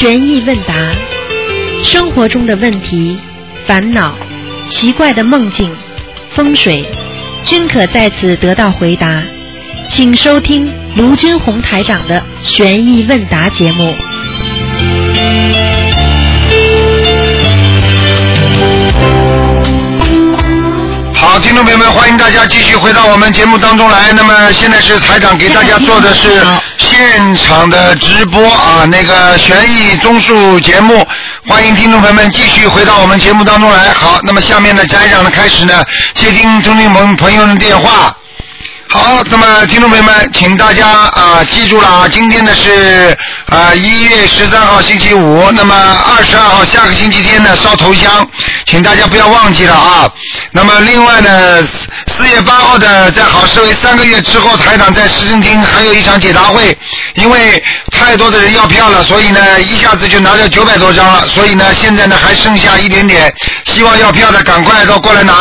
[0.00, 0.74] 悬疑问答，
[1.84, 3.20] 生活中的问题、
[3.66, 4.16] 烦恼、
[4.66, 5.70] 奇怪的梦境、
[6.30, 6.82] 风水，
[7.44, 9.22] 均可在此得到回答。
[9.90, 13.94] 请收听卢军红台长的悬疑问答节目。
[21.14, 24.10] 好，听众朋友们，欢迎大家继续回到我们节目当中来。
[24.16, 26.40] 那么现在是台长给大家做的是
[27.00, 31.06] 现场的直播啊，那个悬疑综述节目，
[31.48, 33.90] 欢迎听众朋友们继续回到我们节目当中来。
[33.94, 35.82] 好，那么下面呢，家长呢开始呢
[36.14, 38.14] 接听听众朋朋友的电话。
[38.90, 48.28] 好，那么听众朋友们，请大家啊记住了啊，今天呢是啊一月十三号星期五，那么二十二号下个星期天呢烧头香，
[48.66, 50.12] 请大家不要忘记了啊。
[50.50, 51.66] 那么另外呢，
[52.20, 56.76] 四四月八号的在好市委三个月之后，台长在市政厅还有一场解答会，
[57.14, 65.32] 因为太多的人要票了，所以呢一下子就拿掉九百多张了，所以呢现在呢还剩下一点点，希望要票的赶快都过来拿。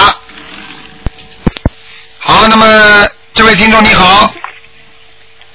[2.18, 4.34] 好，那么这位听众你好，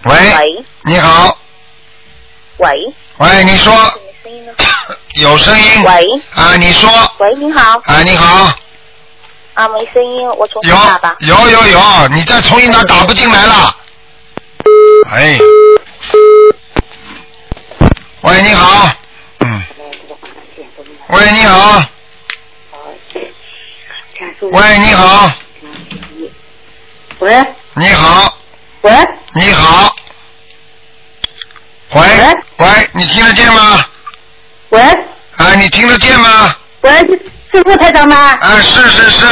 [0.05, 1.37] 喂，喂你好，
[2.59, 2.71] 喂
[3.17, 3.75] 喂，你说
[4.23, 4.47] 声音？
[5.15, 5.83] 有声音？
[5.83, 8.55] 喂啊，你说喂，你好，啊，你好，
[9.55, 11.17] 啊，没声音，我重新有打吧。
[11.21, 13.77] 有有有，你再重新打打不进来了。
[15.13, 15.39] 哎，
[18.23, 18.91] 喂，你好，
[19.41, 19.63] 嗯，
[21.09, 21.85] 喂，你好，
[24.41, 25.31] 喂，你好，
[27.21, 27.47] 喂。
[27.77, 28.39] 你好，
[28.83, 28.93] 喂。
[29.35, 29.95] 你好，
[31.93, 32.03] 喂
[32.59, 33.85] 喂，你听得见吗？
[34.71, 34.81] 喂。
[35.37, 36.57] 哎，你听得见吗？
[36.83, 36.91] 喂，
[37.55, 38.17] 是卢台长吗？
[38.41, 39.27] 啊，是是是，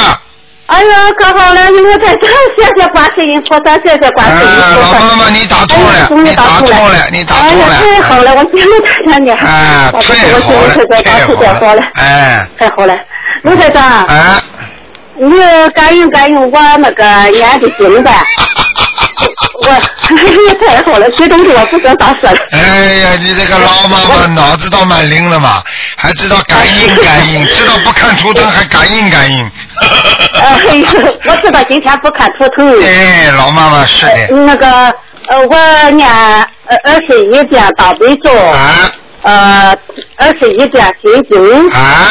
[0.66, 4.98] 哎呀，可好了，卢台长，谢谢观世音菩萨，谢谢观世音啊，菩萨。
[5.00, 9.30] 老妈妈，你打通哎呀了，你终于打通了，你打通哎呀，太好了，了，我谢卢台长你。
[9.30, 9.98] 哎，太
[10.40, 10.68] 好了，
[11.02, 12.96] 太好了，，哎，太好了，
[13.42, 14.40] 卢台长，哎，
[15.16, 15.30] 你
[15.74, 18.12] 感应感应我那个念的经呗？
[19.60, 22.30] 我太好了，这东西我不知道咋说。
[22.52, 22.58] 哎
[23.04, 25.62] 呀，你这个老妈妈脑子倒蛮灵的嘛，
[25.96, 29.50] 还知道感应感应，知道不看图腾还感应感应。
[30.40, 30.90] 哎呀，
[31.24, 32.82] 我知道今天不看图腾。
[32.82, 34.66] 哎，老妈妈是的，那个
[35.28, 38.90] 呃，我念呃二十一遍大悲咒，啊
[39.22, 39.76] 呃
[40.16, 42.08] 二十一遍心经，啊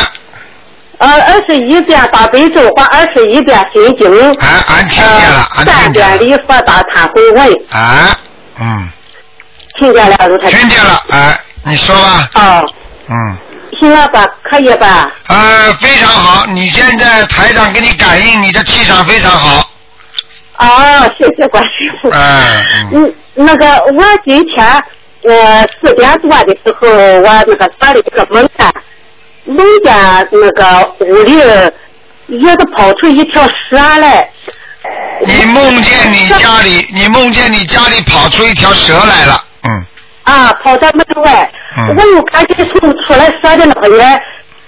[1.01, 8.16] 呃二十一遍大悲咒和二十一遍心经，啊，俺听见了，三遍，礼佛大忏悔文，啊，
[8.59, 8.89] 嗯，
[9.75, 10.51] 听见了，卢台。
[10.51, 12.66] 听见了，哎，你说吧，哦，
[13.09, 13.38] 嗯。
[13.79, 15.11] 行了吧，可以吧？
[15.28, 19.72] 呃，非常好，你现在台长给你感应，你的气场非常好。
[20.59, 21.69] 哦，谢谢关师
[22.00, 22.09] 傅。
[22.11, 24.63] 嗯嗯嗯，那个我今天
[25.23, 26.88] 呃四点多的时候，
[27.22, 28.72] 我那个做了一个梦啊，
[29.51, 29.94] 梦见
[30.31, 31.34] 那个屋里
[32.28, 34.29] 也是跑出一条蛇来。
[35.25, 39.85] 你梦见你家里，你梦见你家里跑出一条蛇来了，嗯，
[40.23, 41.95] 啊，跑到门外，嗯。
[41.95, 44.19] 我又看见从出来蛇的那个人，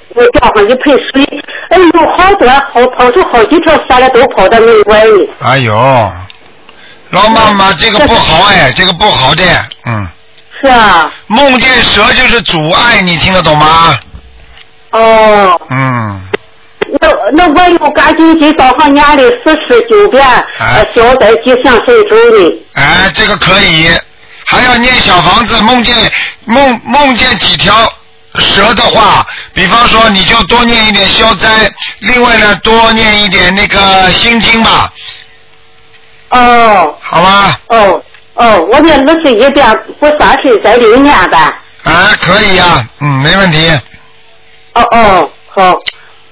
[0.09, 5.31] 我浇上一盆水，哎呦，好多好跑出好几条蛇来，都跑到门外里。
[5.41, 5.73] 哎呦，
[7.09, 9.43] 老妈妈这个不好哎，这个不好的，
[9.87, 10.07] 嗯，
[10.61, 13.97] 是啊，梦见蛇就是阻碍，你听得懂吗？
[14.93, 16.21] 哦，嗯，
[16.99, 20.23] 那那我又赶紧今早上念的四十九遍，
[20.59, 22.63] 呃，消灾吉祥神咒的。
[22.75, 23.89] 哎，这个可以，
[24.45, 25.95] 还要念小房子，梦见
[26.45, 27.73] 梦梦见几条
[28.35, 31.47] 蛇的话，比方说你就多念一点消灾，
[31.99, 34.93] 另外呢多念一点那个心经吧，
[36.29, 37.59] 哦好吧？
[37.69, 38.03] 哦
[38.35, 39.65] 哦，我念二十一遍
[39.99, 41.51] 不算是在里念吧？
[41.83, 43.71] 啊，可以呀、嗯，没问题。
[44.73, 45.79] 哦哦，好，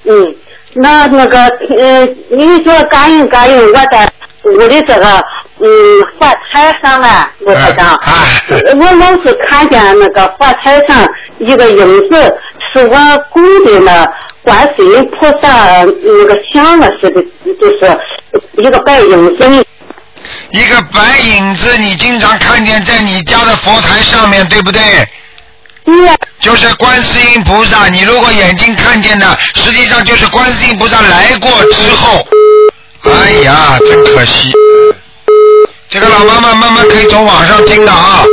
[0.06, 0.36] 嗯，
[0.74, 1.38] 那那个
[1.78, 4.12] 呃，你说感应感应我在
[4.46, 5.24] 屋里这个
[5.60, 5.68] 嗯
[6.20, 11.08] 佛台上啊，我台长，哎我老是看见那个佛台上
[11.40, 12.36] 一个影子，
[12.74, 12.98] 是我
[13.30, 14.06] 供的那
[14.44, 17.22] 观世音菩萨那个像啊似的，
[17.60, 17.98] 就是
[18.58, 19.66] 一个白影子。
[20.52, 24.82] 一个白影子，你经常看见在你家的佛台上面，对不对？
[26.40, 32.28] 就是观世音菩萨，你如果眼睛看见的，实际上就是观世音菩萨来过之后。
[33.04, 34.52] 哎呀，真可惜。
[35.90, 38.24] 这个老妈妈慢慢可以从网上听的啊。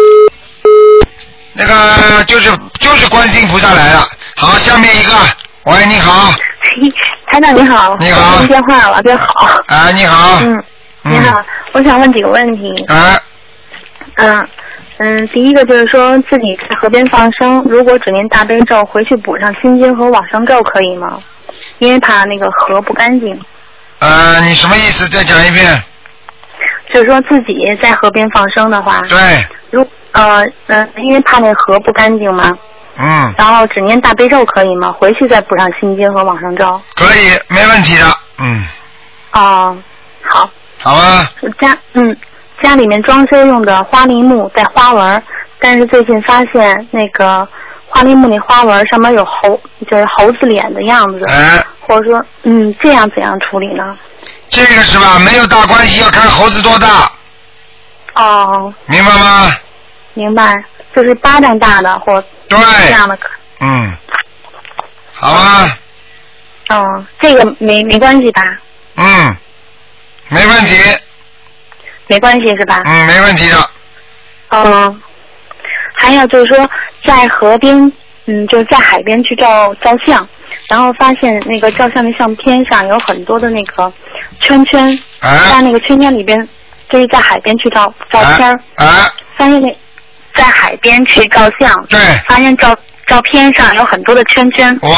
[1.55, 4.07] 那个就是就是观世音菩萨来了。
[4.37, 5.13] 好，下面一个，
[5.65, 6.33] 喂，你好，
[7.27, 9.35] 台长你好，你好我接电话了，别好。
[9.67, 10.63] 啊，你好，嗯，
[11.03, 11.43] 你好，
[11.73, 12.85] 我想问几个问题。
[12.85, 13.19] 啊，
[14.17, 14.49] 嗯，
[14.99, 21.19] 嗯，第一个就是说自己在河边放生，如果只念大悲咒，回去补上心经和往生咒可以吗？
[21.79, 23.41] 因为怕那个河不干净，
[24.01, 25.09] 呃，你什么意思？
[25.09, 25.83] 再讲一遍。
[26.93, 32.51] 就是说自己在河边放生的话，对，如呃嗯、因为怕那河不干净嘛，
[32.97, 34.91] 嗯，然后只念大悲咒可以吗？
[34.91, 36.81] 回去再补上心经和往生咒。
[36.97, 38.05] 可以，没问题的。
[38.41, 38.65] 嗯，
[39.33, 39.77] 哦，
[40.23, 41.31] 好，好吧。
[41.61, 42.17] 家嗯
[42.63, 45.23] 家里面装修用的花梨木带花纹，
[45.61, 47.47] 但是最近发现那个
[47.87, 49.61] 花梨木那花纹上面有猴，
[49.91, 53.97] 就是猴子脸的样子，哎，或者说嗯这样怎样处理呢？
[54.49, 55.19] 这个是吧？
[55.19, 57.11] 没有大关系，要看猴子多大，
[58.15, 59.53] 哦，明白吗？
[60.15, 60.53] 明白，
[60.97, 63.29] 就是巴掌大的或对，这样的可。
[63.61, 63.93] 嗯，
[65.15, 65.79] 好吧，
[66.71, 68.43] 哦，这个没没关系吧？
[68.97, 69.37] 嗯，
[70.29, 70.75] 没问题，
[72.09, 72.83] 没关系是吧？
[72.85, 73.71] 嗯，没问题的。
[74.51, 75.03] 嗯，
[75.95, 76.69] 还有就是说，
[77.07, 77.77] 在河边，
[78.27, 80.27] 嗯，就是在海边去照照相，
[80.69, 83.93] 然后发现那个照相的相片上有很多的那个
[84.41, 86.49] 圈圈，在哎，那个圈圈里边，
[86.89, 89.77] 就是在海边去照照片儿，哎，哎发现那
[90.35, 92.75] 在海边去照相，对，发现照
[93.07, 94.91] 照片上有很多的圈圈，哇。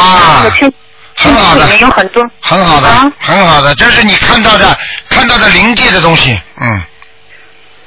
[0.43, 0.73] 那个，圈
[1.17, 1.65] 很好的。
[1.65, 4.77] 里面有很多，很好的啊，很好的，这是你看到的
[5.09, 6.83] 看到的灵界的东西，嗯，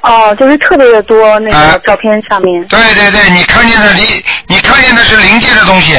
[0.04, 1.72] 哦，就是特别的多那啊。
[1.72, 4.06] 个照片上面，对对对，你看见的灵，
[4.48, 5.98] 你看见的是灵界的东西。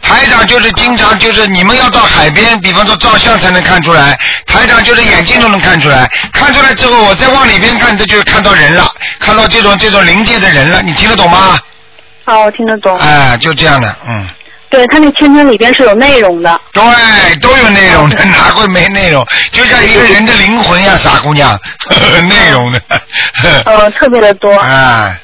[0.00, 4.16] 台长就是经常就是你们要到海边，比方说照相才能看出来，
[4.46, 8.86] 台长就是眼睛都能看出来，看出来之后我再往里边看，这就看到人了，
[9.18, 11.58] 看到这种这种灵界的人了，你听得懂吗？
[12.26, 14.28] 哦，我听得懂，哎，就这样的，嗯，
[14.70, 16.60] 对，它那圈圈里边是有内容的。
[16.72, 16.82] 对，
[17.40, 19.24] 都有内容的， 哪会没内容？
[19.50, 21.58] 就像一个人的灵魂呀，傻姑娘，
[22.28, 22.80] 内容的，
[23.64, 25.18] 呃，特别的多，哎，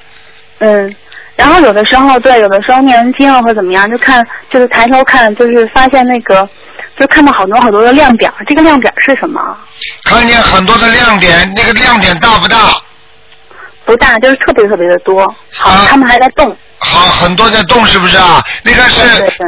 [0.60, 0.94] 嗯，
[1.36, 6.48] 然后有的时候，对，有的时候念完经了或怎么样，就看，就是抬头看，就是发现那个，
[6.98, 9.40] 就看到好多好多的亮点，这个亮点是什么？
[10.04, 12.56] 看见很多的亮点，那个亮点大不大？
[13.84, 18.42] 不大，就是特别特别的多，好，啊他们还在动，好，很多在动是不是啊？
[18.62, 19.00] 那个是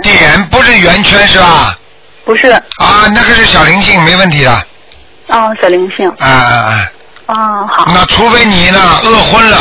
[0.03, 1.79] 点，不是圆圈是吧？
[2.25, 4.51] 不是，啊，那个是小灵性，没问题的。
[5.29, 6.91] 哦，小灵性，啊啊
[7.27, 7.35] 啊！
[7.35, 9.59] 哦，好，那除非你呢饿昏了，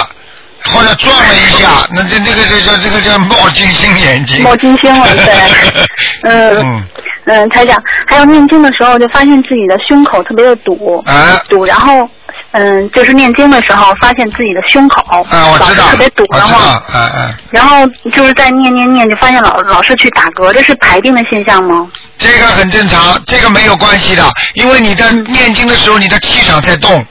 [0.63, 4.41] 或者撞了一下，那这这个就叫这个叫冒金星眼睛。
[4.41, 5.85] 冒金星了，对，
[6.23, 6.87] 嗯嗯，
[7.25, 12.09] 嗯，台长，还有念经的时候就发现自己的胸口特别的堵，啊堵，然后。
[12.51, 21.87] 嗯，就是念经的时候，发现自己的胸口啊，我老知道，是特别堵，然后我知道，啊啊，然后就是在念念念，就发现老老是去打嗝，这是排病的现象吗？
[22.17, 27.05] 这个很正常，这个没有关系的，因为你在念经的时候，你的气场在动，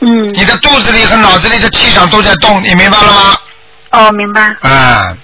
[0.00, 3.36] 嗯，你的肚子里和脑子里的气场都在动，你明白了吗？
[3.90, 5.16] 哦，明白，啊，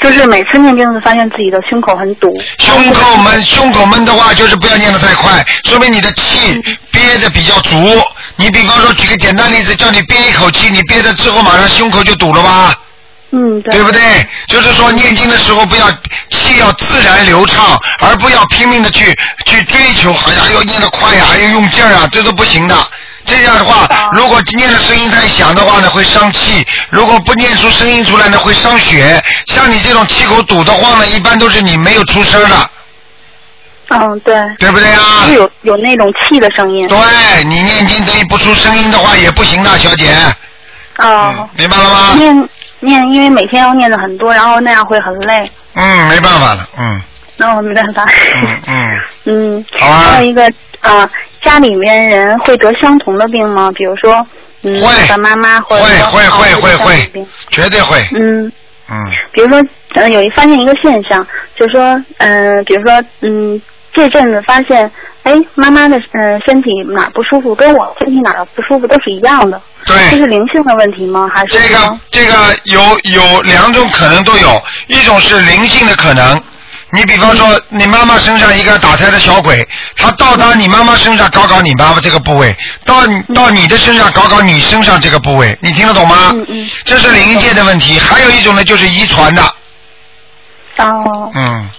[0.00, 8.00] 就是每次念经都发现自己的胸口很堵，胸口闷，胸口闷的话，就是不要念得太快，说明你的气憋的比较足。
[8.36, 12.78] 你比方说，举个简单例子，叫你憋一口气，你憋了之后，马上胸口就堵了吧？
[13.30, 14.00] 嗯，对，对不对？
[14.46, 15.90] 就是说，念经的时候不要
[16.30, 19.12] 气要自然流畅，而不要拼命的去
[19.46, 22.76] 去追求，好像要念得快呀，还要用劲儿啊，这都不行的。
[23.26, 29.22] 这样的话，如果念的声音太响的话呢，会伤气；如果不念出声音出来呢，会伤血。
[29.46, 32.56] 像你这种气口堵得慌呢，一般都是你没有出声的，
[33.90, 35.34] 嗯，对，对不对啊是？
[35.34, 36.86] 有有那种气的声音。
[36.88, 40.14] 对你念经等于不出声音的话也不行的，小姐。
[40.98, 42.14] 哦嗯，，明白了吗？
[42.16, 42.48] 念
[42.80, 47.02] 念，因为每天要念的很多，然后那样会很累，嗯，没办法了，嗯
[47.38, 48.02] 那我没办法。
[48.42, 51.06] 嗯嗯， 嗯，好啊还有一个啊、
[51.46, 53.70] 家里面人会得相同的病吗？
[53.74, 54.26] 比如说，
[54.62, 58.50] 嗯，会爸爸妈妈或者会会会会会病，绝对会，嗯，
[58.90, 59.04] 嗯。
[59.30, 59.62] 比如说，
[59.94, 61.24] 呃，有一发现一个现象，
[61.54, 63.60] 就是说，嗯、比如说，嗯，
[63.94, 64.90] 这阵子发现，
[65.22, 71.30] 哎，妈妈的嗯、呃身体哪儿不舒服，跟我身体哪儿不舒服都是一样的，对这，是灵性的问题吗？
[71.32, 72.32] 还是这个这个
[72.64, 76.42] 有有两种可能都有，一种是灵性的可能。
[76.90, 79.66] 你比方说，你妈妈身上一个打胎的小鬼，
[79.96, 86.30] 他到达你妈妈身上搞搞你妈妈这个部位，到到你的身上搞搞你身上这个部位，你听得懂吗？
[86.32, 87.98] 嗯嗯这是灵界的问题。
[87.98, 89.42] 还有一种呢，就是遗传的，
[90.78, 91.70] 哦嗯，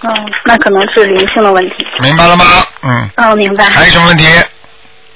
[0.00, 0.14] 哦，
[0.46, 1.86] 那可能是灵性的问题。
[2.00, 2.44] 明白了吗？
[2.82, 3.64] 嗯，哦，明白。
[3.64, 4.26] 还有什么问题？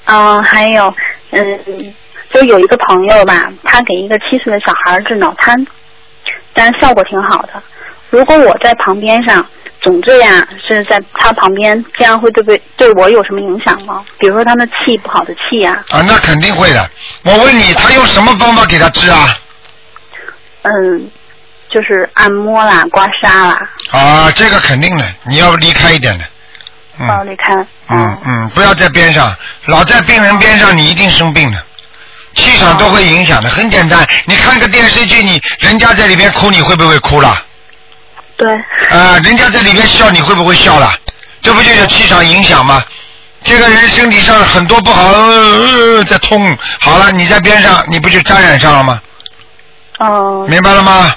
[0.05, 0.93] 嗯，还有，
[1.31, 1.93] 嗯，
[2.31, 5.65] 就有一个朋友吧，他给一个七岁的小孩治脑瘫，
[6.53, 7.53] 但是效果挺好的。
[8.09, 9.45] 如果我在旁边上，
[9.81, 14.03] 总这样是在他旁边，这样会对不对对我有什么影响吗？
[14.17, 16.89] 比如说他的气不好的气呀、啊，那肯定会的。
[17.23, 19.37] 我问你，他用什么方法给他治啊？
[20.63, 21.11] 嗯，
[21.69, 26.23] 就是按摩啦、刮痧啦，啊，这个肯定的，你要离开一点的。
[26.99, 27.07] 嗯。
[27.09, 27.53] 哦，离开，
[27.89, 29.35] 嗯嗯，不要在边上，
[29.65, 31.61] 老在病人边上，你一定生病的，
[32.33, 33.49] 气场都会影响的。
[33.49, 37.45] 很简单，你看个电视剧，你人家在里边哭，你会不会哭了？
[38.37, 38.53] 对，
[38.89, 40.93] 啊，人家在里边笑，你会不会笑了？
[41.41, 42.83] 这不就是气场影响吗？
[43.43, 48.99] 这个人身体上很多不好，呃、在痛，好了，你在边上，你不就沾染上了吗？
[49.99, 51.15] 哦，明白了吗？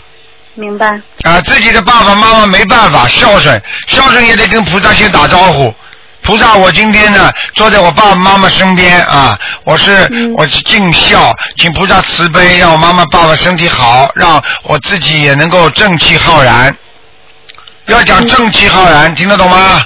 [0.55, 0.87] 明白，
[1.23, 5.75] 啊，自己的爸爸妈妈没办法孝顺，孝顺也得跟菩萨先打招呼。
[6.21, 16.77] 菩萨，我今天呢坐在我爸爸妈妈身边啊，我是、嗯我是尽孝，请菩萨慈悲，让我妈妈爸爸身体好，让我自己也能够正气浩然。
[17.89, 19.83] 要讲正气浩然，听得懂吗？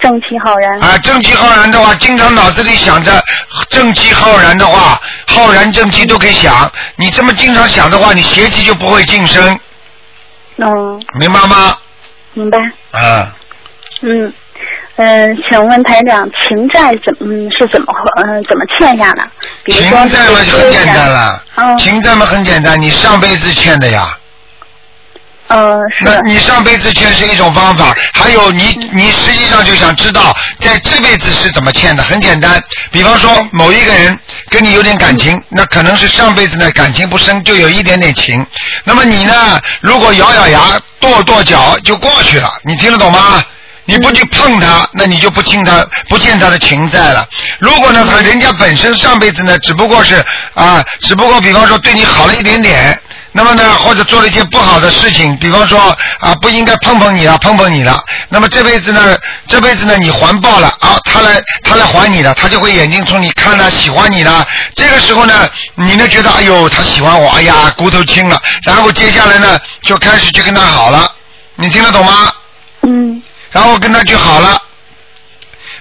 [0.00, 0.78] 正气浩然。
[0.80, 3.22] 啊，正气浩然的话，经常脑子里想着
[3.70, 6.70] 正气浩然的话，浩然正气都可以想。
[6.96, 9.58] 你这么经常想的话，你邪气就不会晋升，
[10.58, 11.74] 嗯，明白吗？
[12.34, 12.58] 明白。
[12.92, 13.34] 啊。
[14.02, 14.32] 嗯
[14.96, 17.86] 嗯，请问台长，情债怎嗯是怎么
[18.22, 19.28] 嗯怎么欠下的？
[19.64, 24.16] 比如情债嘛就很简单了，嗯情债嘛很简单，你上辈子欠的呀。
[25.48, 32.62] 呃是那你上辈子欠是一种方法，还有你你实际上就想知道在这辈子是怎么欠的，很简单。
[32.90, 38.44] 比方说某一个人跟你有点感情，那可能是上辈子呢感情不深，就有一点点情。
[38.84, 40.60] 那么你呢，如果咬咬牙
[40.98, 43.44] 跺跺脚就过去了，你听得懂吗？
[43.86, 47.22] 你不去碰他，那你就不欠他不欠他的情债了。
[47.58, 50.24] 如果呢，他人家本身上辈子呢，只不过是
[50.54, 52.98] 啊，只不过比方说对你好了一点点，
[53.36, 55.76] 那么呢，或者做了一些不好的事情，比方说
[56.20, 64.46] 啊，不应该碰碰你了，碰碰你了，那么这辈子呢，这辈子呢，你还报了啊，他来他来还你了，他就会眼睛从你看了，喜欢你了。
[64.76, 71.10] 这个时候呢，你呢觉得哎呦他喜欢我，哎呀骨头轻了，然后接下来呢就开始去跟他好了，
[71.56, 72.32] 你听得懂吗？
[72.82, 74.62] 嗯然后跟他就好了，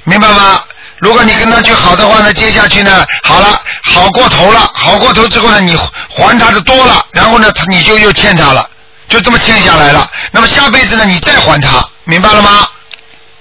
[0.06, 0.60] 明白吗？
[1.04, 8.66] 如果你跟他去好的话呢，接下去呢，好了，好过头了，好过头之后呢，你还他的多了，然后呢，他你就又欠他了，
[9.10, 10.10] 就这么欠下来了。
[10.32, 12.68] 那么下辈子呢，你再还他，明白了吗？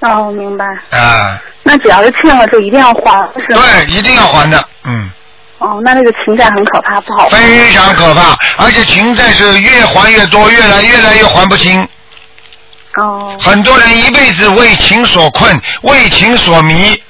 [0.00, 0.64] 哦明白。
[0.90, 3.62] 啊，那只要是欠了就一定要还是吗？
[3.62, 5.08] 对，一定要还的，嗯，
[5.58, 7.38] 哦，那那个情债很可怕，不好还。
[7.38, 11.88] 非常可怕，而且情债是越还越多，越来越来越还不清。
[12.96, 17.00] 哦很多人一辈子为情所困，为情所迷，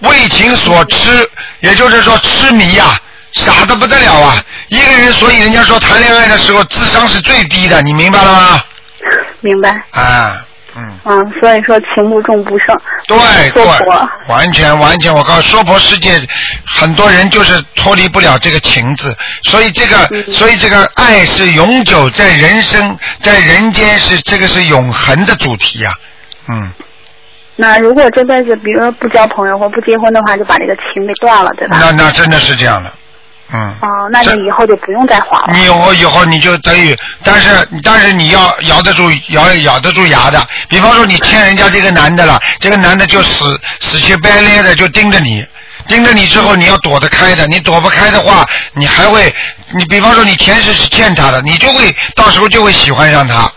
[0.00, 1.28] 为情所痴，
[1.60, 2.96] 也就是说痴迷呀、
[3.32, 4.42] 傻的不得了啊！
[4.68, 8.62] 一个人，所以人家说谈恋爱的时候智商是最低的，你明白了吗？
[9.40, 9.70] 明白。
[9.90, 10.44] 啊，
[10.76, 12.76] 嗯，嗯，所以说情不重不胜。
[13.06, 13.16] 对
[13.50, 16.20] 说对婆。，完全完全，我告诉娑婆世界，
[16.64, 25.92] 很多人就是脱离不了这个情字，所以这个，嗯所以这个爱是永久在人生，在人间是这个是永恒的主题呀、
[26.48, 26.72] 嗯。
[27.60, 31.76] 那如果这辈子，比如说不交朋友或不结婚的话，就把这个情给断了，对吧？
[31.80, 32.92] 那那真的是这样的，
[33.52, 33.74] 嗯。
[33.82, 35.52] 哦，那这你以后就不用再还了。
[35.52, 37.48] 你以后以后你就等于，但是
[37.82, 40.40] 但是你要咬得住咬咬得住牙的。
[40.68, 45.44] 比方说你欠人家这个男的了，这个男的就死死乞白赖的就盯着你，
[45.88, 49.34] 盯着你之后你要躲得开的，你躲不开的话，你还会
[49.76, 53.50] 你比方说你前世是欠他的，你就会到时候就会喜欢上他。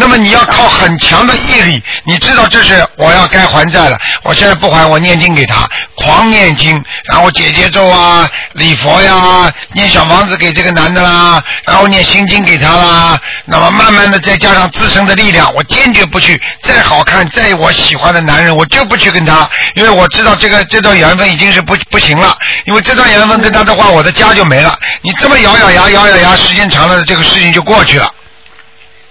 [0.00, 24.78] 那么你要靠很强的毅力，你知道这是我要该还债了，我现在不还，我念经给他，狂念经，然后解结咒啊、礼佛呀、念小房子给这个男的啦，然后念心经给他啦，那么慢慢的再加上自身的力量，我坚决不去，再好看、再我喜欢的男人，我就不去跟他，因为我知道这个这段缘分已经是不不行了，因为这段缘分跟他的话，我的家就没了。
[25.02, 28.08] 你这么咬咬牙、咬咬牙，时间长了，这个事情就过去了。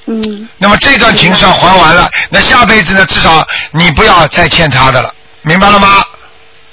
[0.09, 3.05] 嗯，那么这段情算还完了，那下辈子呢？
[3.07, 6.03] 至少你不要再欠他的了，明白了吗？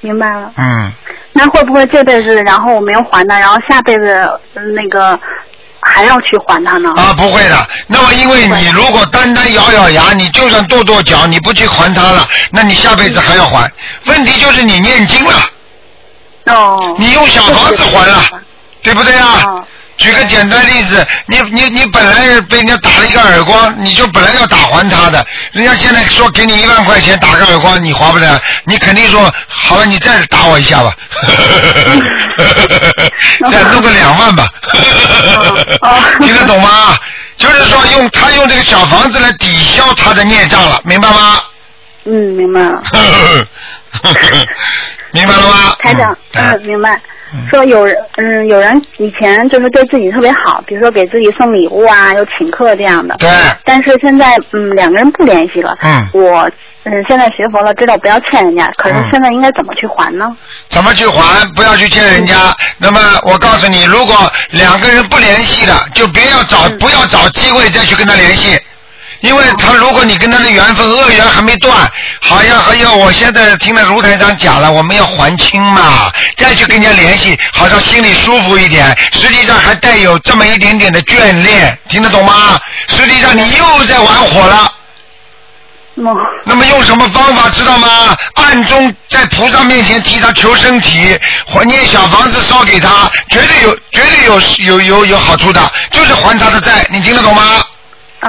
[0.00, 0.52] 明白了。
[0.56, 0.92] 嗯，
[1.32, 4.08] 那会不会这辈子，然后我没有还他，然后下辈子
[4.54, 5.18] 呃那个
[5.80, 6.92] 还要去还他呢？
[6.96, 7.66] 啊，不会的。
[7.88, 13.68] 那么因为你如果单单咬咬牙，你就算跺跺脚，你不去还他了，那你下辈子还要还。
[14.04, 15.32] 问题就是你念经了，
[16.46, 16.94] 哦。
[16.98, 18.22] 你用小房子还了，
[18.82, 19.42] 对不对啊？
[19.46, 19.64] 哦
[19.96, 30.92] 举个简单例子，你你你本来是被人家打了一个耳光，你就本来要打还他的，人家现在说给你一万块钱打个耳光，你还不了，你肯定说好了，你再打我一下吧，
[33.50, 34.46] 再弄个两万吧，
[35.82, 36.96] 哦听得懂吗？
[37.36, 41.40] 就是说用他用这个小房子来抵消他的孽障了，明白吗？
[42.06, 42.82] 嗯，明白了。
[45.14, 45.76] 明白了吗？
[45.78, 47.00] 台长，嗯嗯，明白。
[47.50, 53.14] 说有人，嗯，有人以前就是对自己特别好，比如说给自己送礼物啊，又请客这样的。
[53.18, 53.28] 对。
[53.64, 55.76] 但是现在，嗯，两个人不联系了。
[55.82, 56.48] 嗯我，
[56.84, 60.36] 嗯，现在学佛了，知道不要欠人家，可是嗯现在应该怎么去还呢？
[60.68, 61.44] 怎么去还？
[61.54, 62.34] 不要去欠人家。
[62.78, 64.14] 那么我告诉你，如果
[64.50, 68.58] 两个人不联系了，就别要找，不要找机会再去跟他联系。
[69.24, 71.74] 因为他，如果你跟他的缘分恶缘还没断，
[72.20, 82.60] 好像还要我现在听了卢台长讲了，我们要还清嘛，再去跟人家联系，好像心里舒服一点，实际上还带有这么一点点的眷恋，听得懂吗？
[82.88, 84.70] 实际上你又在玩火了。
[86.44, 88.14] 那么用什么方法知道吗？
[88.34, 97.42] 暗中在菩萨面前替他求身体，还念小房子烧给他，绝对有绝对有有有有好处的，就是还他的债，你听得懂吗？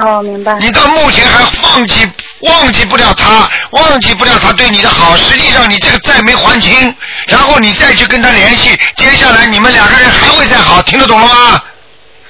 [0.04, 0.56] 哦，明白。
[0.60, 2.06] 你到目前还放弃
[2.40, 6.94] 忘记不了他，忘记不了他对你的好，实际上你这个债没还清，
[7.26, 11.62] 然后你再去跟他联系，接下来你们两个人还会再好，听得懂了吗？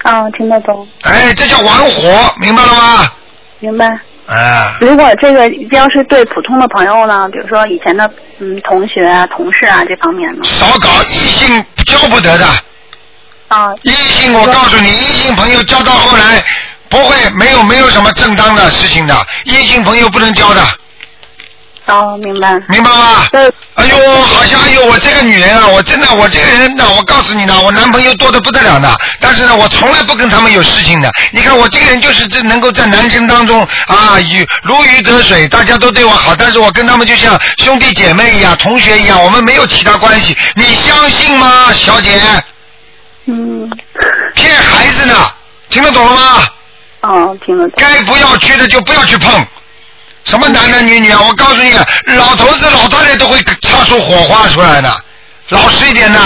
[0.04, 3.08] 哦，听得懂，哎，这叫玩火，明白了吗？
[3.58, 3.90] 明白。
[4.28, 8.08] 哎，如果这个要是对普通的朋友呢，比如说以前的
[8.38, 10.44] 嗯同学啊、同事啊这方面呢？
[10.44, 12.46] 少搞异性交不得的。
[13.48, 16.42] 啊，异性，我告诉你，异性朋友交到后来
[16.88, 20.62] 不会没有没有什么正当的事情的，异性朋友不能交的，
[21.86, 22.52] 哦，明白。
[22.68, 23.26] 明白吗？
[23.30, 31.10] 对，哎呦，好像哎呦，我这个女人啊，我真的，我这个人呢，我告诉你呢，我男朋友多的不得了的，但是呢，我从来不跟他们有事情的。
[31.32, 40.36] 你看我这个人就是这能够在男生当中啊，鱼如鱼得水，大家都对我好，但是我跟他们就像兄弟姐妹一样，同学一样，我们没有其他关系。
[40.54, 42.20] 你相信吗，小姐？
[43.26, 43.68] 嗯，
[44.34, 45.14] 骗孩子呢，
[45.68, 46.48] 听得懂了吗？
[47.08, 47.74] 哦，听得懂。
[47.76, 49.46] 该不要去的就不要去碰。
[50.24, 51.20] 什么男男女女啊！
[51.22, 51.72] 我告诉你，
[52.16, 55.04] 老头子老太太都会擦出火花出来的，
[55.50, 56.18] 老实一点的，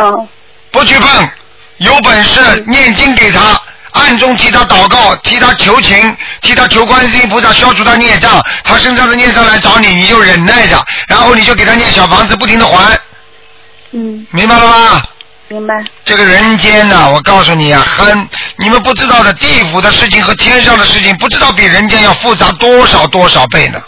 [0.00, 0.28] 哦，
[0.70, 1.30] 不去碰。
[1.78, 8.40] 有本事念经给他，暗中替他祷告，替他求情，替他求观世音菩萨消除他孽障。
[8.62, 12.96] 他身上的孽障来找你，你就忍耐着，然后你就给他念小房子，不停的还，
[13.90, 15.02] 嗯，明白了吗？
[15.52, 15.84] 明白。
[16.04, 23.82] 这个人间呐、我告诉你啊，很你们不知道的地府的事情和天上的事情，不知道比人间要复杂多少多少倍呢，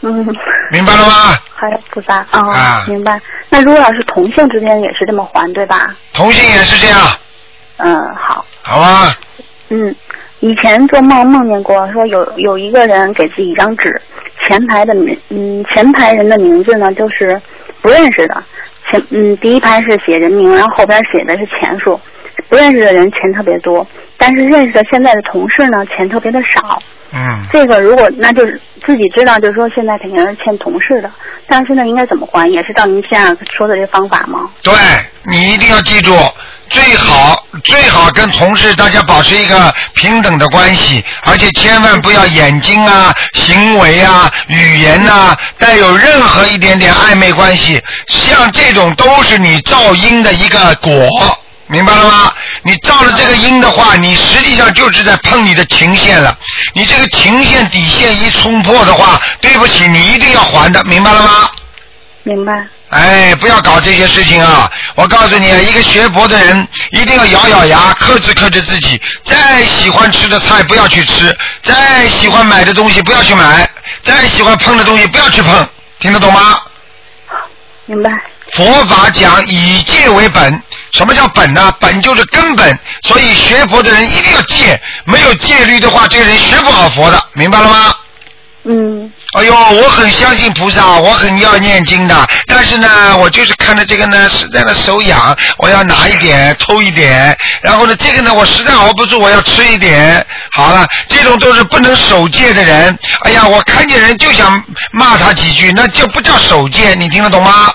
[0.00, 0.26] 嗯，
[0.72, 1.38] 明白了吗？
[1.54, 3.20] 还有复杂哦，啊明白。
[3.48, 5.94] 那如果要是同性之间也是这么还，对吧？
[6.12, 6.98] 同性也是这样，
[7.76, 8.44] 嗯，好。
[8.62, 9.14] 好吧？
[9.68, 9.94] 嗯，
[10.40, 14.02] 以前做梦梦见过，说有有一个人给自己一张纸，
[14.48, 17.40] 前排的名，嗯，前排人的名字呢就是
[17.82, 18.42] 不认识的，
[18.90, 21.98] 前嗯第一排是写人名，然后后边写的是钱数，
[22.48, 26.78] 不认识的人钱特别多，但是认识的现在的同事呢钱特别的少。
[27.12, 31.10] 嗯，这个如果那就是自己知道，就是说现在肯定是欠同事的，
[31.46, 34.48] 但是现在应该怎么还，也是照您现在说的这方法吗？
[34.62, 34.72] 对
[35.28, 36.12] 你一定要记住，
[36.70, 51.08] 最好最好跟同事大家保持一个平等的关系，而且千万不要眼睛啊、行为啊、语言呐、带有任何一点点暧昧关系，像这种都是你造因的一个果。
[51.66, 52.32] 明白了吗？
[52.62, 56.36] 你造了这个因的话，你实际上就是在碰你的情线了。
[56.72, 61.48] 你这个情线底线一冲破的话，对不起，你一定要还的，明白了吗？
[62.22, 62.66] 明白。
[62.90, 64.70] 哎，不要搞这些事情啊！
[64.96, 69.00] 我告诉你，一个学佛的人一定要咬咬牙，克制克制自己。
[69.24, 73.68] 再喜欢吃的菜不要去吃，再喜欢买的东西不要去买，
[74.02, 75.66] 再喜欢碰的东西不要去碰，
[75.98, 76.60] 听得懂吗？
[77.86, 78.10] 明白。
[78.52, 81.72] 佛法讲以戒为本，什么叫本呢？
[81.78, 87.94] 本就是根本，所以学佛的人一定要戒，没有戒律的话，这个人学不好佛的，明白了吗？
[88.64, 92.14] 嗯，哎呦，我很相信菩萨，我很要念经的，
[92.46, 100.24] 但是呢，我就是看着这个呢，实在的手痒，我要拿一点，偷一点，然后呢，这个呢，我实在熬不住，我要吃一点。
[100.52, 102.98] 好了，这种都是不能守戒的人。
[103.24, 107.72] 哎呀，我看见人就想骂他几句，那就不叫守戒，你听得懂吗？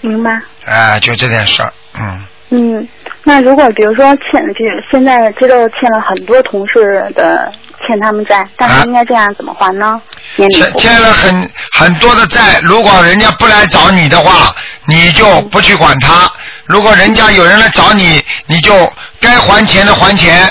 [0.00, 0.30] 明白。
[0.64, 2.26] 哎，就这件事儿，嗯。
[2.52, 2.88] 嗯，
[3.22, 7.52] 那如果比如说欠，就是现在知道欠了很多同事的
[7.86, 10.00] 欠他们债，但啊是应该这样怎么还呢？
[10.36, 10.78] 欠服。
[10.78, 14.54] 欠了很很多的债，如果人家不来找你的话，
[14.86, 16.30] 你就不去管他；
[16.66, 20.48] 如果人家有人来找你，你就该还钱的还钱，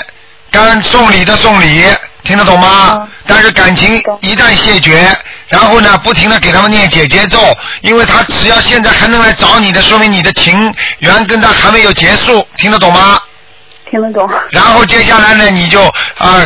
[0.50, 1.84] 该送礼的送礼，
[2.24, 2.98] 听得懂吗？
[3.00, 5.06] 嗯但是感情一旦谢绝，
[5.46, 7.38] 然后呢，不停的给他们念解结咒，
[7.80, 13.20] 因为他只要现在还能来找你的，说明你的情缘跟他还没有结束，听得懂吗？
[13.90, 14.28] 听得懂。
[14.50, 15.82] 然后接下来呢，你就
[16.16, 16.40] 啊、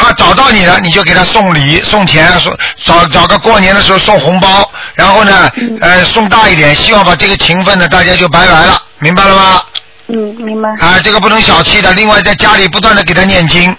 [0.00, 9.62] 他找到你了，你就给他送礼、送钱，送找找个过年的时候送红包，然后呢，呃，送大一点，希望把这个情分呢，大家就拜拜了，明白了吗？
[10.08, 10.70] 嗯，明白。
[10.80, 11.92] 啊，这个不能小气的。
[11.92, 13.76] 另外，在家里不断的给他念经、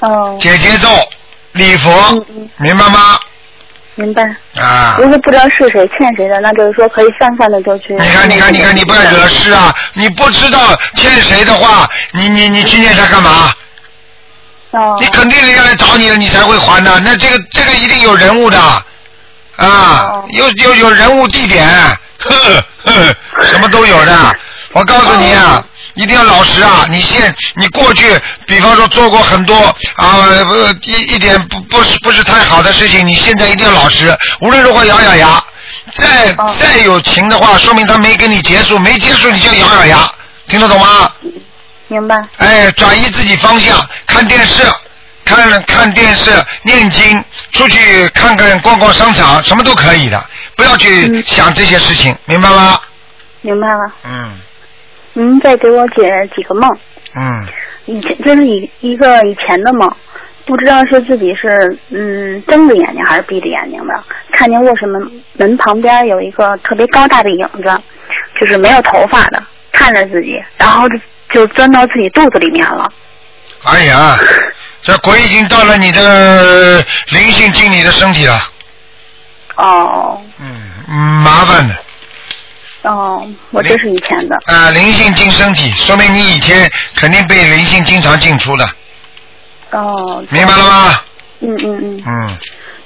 [0.00, 0.88] 哦，解节奏、
[1.52, 1.90] 礼佛，
[2.58, 3.18] 明白吗？
[3.94, 4.22] 明白。
[4.56, 4.96] 啊。
[4.98, 7.94] 如果不知道是谁欠谁的，那就是说可以泛泛的就去。
[7.94, 9.74] 你看，你看，你看，你不要惹事啊！
[9.94, 10.58] 你不知道
[10.96, 13.52] 欠谁的话，你你你去念他干嘛？
[14.70, 14.96] 哦。
[15.00, 16.98] 你肯定人家来找你了，你才会还的。
[17.00, 18.84] 那这个这个一定有人物的，啊，
[19.58, 21.68] 哦有有有人物地点，
[22.18, 22.30] 呵
[22.84, 24.36] 呵，什么都有的。
[24.72, 25.62] 我告诉你啊，
[25.94, 26.86] 一定要老实啊！
[26.88, 29.54] 你现你过去，比方说做过很多
[29.96, 35.42] 啊呃一一点不不是不是太好的事情，你现在一定要老实，无论如何咬咬牙。
[35.96, 40.10] 再哦再有情的话，说明他没跟你结束，没结束你就咬咬牙，
[40.46, 41.10] 听得懂吗？
[41.88, 42.16] 明白。
[42.38, 43.76] 哎，转移自己方向，
[44.06, 44.62] 看电视，
[45.24, 46.30] 看看电视，
[46.62, 50.24] 念经，出去看看逛逛商场，什么都可以的，
[50.56, 52.80] 不要去嗯想这些事情，明白吗？
[53.42, 53.92] 明白了。
[54.04, 54.40] 嗯
[55.14, 56.02] 您再给我解
[56.34, 56.70] 几个梦。
[57.14, 57.46] 嗯，
[57.86, 59.96] 以前这是一一个以前的梦，
[60.46, 67.80] 不知道是自己是嗯睁着眼睛还是闭着眼睛的，看见卧室门门旁边有一个特别高大的影子，
[68.40, 70.98] 就是没有头发的，看着自己，然后就
[71.30, 72.90] 就钻到自己肚子里面了。
[73.64, 74.16] 哎呀，
[74.80, 76.78] 这鬼已经到了你的
[77.10, 78.40] 灵性进你的身体了，
[79.56, 81.74] 哦嗯，嗯麻烦的。
[82.82, 84.36] 哦，我这是以前的。
[84.46, 88.68] 啊、灵性进身体，说明你以前肯定被灵性经常进出的，
[89.70, 90.24] 哦。
[90.30, 91.00] 明白了吗？
[91.40, 92.38] 嗯嗯嗯，嗯，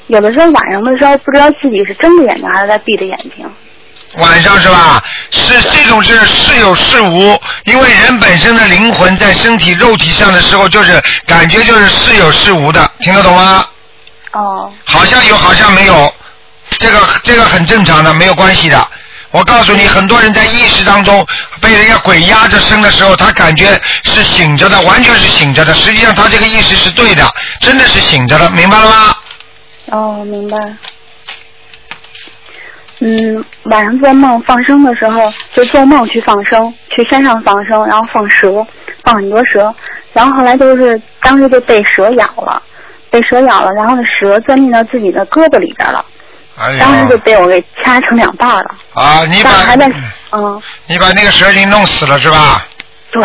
[0.08, 3.50] 有的时候晚上的时候不知道自己是睁着眼睛还是在闭着眼睛。
[4.18, 5.02] 晚上是吧？
[5.30, 13.64] 是这种是是有是无，因为人本身的灵魂在身体肉体上的时候，就是感觉就是是有是无的，听得懂吗？
[14.32, 16.14] 哦好像有，好像没有，
[16.78, 18.88] 这个这个很正常的，没有关系的。
[19.36, 21.26] 我告诉你，很多人在意识当中
[21.60, 25.74] 被人家鬼压着身的时候，他感觉是醒着的，完全是醒着的。
[25.74, 27.22] 实际上他这个意识是对的，
[27.60, 29.16] 真的是醒着的，明白了吗？
[29.90, 30.56] 哦，明白。
[33.00, 38.66] 嗯，晚上做梦放生的时候，就做梦去放生，去山上放生，然后放蛇，
[39.04, 39.74] 放很多蛇，
[40.14, 42.62] 然后后来就是当时就被蛇咬了，
[43.10, 46.02] 被蛇咬了，然后蛇钻进到自己的胳膊里边了，
[46.58, 49.90] 哎呀，当时就被我给掐成两半了，啊，你把还在，
[50.32, 52.64] 嗯，你把那个蛇精弄死了是吧？
[53.10, 53.22] 对，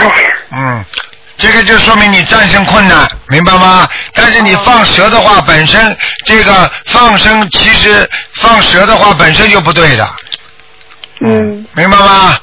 [0.52, 0.84] 嗯，
[1.38, 3.88] 这个就说明你战胜困难，明白吗？
[4.14, 10.10] 但是你放蛇的话，本身这个放生其实放蛇的话本身就不对的，
[11.26, 12.38] 嗯，明白吗？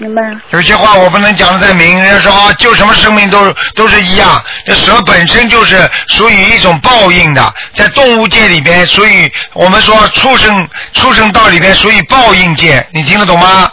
[0.00, 4.40] 明白，有些话我不能讲的太明，人家说啊，救什么生命都都是一样。
[4.64, 13.72] 这蛇本身就是属于一种报应的，在动物界里边，属于我们说畜生畜生道里边属于报应界，你听得懂吗？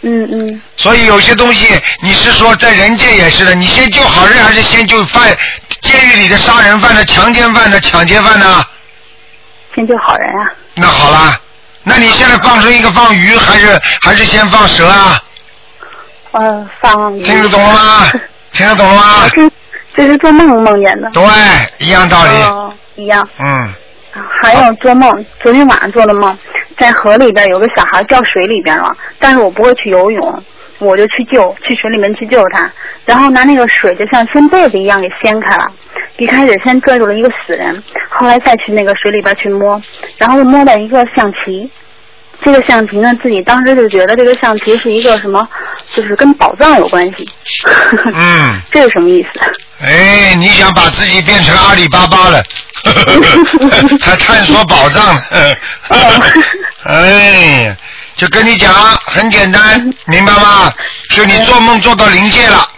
[0.00, 5.36] 嗯嗯，所以有些东西，你是说在人界也是的，你先救好人还是先救犯
[5.82, 8.64] 监狱里的杀人犯的、强奸犯的、抢劫犯呢？
[9.74, 11.38] 先救好人啊，那好啦，
[11.82, 15.20] 那你现在放生一个放鱼，还是还是先放蛇啊？
[16.38, 18.12] 呃，放听得懂了吗？
[18.52, 19.02] 听得懂了吗？
[19.34, 19.50] 这
[19.94, 21.22] 这是做梦梦见的，对，
[21.78, 22.30] 一样道理。
[22.42, 23.26] 哦，一样。
[23.40, 23.72] 嗯，
[24.42, 25.10] 还有做梦，
[25.42, 26.36] 昨天晚上做的梦，
[26.76, 30.42] 在河里边有个小孩掉水里边了，但是我不会去游泳，
[30.78, 32.70] 我就去救，去水里面去救他，
[33.06, 35.66] 然后拿那个水就像掀被子一样给掀开了。
[36.18, 39.80] 一开始先拽住了一个死人，后来再去那个水里边去摸，
[40.18, 41.70] 然后摸到一个象棋。
[42.44, 45.46] 这个象棋呢，自己当时就觉得这个象棋是一个什么，
[45.94, 47.28] 就是跟宝藏有关系。
[48.14, 49.40] 嗯， 这是什么意思？
[49.80, 52.42] 哎，你想把自己变成阿里巴巴了，
[54.02, 55.22] 还探索宝藏呢？
[56.84, 57.76] 哎，
[58.16, 58.72] 就跟你讲，
[59.04, 60.72] 很简单，明白吗？
[61.10, 62.70] 就你做梦做到临界了，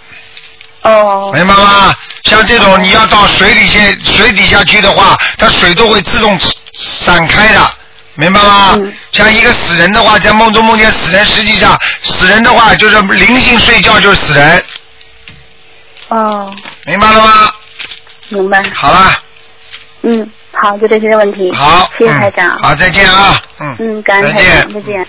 [0.82, 1.94] 哦明白吗？
[2.24, 6.38] 像这种你要到水里去，水底下去的话，它水都会自动
[6.72, 7.60] 散开的。
[8.18, 8.72] 明白吗？
[8.74, 14.64] 嗯像一个死人的话，在梦中梦见死人，实际上死人的话就是灵性睡觉就是死人，
[16.08, 16.52] 哦，
[16.84, 17.52] 明白了吗？
[18.28, 18.60] 明白。
[18.74, 19.22] 好了，
[20.02, 21.52] 嗯，好，就这些问题。
[21.54, 22.56] 好，谢谢台长。
[22.56, 24.80] 嗯好，再见啊，嗯，嗯，感恩再台长，见再。
[24.92, 25.06] 见。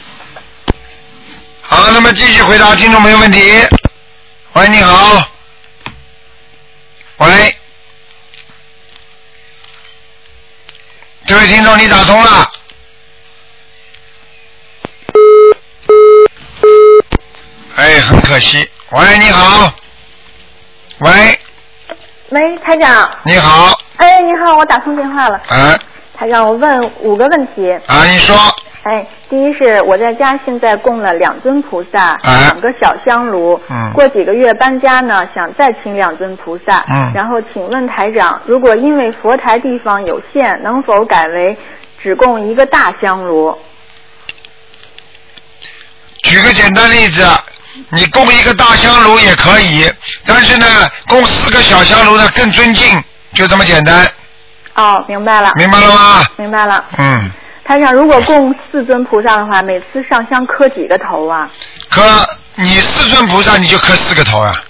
[1.61, 3.41] 好，那么继续回答听众朋友问题。
[4.53, 5.27] 喂，你好。
[7.17, 7.55] 喂，
[11.25, 12.51] 这位听众，你打通了。
[17.79, 18.69] 哎，很可惜。
[18.91, 19.73] 喂，你好。
[20.97, 21.11] 喂，
[22.29, 23.09] 喂，台长。
[23.23, 25.39] 你好，哎，你好，我打通电话了。
[25.47, 25.79] 哎，
[26.13, 27.71] 台长，我问五个问题。
[27.87, 28.35] 啊，你说，
[28.83, 33.57] 哎，第一是我在家现在供了两尊菩萨，哎两个小香炉。
[33.69, 36.83] 嗯过几个月搬家呢，想再请两尊菩萨。
[36.89, 41.57] 嗯然后请问台长，如果因为佛台地方有限，能否改为
[42.03, 43.57] 只供一个大香炉？
[46.23, 47.25] 举个简单例子，
[47.89, 49.91] 你供一个大香炉也可以，
[50.25, 50.65] 但是呢，
[51.07, 54.07] 供四个小香炉呢更尊敬，就这么简单，
[54.75, 55.51] 哦，明白了。
[55.55, 56.25] 明白了吗？
[56.37, 56.85] 明白了。
[56.97, 57.29] 嗯，
[57.63, 61.49] 台长，如果供四尊菩萨的话，每次上香磕几个头啊？
[61.89, 62.01] 磕
[62.55, 64.61] 你四尊菩萨你就磕四个头啊，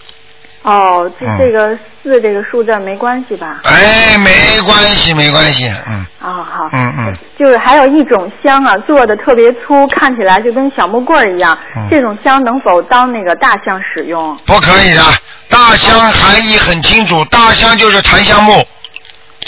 [0.61, 3.61] 哦，这嗯这个四这个数字没关系吧？
[3.63, 6.69] 哎，没关系，没关系，嗯哦，好。
[6.73, 11.57] 嗯嗯，就是还有一种香啊，做的特别粗，看起来就跟小木棍儿一样。
[11.77, 14.37] 嗯这种香能否当那个大香使用？
[14.45, 15.01] 不可以的，
[15.49, 18.61] 大香含义很清楚，大香就是檀香木，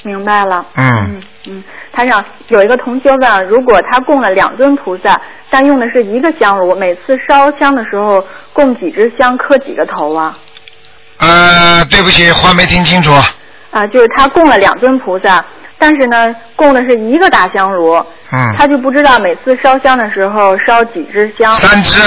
[0.04, 0.66] 明白了。
[0.76, 5.20] 嗯嗯嗯，台长有一个同学问，如果他供了两尊菩萨，
[5.50, 10.38] 但用的是一个香炉，每次烧香的时候供几支香，磕几个头啊？
[11.22, 13.12] 呃，对不起，话没听清楚，
[13.70, 15.46] 啊，就是他供了两尊菩萨，
[15.78, 17.96] 但是呢，供的是一个大香炉，
[18.32, 21.54] 嗯，他就不知道每次烧香的时候烧几支香。
[21.54, 22.02] 三支，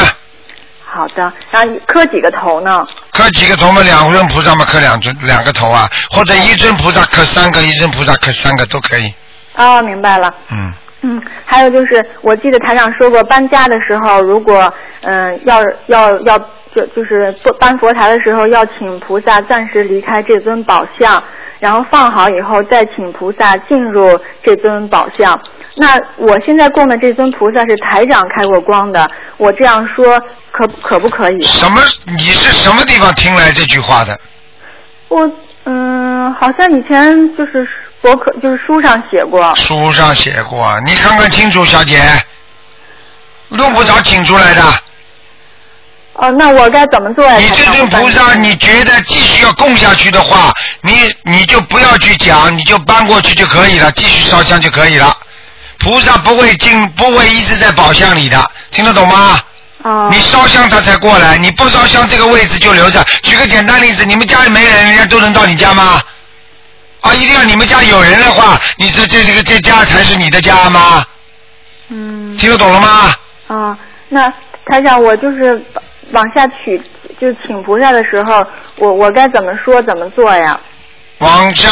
[0.85, 2.85] 好的，然后磕几个头呢？
[3.13, 9.15] 磕几个头嘛，两尊菩萨嘛磕两尊两个头啊，或者一尊菩萨磕三个，一尊菩萨磕三个都可以，
[9.57, 10.35] 哦，明白了。
[10.51, 10.73] 嗯。
[11.07, 14.73] 嗯，还有就是，我记得台长说过，搬家的时候，如果
[15.03, 16.39] 嗯、要要要
[16.75, 21.23] 就就是不搬佛台的时候，要请菩萨暂时离开这尊宝像，
[21.61, 25.41] 然后放好以后再请菩萨进入这尊宝像。
[25.77, 31.41] 那我现在供的这尊菩萨是台长开过光的，我这样说可可不可以？
[31.45, 31.81] 什么？
[32.07, 34.19] 你是什么地方听来这句话的？
[35.09, 35.31] 我
[35.65, 37.67] 嗯，好像以前就是
[38.01, 39.55] 博客就是书上写过。
[39.55, 42.01] 书上写过，你看看清楚，小姐，
[43.51, 44.63] 用不着请出来的。
[46.15, 47.37] 哦，那我该怎么做呀？
[47.39, 55.17] 你这尊菩萨，你觉得继续要供下去的话，你你就不要去讲，你就搬过去就可以了，继续烧香就可以了。
[55.79, 59.41] 菩萨不会进，不会一直在宝箱里的，听得懂吗？
[59.83, 60.09] 哦。
[60.11, 63.05] 你烧香他才过来，你不烧香这个位置就留着。
[63.23, 66.01] 举个简单例子，你们家里没人，人家都能到你家吗？
[67.01, 71.05] 啊，一定要你们家有人的话，你这这这个这家才是你的家吗？
[71.89, 72.37] 嗯。
[72.39, 73.15] 听得懂了吗？
[73.49, 73.77] 啊，
[74.09, 74.33] 那
[74.67, 75.63] 台长，我就是
[76.15, 76.81] 往下取，
[77.21, 78.43] 就是请菩萨的时候，
[78.77, 80.59] 我我该怎么说怎么做呀？
[81.19, 81.69] 往下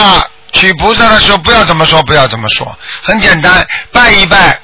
[0.53, 2.67] 取菩萨的时候，不要怎么说，不要怎么说，
[3.03, 4.59] 很简单，拜一拜，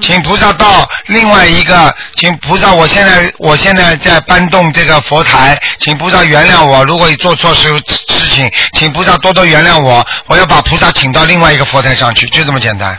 [0.00, 12.98] 请菩萨到另外一个，请菩萨，我现在我现在在搬动这个佛台，请菩萨原谅我，如果做错事事情，请菩萨多多原谅我，我要把菩萨请到另外一个佛台上去，就这么简单，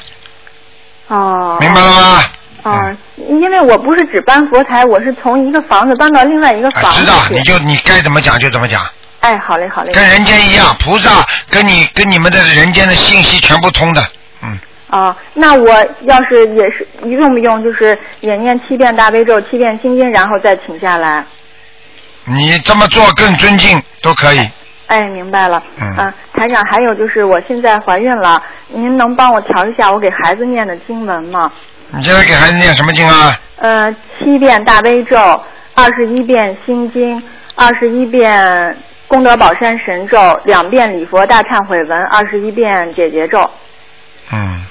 [1.08, 1.58] 哦。
[1.60, 2.24] 明白了吗？
[2.64, 8.82] 啊，因为我不是只搬佛台，我是从一个房子搬到另外一个啊，房子知道，你就你该怎么讲就怎么讲，
[9.20, 9.92] 哎，好嘞，好嘞。
[9.92, 14.02] 跟人间一样，菩萨跟你跟你们的人间的信息全部通的，
[14.42, 14.60] 嗯。
[14.90, 15.70] 啊，那我
[16.04, 21.26] 要是也是用不用就是也念七遍大悲咒、七遍心经，然后再请下来？
[22.26, 24.50] 你这么做更尊敬都可以。
[24.88, 25.62] 哎，明白了。
[25.80, 31.52] 嗯啊，台长，还有就是我现在怀孕了，您能帮我调一下我给孩子念的经文吗？
[31.96, 33.40] 你现在给孩子念什么经啊？
[33.58, 35.16] 呃，七遍大悲咒，
[35.76, 37.22] 二十一遍心经，
[37.54, 38.76] 二十一遍
[39.08, 43.48] 功德宝山神咒，两遍礼佛大忏悔文，二十一遍解结咒，
[44.32, 44.66] 嗯。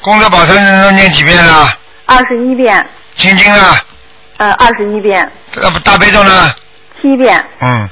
[0.00, 1.76] 功德宝山神咒念几遍啊？
[2.06, 3.76] 二十一遍，心经啊？
[4.38, 5.30] 呃，二十一遍，
[5.84, 6.54] 大悲咒呢？
[7.02, 7.88] 七遍，嗯。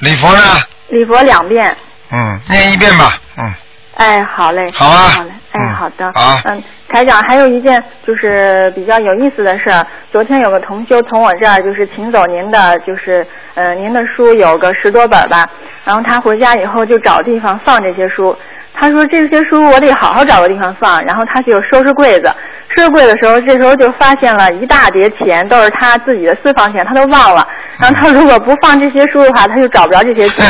[0.00, 0.42] 礼佛呢？
[0.88, 1.76] 礼佛两遍。
[2.10, 3.16] 嗯，念一遍吧。
[3.36, 3.54] 嗯。
[3.94, 4.72] 哎，好嘞。
[4.72, 5.30] 好啊好嘞。
[5.52, 6.06] 哎，嗯好的。
[6.14, 9.84] 好嗯，台长，还有一件就是比较有意思的事儿。
[10.12, 15.48] 昨天有个同修从我这儿就是请走您的，就是呃您的书有个十多本吧，
[15.84, 18.36] 然后他回家以后就找地方放这些书。
[18.72, 22.32] 他说这些书我得好好找个地方放，然后他就收拾柜子。
[22.76, 27.46] 收柜的时候，这时候就发现了一大叠钱，都是他自己的私房钱，他都忘了。
[27.78, 30.44] 然后他如果不放这些书的话，他就找不着这些钱。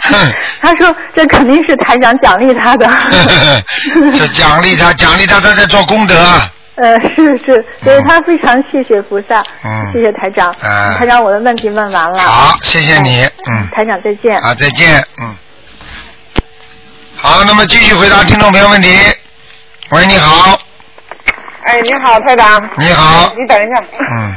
[0.60, 2.88] 他说这肯定是台长奖励他的。
[4.12, 6.14] 是奖励他，奖励他，他在做功德。
[6.76, 10.52] 呃，是是，所以他非常谢谢菩萨，嗯谢谢台长。
[10.60, 12.18] 嗯台长，我的问题问完了。
[12.20, 13.22] 好，谢谢你。
[13.22, 13.68] 嗯。
[13.70, 14.36] 台长再见。
[14.40, 15.00] 啊，再见。
[15.22, 15.34] 嗯。
[17.16, 18.88] 好，那么继续回答听众朋友问题。
[19.90, 20.58] 喂，你好。
[21.64, 22.62] 哎，你好，台长。
[22.76, 23.32] 你好。
[23.38, 23.82] 你等一下。
[24.18, 24.34] 嗯。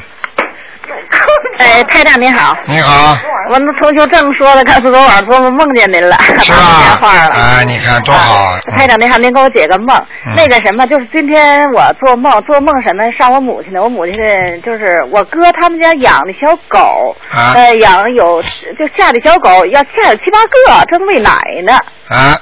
[1.57, 3.17] 哎，台长您好，你好，
[3.49, 6.79] 我们同学正说的，告诉昨晚做梦梦见您了，是打吧？
[6.79, 7.35] 电话了。
[7.35, 8.59] 哎，你看多好啊！
[8.71, 9.97] 台长您好，您给我解个梦。
[10.25, 21.31] 嗯那个什么，就是今天我做梦，做梦什么上我母亲的，我母亲的就是我哥他们家养的小狗，啊呃，养了有就下的小狗要下有七八个，正喂奶
[21.65, 21.73] 呢。
[22.09, 22.39] 啊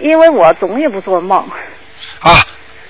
[0.00, 1.38] 因为我总也不做梦
[2.20, 2.32] 啊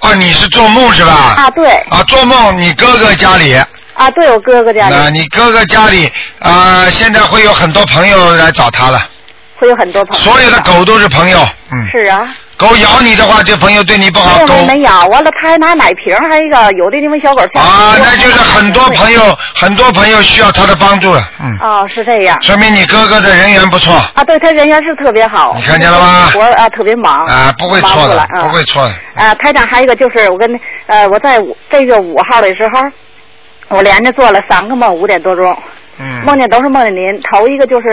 [0.05, 1.13] 哦，你是做梦是吧？
[1.37, 3.55] 啊，对啊，做梦，你哥哥家里，
[3.95, 9.09] 啊，对我哥哥家里啊你哥哥家里啊、现在会有很多朋友来找他了，
[9.57, 10.23] 会有很多朋友。
[10.25, 11.39] 所有的狗都是朋友，
[11.73, 12.23] 嗯，是啊。
[12.57, 22.41] 狗咬你的话，这朋友对你不好，狗没咬完了，他还拿奶瓶，还有一个有的因为小狗下啊，那就是很多朋友，很多朋友需要他的帮助了，嗯，哦，是这样。
[22.43, 26.31] 说明你哥哥的人缘不错，啊，对他人缘是特别好，你看见了吗？
[26.33, 27.15] 活啊特别忙。
[27.27, 30.49] 啊，不会错的不会错的，啊，台长还有一个就是我跟
[30.87, 32.85] 呃我在五这个五号的时候，
[33.77, 35.57] 我连着做了三个梦，五点多钟，
[35.99, 37.21] 嗯，梦见都是梦见您。
[37.33, 37.89] 头一个就是，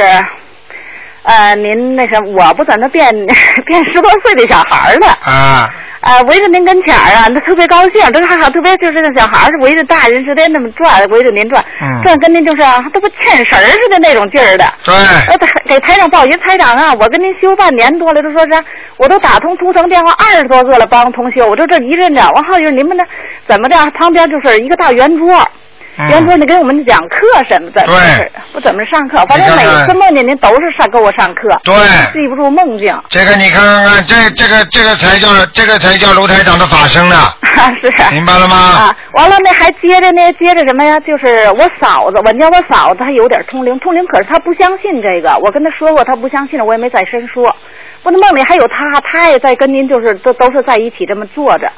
[1.24, 3.08] 呃，您那什么，我不在那变
[3.66, 5.08] 变十多岁的小孩儿了。
[5.24, 5.70] 啊，
[6.02, 14.66] 呃，围着您跟前儿啊，那特别高兴，这个还好，特别就是那小孩儿是围着大人似的那么转，围着您转，嗯转跟您就是啊，都不欠神儿似的那种劲儿的。
[14.84, 14.96] 对，
[15.30, 18.64] 呃，台给台长报一台长啊，我跟您修半年多了，都说是，
[18.98, 23.04] 我都打通图腾电话二十多个了，帮同修，我就这一阵子，完后就是你们那
[23.48, 25.48] 怎么的，旁边就是一个大圆桌，
[25.97, 31.73] 圆桌嗯，你给我们讲课什么的，对不怎么上课，反正每次梦见您都是上给我上课，对。
[32.13, 37.15] 记不住梦境，这个你看看看，这这个这个才叫这个才叫卢台长的法身呢，
[37.82, 37.91] 是。
[38.12, 38.56] 明白了吗？
[38.56, 40.99] 啊，完了那还接着呢，接着什么呀？
[41.01, 47.56] 就是我嫂子，我家我嫂子她有点通灵，通灵可是她不相信这个，我跟她说过，她不相信，我也没再深说。
[48.04, 51.71] 不，那梦里还有她，她也在跟您就是都都是在一起这么坐着，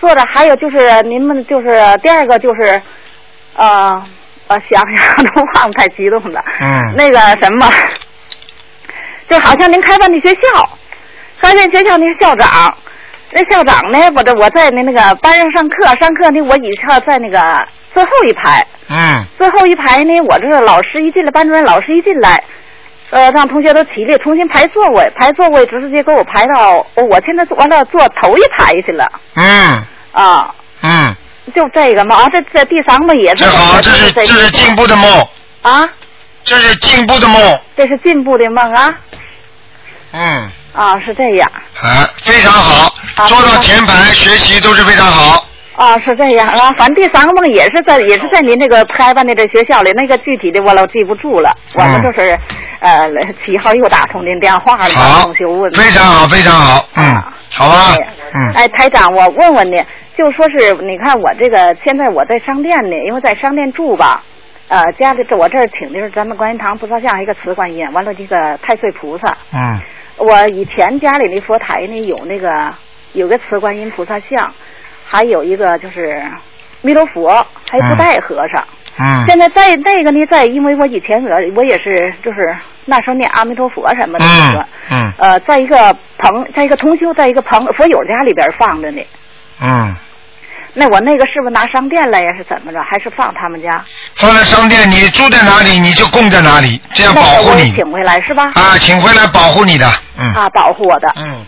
[0.00, 0.22] 坐着。
[0.32, 1.68] 还有就是您们就是
[2.02, 2.80] 第二个就是，
[3.56, 4.02] 呃
[4.48, 6.44] 呃，想想都忘，太激动了。
[6.60, 6.94] 嗯。
[6.96, 7.66] 那个什么，
[9.28, 10.68] 就好像您开办的学校，
[11.40, 12.76] 开办学校那个校长，
[13.32, 17.38] 那校长呢，我这我在那那个班上上课，上课呢，我以前在那个
[17.94, 19.24] 最后一排，嗯。
[19.38, 22.44] 最后一排呢，我这个老师一进来，班主任老师一进来，
[23.10, 29.10] 呃，让同学都起立，重新排座位，排座位直接给我排到，哦我现在坐完了坐头一排去了。
[29.36, 29.82] 嗯。
[30.12, 31.16] 啊，嗯，
[31.52, 35.28] 就这个梦，啊，这这第三个梦也是这好，这是这这是进步的梦，
[35.62, 35.88] 啊，
[36.42, 38.94] 这是进步的梦，这是进步的梦啊？
[40.12, 41.50] 嗯，啊，是这样。
[41.82, 46.46] 啊，非常好，啊坐到前排学习都是非常好，啊，是这样。
[46.46, 52.38] 啊，反正第三个梦也是在也是在您这个开办的这学校里，那个具体的我老记不住了，我们就是
[52.80, 53.10] 呃
[53.44, 54.88] 七号又打通您电话了，
[55.22, 57.74] 同学问，非常好，非常好，嗯啊，好吧。
[57.90, 57.96] 哎，
[58.34, 59.82] 嗯，哎，台长，我问问你，
[60.16, 64.22] 就说是你看我这个现在我在商店呢，因为在商店住吧，
[64.68, 69.36] 呃，家里这我这儿请的是咱们观音堂菩萨像一个慈观音，完了这个太岁菩萨。
[69.52, 69.80] 嗯
[70.16, 72.72] 我以前家里那佛台呢有那个
[73.14, 74.52] 有个慈观音菩萨像，
[75.04, 76.22] 还有一个就是
[76.82, 78.64] 弥勒佛，还有布袋和尚。
[78.96, 84.60] 嗯现在在那个呢，在因为我以前我我也是就是那时候念阿弥陀佛什么的那个。
[84.60, 85.76] 嗯嗯呃，在一个
[86.18, 89.02] 朋，在一个同修，在一个朋佛友家里边放着呢。
[89.60, 89.94] 嗯，
[90.74, 92.28] 那我那个是不是拿商店来呀？
[92.36, 92.78] 是怎么着？
[92.82, 93.84] 还是放他们家？
[94.16, 98.50] 放在商店，你住在哪里你就供在哪里，这样保那个我也护你请回来是吧？
[98.54, 99.86] 啊，请回来保护你的，
[100.18, 101.44] 嗯啊，保护我的嗯。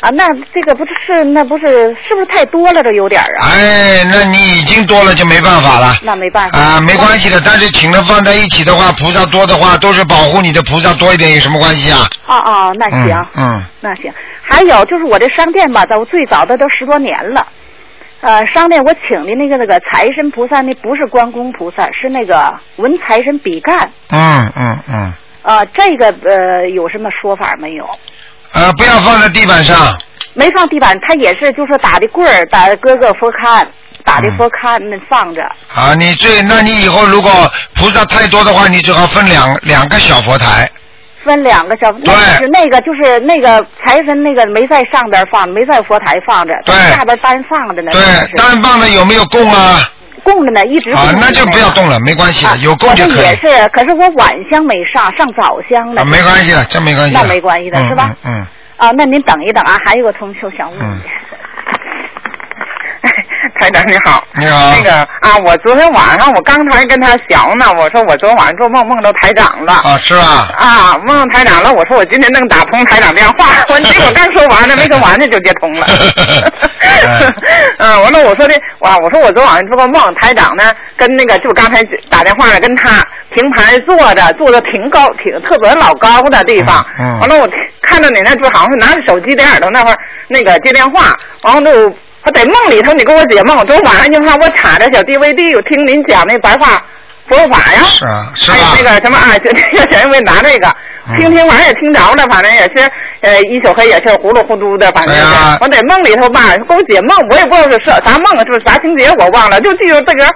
[0.00, 2.82] 啊，那这个不是是那不是是不是太多了？
[2.82, 3.50] 这有点儿啊。
[3.50, 5.96] 哎，那你已经多了就没办法了。
[6.02, 12.08] 那没办法啊，没关系的，但是请了放在一起的话，菩萨多的话，都是保护你的菩萨多一点，有什么关系啊？
[12.26, 14.12] 哦哦，那行，嗯嗯那行。
[14.42, 17.46] 还有就是我这商店吧，到最早的都十多年了。
[18.20, 23.90] 呃，商店我请的那个那个财神菩萨，那不是关公菩萨，是那个文财神比干。
[24.10, 27.88] 嗯嗯嗯，啊，这个呃有什么说法没有？
[28.52, 29.76] 呃，不要放在地板上，
[30.34, 33.66] 没放地板，他也是就是打的棍儿，打的各个佛龛，
[34.04, 35.42] 打的佛龛那放着。
[35.74, 37.30] 啊，你最，那你以后如果
[37.74, 40.70] 菩萨太多的话，你最好分两两个小佛台，
[41.24, 47.92] 分两个小，那是那个就是那个财神那个没在上边放，没在佛台放着，对下边单放着呢。
[47.92, 48.02] 对，
[48.36, 49.80] 单放的有没有供啊？
[50.34, 53.34] 供着呢，一直供，啊那就不要动了，没关系的，有供就也。
[53.36, 56.02] 是，可是我晚香没上，上早香了。
[56.02, 57.14] 啊，没关系的，这没关系。
[57.14, 58.46] 那没关系的嗯是吧嗯嗯。
[58.76, 61.02] 啊，那您等一等啊，还有个同学想问嗯你。
[63.58, 69.72] 台长你好，你好那个啊，我昨天晚上我刚才跟他聊呢，我说我昨天晚上做梦梦到台长了。
[69.72, 70.48] 啊，是吧？
[70.56, 75.86] 啊，梦到台长了，我说我今天能打通台长电话，我结果刚说完呢，没说完呢就接通了。
[77.78, 83.02] 嗯，完了我说的，哇，我说我昨晚上做个梦，台长呢跟那个就刚才打电话呢，跟他
[83.34, 86.84] 平排坐着，坐的挺高，挺特别老高的地方。
[86.98, 87.48] 嗯完了我
[87.82, 89.96] 看到你那就好像是拿着手机在耳朵那块
[90.28, 91.88] 那个接电话，完后就
[92.30, 96.82] 在梦里头你给我解梦，昨晚上就看我插着小 DVD，我听您讲那白话
[97.28, 97.80] 佛法呀。
[97.86, 98.76] 是啊，是还有吧？
[98.78, 100.74] 那个什么啊，就那个小因为拿这个，
[101.16, 102.90] 听听听完也听着了，反正也是，
[103.22, 105.14] 呃，一宿黑也是糊里糊涂的，反正
[105.60, 110.26] 我在梦里头吧，给我解梦，我也不知道是啥啥梦，是啥情节我忘了，就记住这个。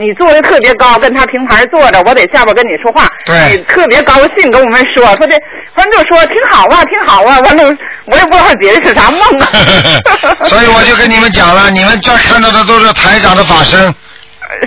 [0.00, 5.36] 你坐的特别高，跟他平排坐着，我在下边跟你说话，对你特别高兴跟我们说，说这，
[5.74, 7.64] 反正就说挺好啊，挺好啊，完了
[8.04, 9.48] 我也不知道解的是啥梦啊。
[10.46, 13.92] 所以我就跟你们讲了，你们这看到的都是台长的法身。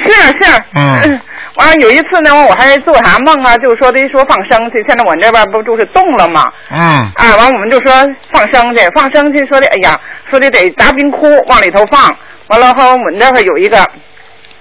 [0.06, 1.22] 是是，嗯，
[1.62, 3.55] 完了有一次呢，我还做啥梦啊？
[3.57, 6.51] 就是说的说放生去，现在我这边不就是冻了吗？
[6.72, 6.80] 嗯，
[7.14, 7.93] 啊，完我们就说
[8.34, 13.78] 放生去，放生去，说的哎呀，说的得砸冰窟往里头放，完了后我们那块有一个，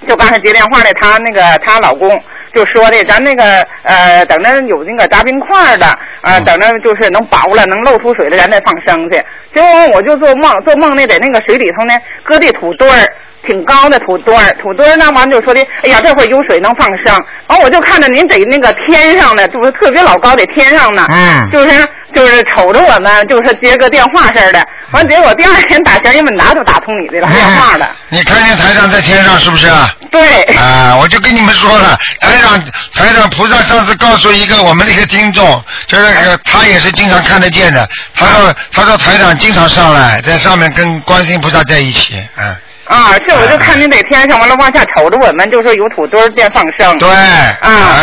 [0.06, 2.22] 就刚才接电话的，她那个她老公
[2.52, 5.86] 就说的，咱那个呃，等着有那个砸冰块的，
[6.20, 9.16] 呃，嗯等着就是能薄了，能露出水了，咱再放生去。
[9.54, 11.94] 结果我就做梦，做梦呢，在那个水里头呢，
[12.24, 13.08] 搁的土堆儿。
[13.46, 17.16] 挺高的土堆儿，土堆儿那完就说的，哎呀，这会儿有水能放生。
[17.46, 24.66] 完我就看着您在那个天上呢，就是特别老高在天上呢，嗯就是就是瞅着我们，就是接个电话似的。
[24.92, 27.90] 完结果第二天打前一问答都打通你的了电话了。
[28.08, 29.68] 你看见台长在天上是不是？
[30.10, 32.60] 对，啊，我就跟你们说了，台长
[32.94, 42.54] 台长菩萨上次告诉一个我们的一个听众，就是那个他也是经常看得见的，他说他说台长经常上来，在上面跟观世音菩萨在一起，嗯。
[42.90, 46.98] 啊，是我就看您在天上，完了往下瞅着我们，就说有土堆便放生。
[46.98, 48.00] 对，啊，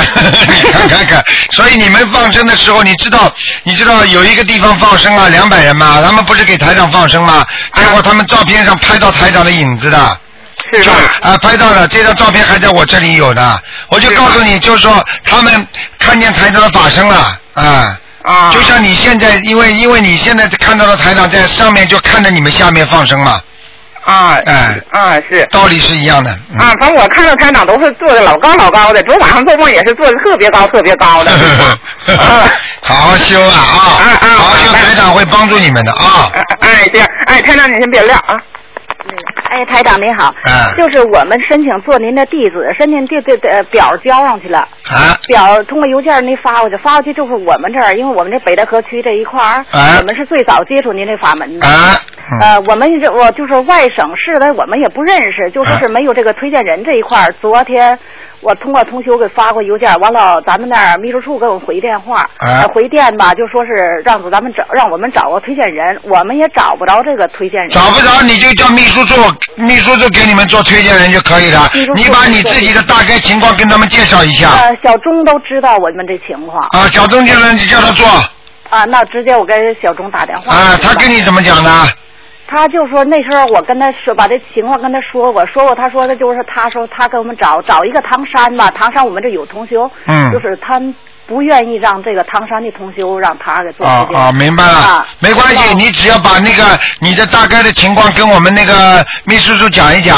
[0.47, 1.21] 你 看看看，
[1.51, 3.29] 所以你们放生的时候，你知道，
[3.63, 7.45] 你知道有一个地方放生啊，两百人嘛，他们不是给台长放生吗？
[7.73, 10.17] 结果他们照片上拍到台长的影子的。
[10.73, 10.95] 是吧？
[11.21, 13.61] 啊，拍到了，这张照片还在我这里有的。
[13.89, 15.67] 我就告诉你，就是说他们
[15.99, 17.99] 看见台长的法身了，啊。
[18.23, 18.51] 啊。
[18.51, 23.39] 就像你现在，因为因为你现在看到了台长在上面，就看着你们下面放生嘛。
[24.07, 25.45] 啊，哎，啊是。
[25.51, 26.31] 道理是一样的。
[26.53, 31.31] 嗯啊，反正我看到台长都是坐的老高老高的，昨晚上做梦也是坐的特别高特别高的。
[32.81, 34.15] 好好修啊啊！
[34.21, 36.31] 好好修，台长会帮助你们的啊。
[36.61, 38.39] 哎，这样，哎，台长你先别撂啊。
[39.47, 51.65] 哎，台长您好，嗯就是我们申请做您的弟子，申请这这这表交上去了，啊，表通过邮件您发过去，发过去就是我们这儿，因为我们这北戴河区这一块儿，啊我们是最早接触您这法门的。
[51.65, 51.71] 啊，
[52.41, 57.33] 呃，我们这我就是外省市的，我们也不认识，就说啊是没有这个推荐人这一块儿。
[57.41, 57.97] 昨天
[58.41, 62.23] 我通过同修给发过邮件，完了咱们那儿秘书处给我们回电话，
[62.73, 63.71] 回电吧，就说是
[64.05, 67.69] 让咱们找让我们找个推荐人，我们也找不着这个推荐人。
[67.69, 69.21] 找不着你就叫秘书处，
[69.55, 74.49] 秘书就给你们做推荐人就可以了你把你自己的大概情况跟他们介绍一下。
[74.51, 78.05] 呃，小钟都知道我们这情况啊，小钟先生，你叫他做
[78.69, 80.53] 啊，那直接我跟小钟打电话。
[80.53, 81.69] 啊，他跟你怎么讲的？
[82.49, 90.81] 他就说那时候我跟他说把这情况跟他说过，说过他说的就是他说他给我们找找一个唐山吧，唐山我们这有同修，嗯就是他
[91.27, 100.17] 不愿意让这个唐山的同修让他给做啊啊，明白了啊，没关系，你只要把那个你的大概的情况跟我们那个秘书处讲一讲。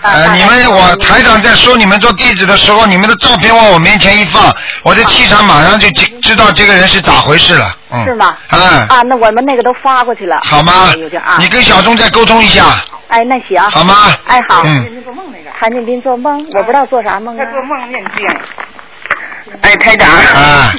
[0.00, 7.66] 呃，你们我台长在收你们做弟子的时候，你们的照片往我面前一放，我的气场马上就知知道这个人是咋回事了。
[7.90, 8.04] 嗯。
[8.04, 8.36] 是吗？
[8.48, 10.38] 啊，啊，那我们那个都发过去了。
[10.44, 11.36] 好吗有点啊。
[11.40, 12.66] 你跟小钟再沟通一下。
[13.08, 13.60] 哎，那行。
[13.72, 14.62] 好吗哎，好。
[14.64, 14.86] 嗯
[15.58, 17.44] 谭建斌做梦，我不知道做啥梦啊。
[17.44, 18.24] 他做梦念经。
[19.62, 20.70] 哎，台长，啊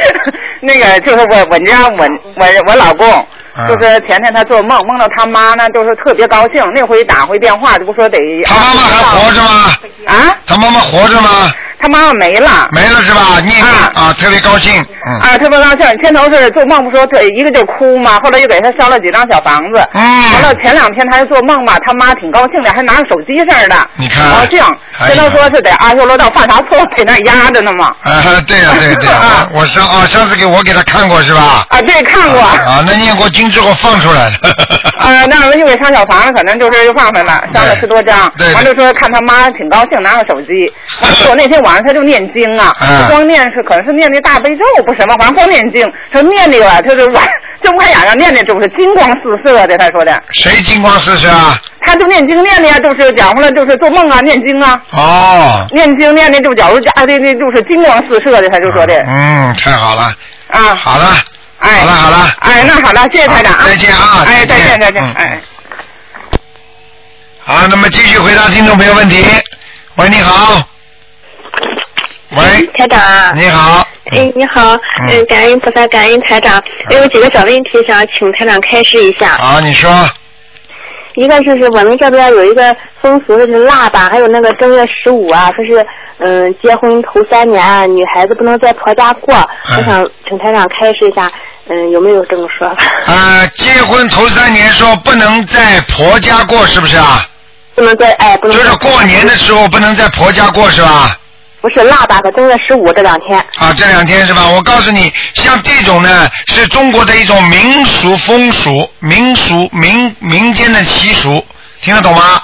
[0.60, 2.04] 那个就是我我家我
[2.36, 3.10] 我我老公，
[3.54, 6.62] 啊就是前天他做梦，梦到他妈呢，就是特别高兴。
[6.74, 9.74] 那回打回电话，就不说得他妈妈还活着吗？
[10.06, 10.36] 啊？
[10.46, 11.50] 他妈妈活着吗？
[11.80, 12.68] 他妈妈没了。
[12.72, 13.40] 没了是吧？
[13.46, 13.64] 念
[13.94, 14.72] 啊，特别高兴。
[15.06, 15.18] 嗯。
[15.20, 15.78] 啊，特别高兴。
[16.02, 19.86] 先头是做梦不说，这一个就哭嘛，后来又给他烧了几张小房子。
[19.94, 20.32] 嗯。
[20.34, 23.76] 完了前两天他还做梦嘛，他妈挺高兴的，还拿着手机似的。
[23.96, 24.60] 你看高兴。
[24.98, 27.86] 哎呀先头说是在阿修罗道犯啥错，给那压着呢嘛。
[28.02, 31.64] 啊，对呀、对对、 啊我上啊，上次给我给他看过是吧？
[31.70, 32.40] 啊，对，看过。
[32.40, 34.36] 啊，那念过经之后放出来了。
[35.00, 38.30] 啊，那我又给烧小房子，可能就是又放回来，烧了十多张。
[38.36, 40.72] 对对完了说看他妈挺高兴，拿着手机。
[41.00, 45.86] 完了说那天晚上他就念经啊，嗯光念是可能是念那大悲咒不什么，反正光念经。
[46.12, 47.26] 他念那个他是晚
[47.62, 49.76] 睁不开眼睛念的，就是金光四射的。
[49.78, 51.60] 他说的，谁金光四射啊？
[51.80, 60.14] 他就念经念的呀，就是讲回来就是做梦啊，念经啊，哦，念经念的就假如家的那就是金光四射的，他就说的嗯，太好了。
[60.48, 60.74] 啊。
[60.74, 61.16] 好了。
[61.58, 62.34] 哎，好了好了。
[62.40, 63.64] 哎，那好了，谢谢台长啊。
[63.66, 65.40] 再见啊哎，再再见见再见嗯，哎。
[67.42, 69.24] 好，那么继续回答听众朋友问题。
[69.96, 70.66] 喂，你好。
[72.30, 73.84] 喂，台长啊，你好。
[74.12, 74.76] 哎，你好，
[75.08, 76.62] 嗯，感恩菩萨，感恩台长。
[76.88, 79.36] 哎，有几个小问题想请台长开示一下。
[79.36, 79.90] 好，你说。
[81.16, 85.84] 一个就是我们这边有一个风俗，就是腊八，还有那个正月十五啊，说是
[86.18, 89.34] 嗯结婚头三年女孩子不能在婆家过。
[89.76, 91.30] 我想请台长开示一下，
[91.68, 93.12] 嗯，有没有这么说法？
[93.12, 97.26] 啊，结婚头三年说不能在婆家过，是不是啊？
[97.74, 98.56] 不能在哎，不能。
[98.56, 101.16] 就是过年的时候不能在婆家过，是吧？
[101.60, 103.38] 不是腊八和正月十五这两天。
[103.56, 104.48] 啊，这两天是吧？
[104.48, 111.44] 我告诉你，像这种呢，是中国的一种民俗风俗、民俗民民间的习俗，
[111.82, 112.42] 听得懂吗？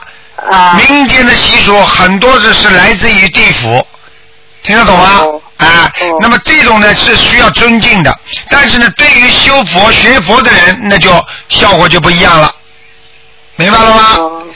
[0.51, 0.75] 啊。
[0.75, 3.87] 民间的习俗很多是是来自于地府，
[4.63, 5.23] 听得懂吗？
[5.57, 5.91] 啊。
[6.21, 8.15] 那么这种呢是需要尊敬的，
[8.51, 11.11] 但是呢，对于修佛学佛的人，那就
[11.49, 12.55] 效果就不一样了，
[13.57, 14.03] 明白了吗？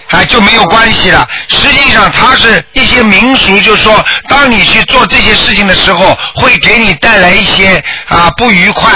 [0.08, 1.26] 哎，就没有关系了。
[1.48, 8.90] 实际上，它是一些民俗，就是说，当你去做这些事情的时候，会给你带来一些啊不愉快，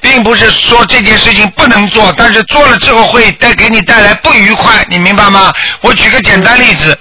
[0.00, 5.52] 并不是说这件事情不能做，但是做了之后会带给你带来不愉快，你明白吗？
[5.80, 6.98] 我举个简单例子，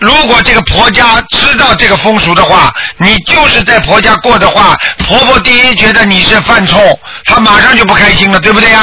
[0.00, 8.80] 如果这个婆家知道这个风俗的话，你就是在婆家过的话，婆婆第一觉得你是犯冲，她马上就不开心了，对不对呀？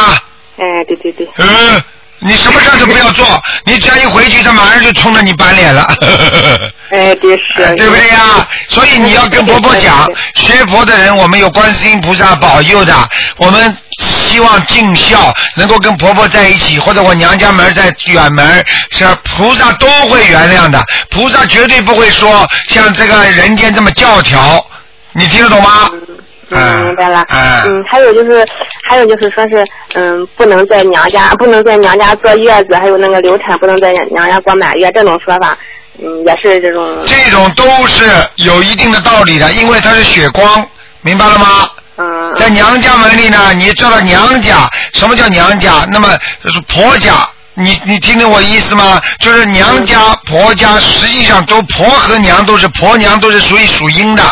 [0.57, 1.27] 哎，对对对。
[1.37, 1.83] 嗯。
[2.27, 3.25] 你什么事都不要做，
[3.65, 5.87] 你只要一回去，他马上就冲着你板脸了。
[6.91, 7.75] 哎，对是。
[7.75, 8.47] 对不对呀？
[8.69, 10.05] 所以你要跟婆婆讲，
[10.35, 12.93] 学佛的人，我们有观世音菩萨保佑的，
[13.37, 24.65] 我们希望尽孝，能够跟婆婆在一起，或者我娘家门在远门，是菩萨都会原谅的，菩萨绝对不会说像这个人间这么教条，
[25.13, 25.89] 你听得懂吗？
[25.93, 26.16] 嗯，
[26.49, 27.25] 明白了。
[27.29, 28.45] 嗯，还有就是，
[28.89, 35.57] 还有就是说是，嗯，不能在娘家，不能在娘家坐月子，还有那个流产，不能在娘家过满月，这种说法，
[35.99, 37.03] 嗯，也是这种。
[37.05, 40.65] 这种都是有一定的道理的，因为它是血光，
[41.01, 41.69] 明白了吗？
[41.97, 42.33] 嗯。
[42.35, 45.85] 在娘家门里呢，你知道娘家，什么叫娘家？
[45.91, 49.01] 那么就是婆家，你你听懂我意思吗？
[49.19, 54.23] 就是娘家、婆家，实际上都婆和娘都是婆娘，都是属于属阴的。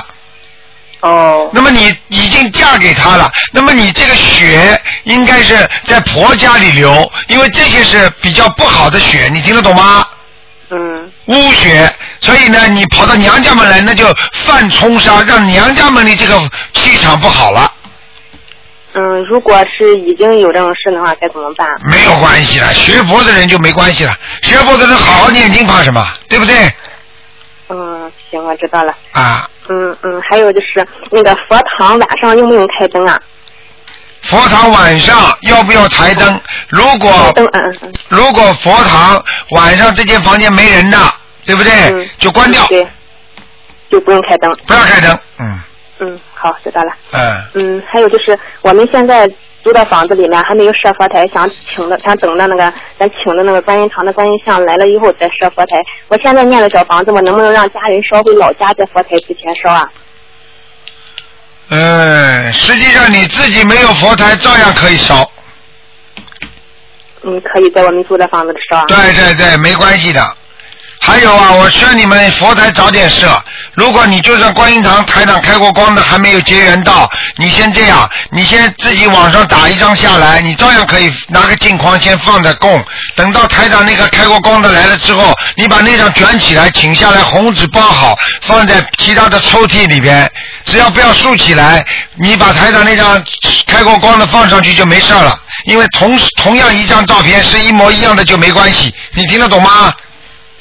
[1.05, 1.49] 哦。
[1.53, 10.05] 那么你已经嫁给他了，那么你这个血应该是在婆家里流，因为这些是比较不好的血，你听得懂吗？
[10.69, 11.11] 嗯。
[11.27, 11.91] 污血，
[12.21, 16.39] 所以呢，你跑到娘家门来，那就犯冲杀，让娘家门的这个
[16.73, 17.71] 气场不好了。
[18.93, 21.67] 嗯，如果是已经有这种事的话，该怎么办？
[21.83, 26.07] 没有关系了，学佛的人就没关系了，学佛的人好好念经，怕什么？
[26.29, 26.55] 对不对？
[27.69, 28.93] 嗯，行，我知道了。
[29.11, 29.47] 啊。
[29.69, 33.19] 嗯嗯，还有就是那个佛堂晚上用不用开灯啊？
[34.23, 36.39] 佛堂晚上要不要台灯？
[36.69, 40.97] 如果灯嗯嗯，如果佛堂晚上这间房间没人的，
[41.45, 42.09] 对不对？
[42.17, 42.65] 就关掉。
[42.67, 42.87] 对，
[43.89, 44.51] 就不用开灯。
[44.65, 45.59] 不要开灯，嗯。
[45.99, 46.93] 嗯，好，知道了。
[47.11, 47.43] 嗯。
[47.53, 49.29] 嗯，还有就是我们现在。
[49.65, 55.81] 租的房子里面还没有设佛台，想请的，想等着那个咱请的那个观音堂的观音像来了以后再设佛台。
[56.07, 59.89] 我现在念的小房子，我能不能让家人烧回老家，在佛台之前烧啊？
[61.69, 65.27] 嗯，实际上你自己没有佛台，照样可以烧。
[67.23, 68.85] 嗯，可以在我们租的房子里烧。
[68.85, 70.21] 对对对，没关系的。
[71.05, 73.27] 还有啊，我劝你们佛台早点设。
[73.75, 82.83] 如果你就算观音堂台长开过光的还没有结缘到，你先这样，你先自己网上打一张下来，你照样可以拿个镜框先放着供。
[83.15, 90.27] 等到台长那个开过光的来了之后，你把那张卷起来，请下来，红纸包好，放在其他的抽屉里边。
[90.65, 91.85] 只要不要竖起来，
[92.15, 93.23] 你把台长那张
[93.67, 95.39] 开过光的放上去就没事了。
[95.65, 98.91] 因为同同样一张照片是一模一样的就没关系。
[99.13, 99.93] 你听得懂吗？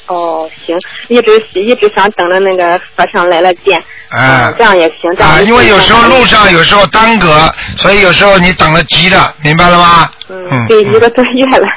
[0.07, 0.75] 哦，行，
[1.09, 3.77] 一直一直想等着那个和尚来了见，
[4.09, 5.29] 啊，这样也行，这样。
[5.29, 10.09] 啊，因为有时候路上有时候耽搁，所以有时候你等的急了，明白了吗？
[10.29, 11.67] 嗯，对，一个多月了。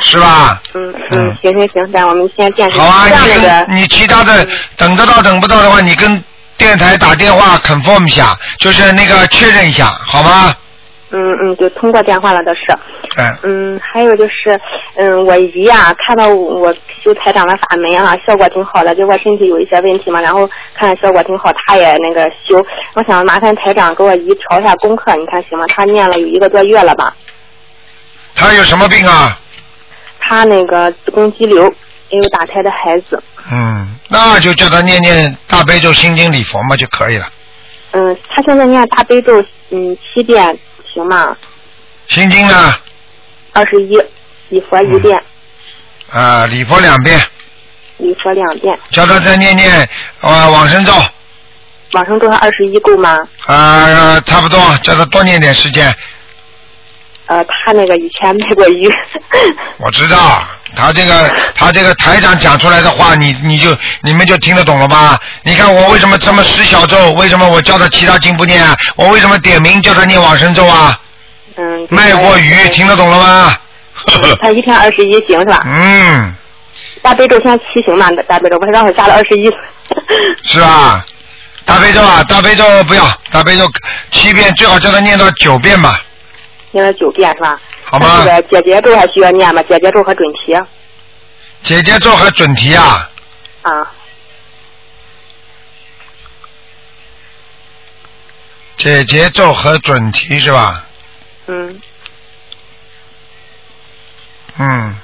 [0.00, 0.60] 是吧？
[0.74, 6.22] 嗯嗯，行行行，那我们先见识好啊，你跟你其他的等得到等不到的话，你跟
[6.56, 10.54] 电台打电话 confirm 一下，就是那个确认一下，好吗？
[11.10, 12.60] 嗯嗯，就通过电话了，倒是。
[13.16, 13.36] 嗯。
[13.42, 14.60] 嗯，还有就是，
[14.96, 22.62] 嗯，我姨呀，看到我修台长的法门啊，效果挺好的，就我身体有一些问题嘛，然后看效果挺好，她也那个修。
[22.94, 25.64] 我想麻烦台长给我姨调一下功课，你看行吗？
[25.68, 27.16] 她念了有一个多月了吧。
[28.34, 29.38] 她有什么病啊？
[30.20, 31.64] 她那个子宫肌瘤，
[32.10, 33.22] 也有打胎的孩子。
[33.50, 37.26] 嗯，那就叫她念念大悲咒、心经、礼佛嘛就可以了。
[37.92, 40.58] 嗯，她现在念大悲咒，嗯，七遍。
[40.98, 41.36] 行吗？
[42.08, 42.74] 心经呢？
[43.52, 43.96] 二十一，
[44.48, 45.22] 礼佛一遍。
[46.10, 47.20] 啊，礼佛两遍，
[47.98, 49.88] 礼佛两遍，叫他再念念
[50.20, 50.92] 啊往生咒
[51.92, 53.16] 往生咒二十一够吗？
[53.46, 55.94] 啊，差不多，叫他多念点时间。
[57.28, 58.88] 呃，他那个以前卖过鱼，
[59.78, 60.42] 我知道，
[60.74, 65.18] 他这个他这个台长讲出来的话，你你就你们就听得懂了吧？
[65.42, 67.12] 你看我为什么这么十小咒？
[67.12, 68.74] 为什么我叫他其他经不念啊？
[68.96, 70.98] 我为什么点名叫他念往生咒啊？
[71.56, 71.86] 嗯。
[71.90, 73.54] 卖过鱼，听得懂了吗？
[74.40, 75.62] 他一天二十一行是吧？
[75.68, 76.34] 嗯，
[77.02, 79.50] 大悲咒现在七行嘛，大悲咒不是让我加了二十一。
[80.44, 81.04] 是啊？
[81.66, 83.70] 大悲咒啊，大悲咒不要，大悲咒
[84.10, 86.00] 七遍，最好叫他念到九遍吧。
[86.70, 87.60] 念了九遍是吧？
[87.84, 89.62] 好吗那这个姐姐咒还需要念吗？
[89.62, 90.54] 姐姐咒和准提
[91.62, 93.10] 姐姐咒和准提啊，
[93.62, 93.90] 啊，
[98.76, 100.84] 姐姐咒和准提是吧？
[101.46, 101.80] 嗯，
[104.58, 104.94] 嗯，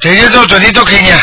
[0.00, 1.14] 姐姐咒、准提都可以念，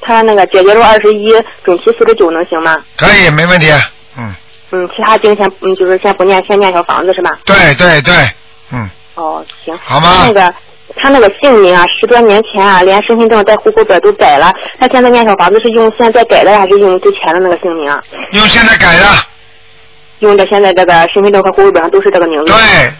[0.00, 1.32] 他那个姐姐咒二十一，
[1.64, 2.76] 准提四十九能行吗？
[2.96, 3.72] 可以没问题。
[4.16, 4.34] 嗯，
[4.70, 7.30] 嗯，其他经先嗯就是先不念，先念小房子是吧？
[7.44, 8.14] 对对对，
[8.74, 9.78] 嗯，哦，行。
[9.84, 10.54] 好吗那个
[10.96, 14.52] 他那个姓名啊，十多年前啊，连身份证带户口本都改了。
[14.78, 17.98] 他现在念小房子是用现在改的，还是用之前的那个姓名啊？
[18.32, 19.06] 用现在改的。
[20.20, 22.52] 用的现在这个身份证和户口本上都是这个名字。
[22.52, 22.92] 对，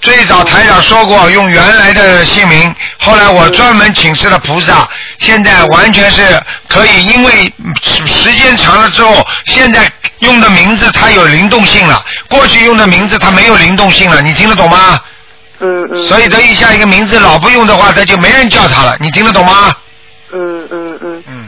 [0.00, 6.22] 最早台长说过用原来的姓名，后来我专门请示了菩萨，现在完全是
[6.68, 7.52] 可以，因为
[7.82, 9.80] 时时间长了之后，现在
[10.20, 14.98] 用的名字它有灵动性了，过去用的名字它没有灵动性了，你听得懂吗？
[15.62, 16.02] 嗯嗯。
[16.08, 19.74] 所以等一下一个名字老不用的话，他就没人叫他了，你听得懂吗？
[20.32, 21.24] 嗯嗯嗯。
[21.28, 21.41] 嗯。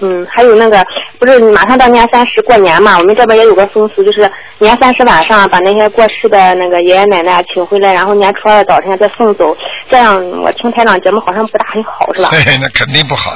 [0.00, 0.84] 嗯，还有那个，
[1.18, 9.56] 不是马上到年三十过年嘛，我们这边也有个风俗，就是年三十晚上把那些过世的那个爷爷奶奶请回来，然后年初二早晨再送走，
[9.90, 12.30] 这样我听台长节目好像不大很好，是吧？
[12.44, 13.32] 对，那肯定不好。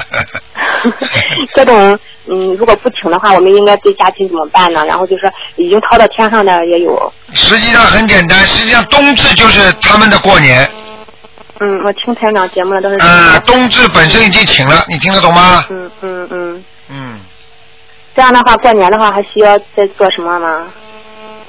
[1.55, 4.85] 这种嗯，如果不请的话，我们应该对家庭怎么办呢？
[4.87, 7.13] 然后就是已经掏到天上的也有。
[7.35, 10.67] 实际上很简单，实际上冬至就是他们的过年。
[10.79, 10.84] 嗯，
[11.85, 12.97] 我听台长节目了，都是。
[12.97, 15.65] 呃，冬至本身已经请了，你听得懂吗？
[15.71, 16.65] 嗯嗯嗯。
[16.89, 17.21] 嗯。
[18.17, 20.67] 这样的话，过年的话还需要再做什么吗？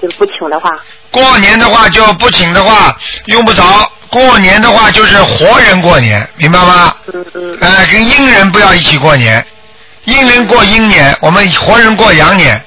[0.01, 0.69] 就是不请的话。
[1.11, 2.95] 过年的话就不请的话
[3.25, 3.63] 用不着，
[4.09, 6.95] 过年的话就是活人过年，明白吗？
[7.13, 7.57] 嗯嗯。
[7.61, 9.45] 呃，跟阴人不要一起过年，
[10.03, 12.63] 阴人过阴年，我们活人过阳年，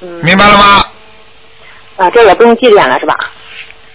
[0.00, 0.08] 嗯。
[0.22, 0.84] 明白了吗？
[1.96, 3.14] 啊，这也不用祭奠了是吧？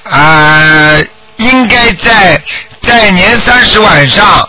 [0.04, 0.98] 啊、
[1.38, 2.42] 应该在
[2.82, 4.48] 在年三十晚上，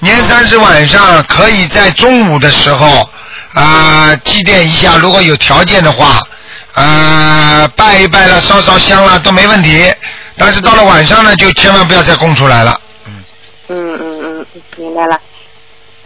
[0.00, 3.08] 年三十晚上可以在中午的时候
[3.54, 6.18] 啊、祭奠一下，如果有条件的话，
[6.74, 9.92] 啊、拜一拜了，烧烧香了都没问题。
[10.36, 12.80] 但是到了晚上呢，就千万不要再供出来了。
[13.06, 13.22] 嗯
[13.68, 15.18] 嗯嗯嗯，明白了。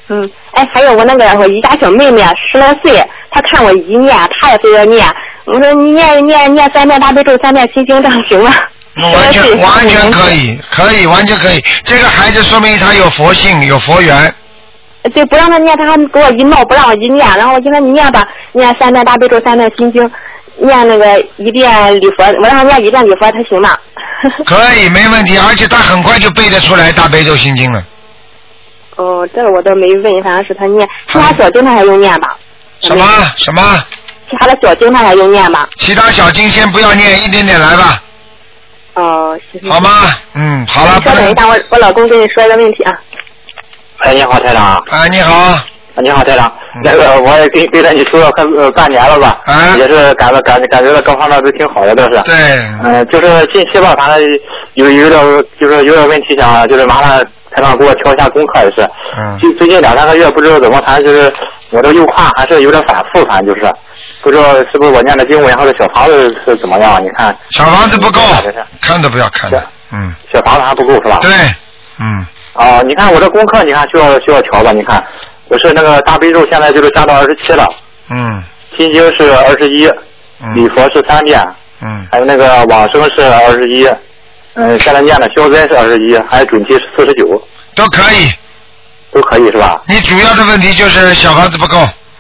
[0.09, 5.07] 嗯，哎，还有我那个我姨家小妹妹啊十来岁，她看我姨念，她也非要念。
[5.47, 8.55] 我说你念念念三遍大悲咒，三遍心经，这样行吗？
[9.01, 11.63] 完全完全可以，可以完全可以。
[11.85, 14.35] 这个孩子说明他有佛性，有佛缘。
[15.15, 17.27] 对，不让他念，他还给我一闹，不让我一念。
[17.37, 20.11] 然后我就说你念吧，念三遍大悲咒，三遍心经，
[20.59, 23.75] 念那个一遍礼佛，我让他念一遍礼佛，他行吗？
[24.45, 27.83] 可以，没问题，而且他很快就背得出来大悲咒心经了。
[28.97, 32.37] 哦，这个我倒没问，反正是他念，其他小经他还用念吧？
[32.81, 33.05] 什么
[33.37, 33.85] 什么？
[34.29, 35.67] 其他的小经他还用念吗？
[35.77, 38.03] 其他小经先不要念，一点点来吧，
[38.99, 39.89] 哦，行行好吗？
[40.35, 42.93] 嗯，好了，稍等一下，我我老公跟你说一个问题啊。
[43.99, 44.83] 哎，你好，台长。
[44.91, 45.59] 哎，你好。
[46.01, 46.53] 你好，台长。
[46.85, 49.41] 那个，我也跟跟着你说了快呃半年了吧，
[49.77, 52.23] 也是感到感感觉到各方面都挺好的，都是。
[52.23, 52.35] 对。
[52.85, 54.25] 嗯、就是近期吧，反正
[54.75, 55.21] 有有点
[55.61, 58.89] 就是有点问题想，就是麻烦台长给我调一下功课也是。
[59.17, 59.39] 嗯。
[59.39, 61.33] 就最近两三个月不知道怎么，反正就是
[61.71, 63.71] 我这右胯还是有点反复，反正就是
[64.23, 67.03] 不知道是不是我念的经文或者小房子是怎么样？
[67.05, 67.37] 你看。
[67.51, 68.21] 小房子不够，
[68.81, 69.63] 看都不要看的。
[69.93, 70.15] 嗯。
[70.33, 71.19] 小房子还不够是吧？
[71.21, 71.31] 对。
[71.99, 72.27] 嗯。
[72.55, 74.73] 哦，你看我这功课，你看需要需要调吧？
[74.73, 75.05] 你看，
[75.49, 77.69] 我是那个大悲咒，现在就是加到二十七了，
[78.11, 78.43] 嗯
[78.77, 79.87] 心经是二十一，
[80.55, 81.41] 礼佛是三遍，
[81.81, 83.87] 嗯还有那个往生是二十一，
[84.55, 87.41] 嗯，现在念的消灾是二十一，还有准提是四十九，
[87.75, 88.33] 都可以。
[89.13, 89.81] 都可以是吧？
[89.87, 91.79] 你主要的问题就是小房子不够。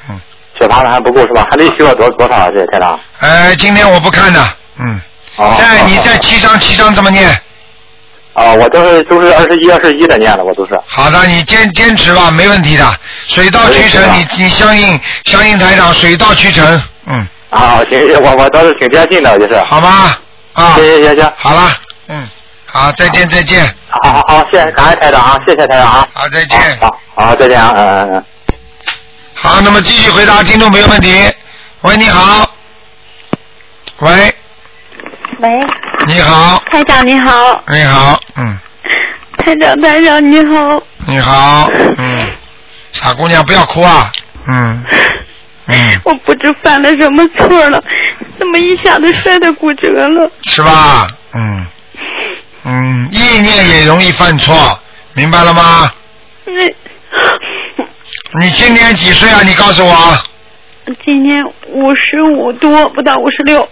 [0.09, 0.21] 嗯
[0.61, 1.45] 小房子还不够是吧？
[1.51, 2.51] 还得需要多多少啊？
[2.53, 2.99] 这台长？
[3.21, 4.45] 呃，今天我不看的，
[4.79, 5.01] 嗯。
[5.37, 5.55] 哦。
[5.57, 7.29] 在你在七张七张这么念。
[8.33, 10.77] 啊，我都是都是二十一二十一的念的，我都是。
[10.87, 12.85] 好的，你坚坚持吧，没问题的。
[13.29, 17.27] 水到渠成，你你相信相信台长，水到渠成，嗯。
[17.51, 19.63] 啊，行行，我我倒是挺坚信的，就是。
[19.69, 20.19] 好吧。
[20.55, 20.73] 啊。
[20.75, 21.33] 行行行行。
[21.37, 21.73] 好了，
[22.09, 22.29] 嗯，
[22.71, 23.65] 好，再见再见。
[23.89, 26.09] 好好好好，谢谢，感谢台长啊，谢谢台长啊。
[26.13, 26.79] 好，再见。
[26.81, 28.25] 好，好，再见啊，嗯嗯嗯。
[29.35, 31.11] 好，那么继续回答听众朋友问题。
[31.83, 32.55] 喂，你好。
[34.01, 34.35] 喂，
[35.41, 35.51] 喂，
[36.07, 38.57] 你好，台长你好，你好，嗯，
[39.39, 41.67] 台长台长你好，你好，
[41.97, 42.29] 嗯，
[42.93, 44.13] 傻姑娘不要哭啊，
[44.47, 44.85] 嗯，
[45.67, 47.83] 嗯，我不知犯了什么错了，
[48.39, 50.31] 怎么一下子摔得骨折了？
[50.43, 51.09] 是吧？
[51.35, 51.67] 嗯，
[52.71, 54.79] 嗯，意念也容易犯错，
[55.15, 55.91] 明白了吗？
[58.35, 59.41] 那你今年几岁啊？
[59.43, 60.19] 你告诉我。
[61.03, 63.67] 今年五十五多，不到五十六。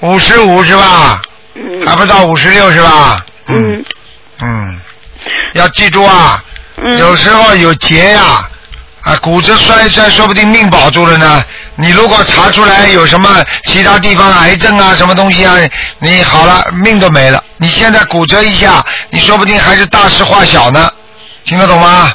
[0.00, 1.20] 五十五是吧？
[1.54, 1.84] 嗯。
[1.84, 3.26] 还不到五十六是吧？
[3.48, 3.84] 嗯。
[4.40, 4.80] 嗯，
[5.54, 6.40] 要记住啊，
[6.76, 8.47] 嗯有时候有劫呀、啊，
[9.16, 11.44] 骨折摔一摔，说不定命保住了呢。
[11.76, 15.54] 你如果查出来有什么其他地方癌症啊，什么东西啊，
[16.00, 17.42] 你好了，命都没了。
[17.56, 20.90] 你现在骨折一下，你说不定还是大事化小呢，
[21.44, 22.12] 听得懂吗？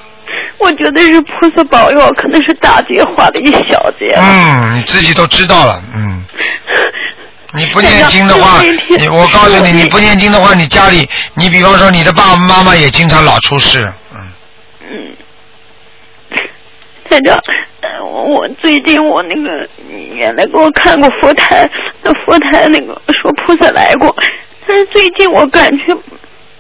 [0.60, 4.16] 我觉得是菩萨保佑，可能是大劫化的一小劫。
[4.18, 6.24] 嗯，你自己都知道了，嗯。
[7.56, 8.62] 你不念经的话，
[8.98, 14.32] 你我告诉你，你不念经的话，你家里，你比方说你的爸爸妈妈也经常老出事，嗯
[14.90, 14.98] 嗯，
[17.14, 17.38] 台长，
[18.02, 19.68] 我我最近我那个
[20.14, 21.70] 原来给我看过佛台，
[22.02, 24.16] 那佛台那个说菩萨来过，
[24.66, 25.96] 但是最近我感觉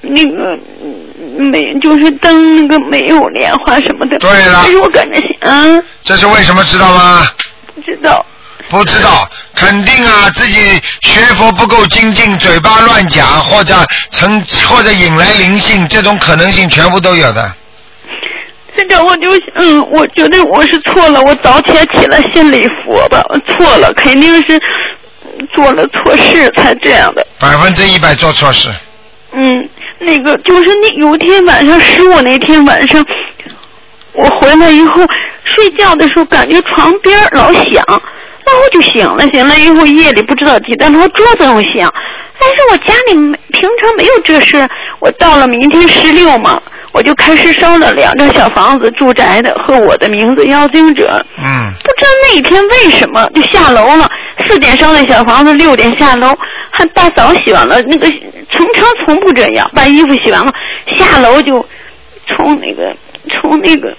[0.01, 4.19] 那个嗯没就是灯那个没有莲花什么的。
[4.19, 7.27] 对了但是我感觉嗯这是为什么知道吗？
[7.73, 8.23] 不知道。
[8.69, 13.75] 不知道，肯定啊，自己学佛不够精进，嘴巴乱讲，或者
[14.09, 17.53] 成或者引来灵性，这种可能性全部都有的。
[18.75, 24.59] 台长，我就嗯，我觉得我是错了，我早起来起来心礼佛吧，我错了，肯定是
[25.37, 27.25] 嗯做了错事才这样的。
[27.39, 28.69] 百分之一百做错事，
[29.33, 29.67] 嗯，
[29.99, 33.05] 那个就是那有一天晚上十五那天晚上，
[34.13, 35.01] 我回来以后
[35.43, 37.83] 睡觉的时候感觉床边老响，
[38.45, 41.91] 然后我就醒了，醒了以后夜里不知道几点，然后桌子上响，
[42.39, 44.67] 但是我家里没平常没有这事，
[44.99, 54.09] 我到了明天十六嘛，我就开始烧了两张小房子住宅的和我的名字邀请者，嗯，不知道那一天为什么就下楼了，
[54.45, 56.35] 四点烧的小房子，六点下楼，
[56.71, 58.07] 还大早洗完了，那个
[58.49, 60.51] 从常从不这样，把衣服洗完了，
[60.97, 61.65] 下楼就
[62.27, 62.93] 从那个
[63.29, 63.95] 从那个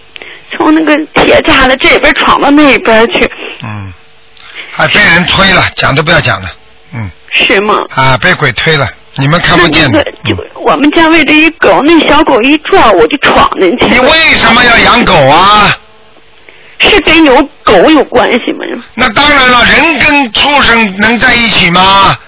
[0.56, 3.28] 从那个铁栅栏这边闯到那边去，
[3.64, 3.92] 嗯，
[4.76, 6.52] 还被人推了，讲都不要讲了，
[6.92, 7.84] 嗯，是吗？
[7.94, 10.00] 啊，被鬼推了，你们看不见的。
[10.24, 13.90] 嗯我们家为了一狗，那小狗一撞我就闯进去了。
[13.94, 15.76] 你为什么要养狗啊？
[16.78, 18.64] 是跟有狗有关系吗？
[18.94, 22.18] 那当然了，人跟畜生能在一起吗？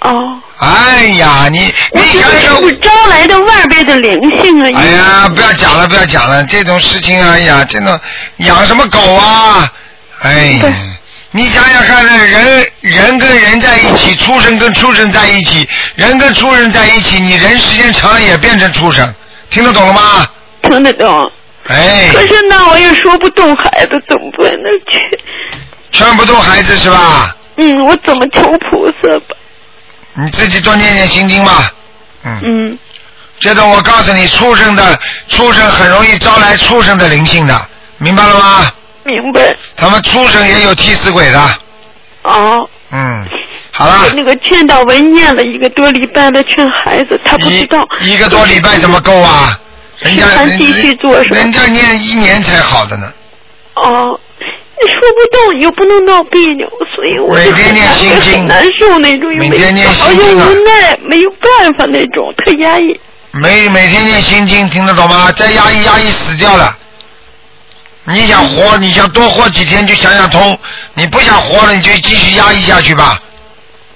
[0.00, 0.40] 哦。
[0.58, 4.78] 哎呀，你我觉得是不是招来的外边的灵性啊？
[4.78, 7.98] 哎呀，不要讲了，不要讲了，这种事情，哎呀，这种
[8.36, 9.72] 养什么狗啊？
[10.20, 10.93] 哎呀，
[11.36, 19.12] 你想想看，人人跟人在一起，畜生跟畜生在一起，人跟畜生在一起，你人时间长了也变成畜生，
[19.50, 20.28] 听得懂了吗？
[20.62, 21.32] 听得懂。
[21.66, 24.68] 哎，可是那我也说不动孩子，怎么办呢？
[24.88, 25.18] 去。
[25.90, 27.34] 劝不动孩子是吧？
[27.56, 29.34] 嗯，我怎么求菩萨吧？
[30.12, 31.72] 你自己多念念心经吧。
[32.24, 32.40] 嗯。
[32.44, 32.78] 嗯。
[33.40, 34.96] 这种我告诉你，畜生的
[35.28, 37.68] 畜生很容易招来畜生的灵性的，
[37.98, 38.72] 明白了吗？
[39.04, 39.56] 明白。
[39.76, 41.40] 他们畜生也有替死鬼的。
[42.22, 42.68] 哦。
[42.90, 43.26] 嗯，
[43.72, 44.12] 好了。
[44.14, 47.86] 那个劝导文念了一个多礼拜的，劝孩子，他不知道。
[48.02, 49.58] 一个多礼拜怎么够啊？
[49.98, 51.36] 人家还继续做是吧？
[51.36, 53.12] 人家念一年才好的呢。
[53.74, 63.00] 哦，你说不动，又不能闹别扭，所以我就每天念心经很难受那种，每天念好心经啊像无奈，没有办法那种，特压抑。
[63.32, 65.32] 每每天念心经，听得懂吗？
[65.32, 66.76] 再压抑压抑死掉了。
[68.06, 70.54] 你想活，你想多活几天就想想通；
[70.94, 73.18] 你不想活了，你就继续压抑下去吧。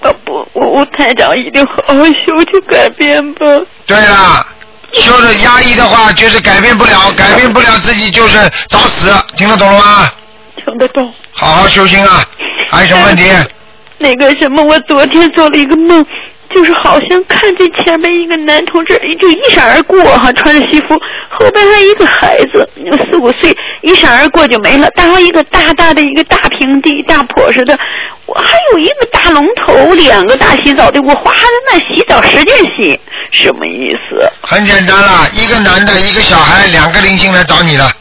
[0.01, 3.45] 啊不，我我台长一定好好修去改变吧。
[3.85, 4.45] 对啦，
[4.93, 8.37] 修着压抑的话，就是改变不了，改变不了自己就是
[8.67, 10.11] 找死，听得懂了吗？
[10.55, 11.13] 听得懂。
[11.31, 12.25] 好好修心啊！
[12.69, 13.23] 还有什么问题？
[14.01, 16.05] 那个什么，我昨天做了一个梦，
[16.53, 24.89] 就是好像看见前面一个男同志就一闪而过哈，穿着西服，后边还一个孩子，有四五岁，一闪而过就没了。
[24.95, 27.77] 然后一个大大的一个大平地，大坡似的，
[28.25, 31.39] 我还有一个大龙头，两个大洗澡的，我哗在
[31.71, 32.99] 那洗澡使劲洗，
[33.31, 34.31] 什么意思？
[34.41, 37.91] 很简单啦，一个男的，一个小孩，两个灵性来找你了。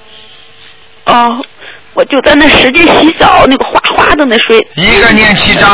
[1.04, 1.44] 哦，
[1.94, 4.58] 我就在那使劲洗澡，那个哗哗的那水。
[4.74, 5.68] 一个念七章，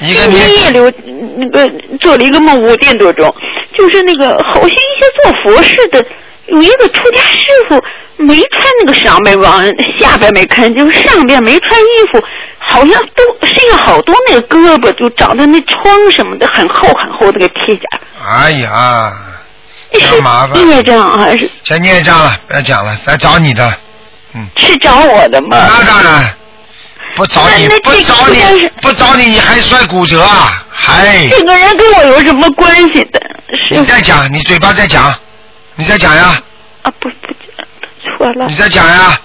[0.00, 0.92] 一个念夜里我
[1.36, 1.70] 那个
[2.00, 3.34] 做了一个梦，五点多钟，
[3.74, 6.04] 就是那个好像一些做佛事的，
[6.46, 7.82] 有一个出家师傅
[8.16, 9.64] 没穿那个上边往
[9.98, 12.22] 下边没看就是，上边没穿衣服，
[12.58, 17.84] 好像都身上好多那个胳膊就长在那疮什么的，很厚很厚的个皮甲。
[18.24, 19.12] 哎呀，
[19.92, 20.68] 真麻烦。
[20.68, 23.72] 孽障还是先孽障了，不要讲了，来找你的。
[24.34, 25.48] 嗯是找我的吗？
[25.50, 26.34] 那当然，
[27.14, 30.64] 不找你，不找你，不找你，你还摔骨折啊？
[30.70, 31.28] 还。
[31.28, 33.20] 这个人跟我有什么关系的？
[33.70, 35.14] 你再讲，你嘴巴再讲，
[35.76, 36.42] 你再讲呀。
[36.82, 38.46] 啊不不讲，错了。
[38.46, 39.18] 你再讲呀！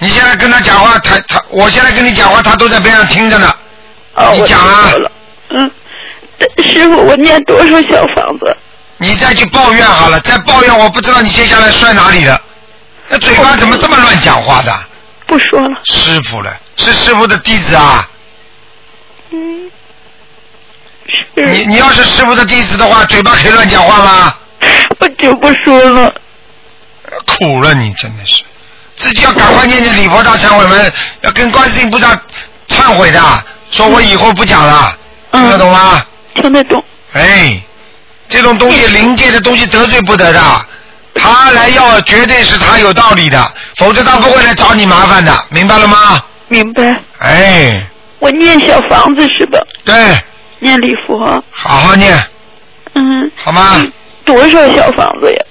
[0.00, 3.52] 你现在跟他讲话，他他，我现在跟你讲话，他都在边上听着呢。
[4.14, 4.92] 哦，你讲啊。
[5.50, 5.70] 嗯，
[6.64, 8.56] 师傅，我念多少小房子？
[8.98, 12.40] 你再去抱怨好了，再抱怨，我不知道你接下来摔哪里了。
[13.08, 14.72] 那嘴巴怎么这么乱讲话的？
[15.26, 15.80] 不说了。
[15.84, 18.08] 师傅了，是师傅的弟子啊。
[19.30, 19.70] 嗯。
[21.34, 24.34] 你你要是师傅的弟子的话，嘴巴可以乱讲话吗？
[24.98, 26.12] 我就不说了。
[27.26, 28.42] 苦了你，真的是，
[28.96, 32.20] 自己要赶快念念礼佛大忏悔文，要跟观世音菩萨
[32.68, 33.20] 忏悔的，
[33.70, 34.96] 说我以后不讲了，
[35.32, 36.04] 听得懂吗？
[36.34, 36.82] 听得懂。
[37.12, 37.60] 哎，
[38.28, 40.66] 这种东西灵界的东西得罪不得的，
[41.14, 46.22] 他来要绝对是他有道理的，否则他不会来找你麻烦的，明白了吗？
[46.48, 47.00] 明白。
[47.18, 47.86] 哎，
[48.18, 49.60] 我念小房子是吧？
[49.84, 49.94] 对。
[50.60, 51.42] 念礼佛。
[51.50, 52.16] 好好念。
[52.94, 53.30] 嗯。
[53.36, 53.86] 好吗？
[54.24, 55.44] 多少小房子呀？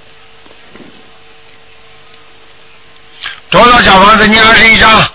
[3.50, 5.08] 多少小房子念二十一张？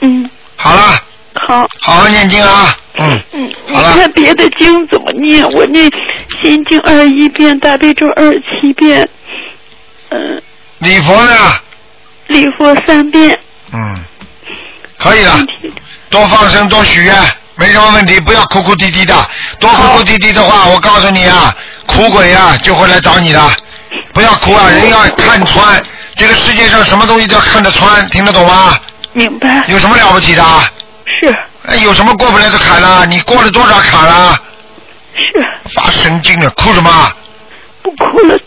[0.00, 0.30] 嗯。
[0.56, 1.02] 好了。
[1.46, 1.66] 好。
[1.80, 2.76] 好好念经啊。
[2.94, 3.20] 嗯。
[3.32, 3.52] 嗯。
[3.68, 5.46] 好了你看别的经怎么念？
[5.50, 5.90] 我念
[6.42, 9.08] 心经二十一遍，大悲咒二十七遍，
[10.10, 10.42] 嗯。
[10.78, 11.34] 礼佛呢？
[12.28, 13.38] 礼佛三遍。
[13.72, 13.96] 嗯，
[15.00, 15.34] 可以了，
[16.10, 17.16] 多放生，多许愿，
[17.56, 19.14] 没什么问题，不要哭哭啼啼的。
[19.58, 21.54] 多哭哭啼啼的话，我告诉你啊，
[21.86, 23.40] 苦鬼啊就会来找你的。
[24.12, 25.82] 不要哭啊，人要看穿，
[26.14, 28.78] 这个世界上什么东西都要看得穿，听得懂吗？
[29.14, 29.64] 明白。
[29.68, 30.44] 有什么了不起的？
[31.20, 31.34] 是。
[31.66, 33.06] 哎，有什么过不来的坎了？
[33.06, 34.38] 你过了多少坎了？
[35.14, 35.72] 是。
[35.74, 36.90] 发神经了，哭什么？
[37.96, 38.38] 不哭了，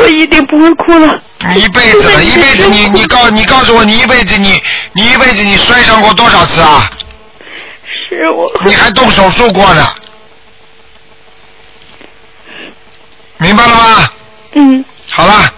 [0.00, 1.22] 我一定不会哭了。
[1.52, 6.90] 你一辈子了，一辈子你你告你告诉我，你一辈子你你一辈子你摔伤过多少次啊？
[8.08, 8.50] 是我。
[8.64, 9.86] 你还动手术过呢？
[13.38, 14.10] 明白了吗？
[14.52, 14.84] 嗯。
[15.08, 15.50] 好了。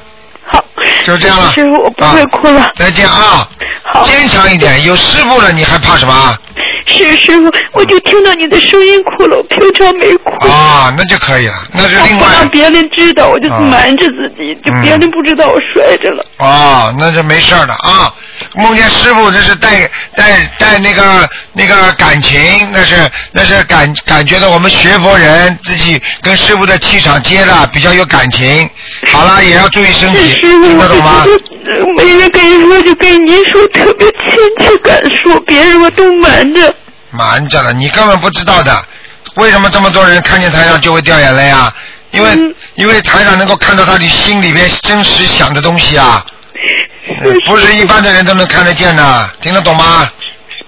[0.46, 0.64] 好。
[1.04, 1.52] 就这样了。
[1.52, 2.72] 师傅，我不会哭了。
[2.74, 3.48] 再见啊！
[3.84, 4.02] 好。
[4.04, 6.38] 坚强一点，有师傅了，你还怕什么？
[6.86, 10.30] 是师傅，我就听到你的声音哭了，我平常没哭。
[10.46, 12.26] 啊，那就可以了，那是另外。
[12.26, 16.24] 不让别人知道，我就瞒着自己，就别人不知道我摔着了。
[16.38, 18.12] 啊，那就没事了啊。
[18.54, 22.40] 梦见师傅，这是带带带那个那个感情，
[22.72, 22.94] 那是
[23.32, 28.68] 那是感感觉到我们学佛人自己跟师傅的气场接了比较有感情。
[29.12, 31.24] 好了，也要注意身体，听得懂吗？
[31.96, 36.74] 没人跟你说，就跟您说，特别亲切感说，别人我都瞒着。
[37.10, 38.84] 瞒着了，你根本不知道的。
[39.34, 41.74] 为什么这么多人看见台上就会掉眼泪啊？
[42.12, 46.22] 因为、嗯因为台上能够看到他的心里边真实想的东西啊，
[47.22, 50.06] 呃不是一般的人都能看得见的，听得懂吗？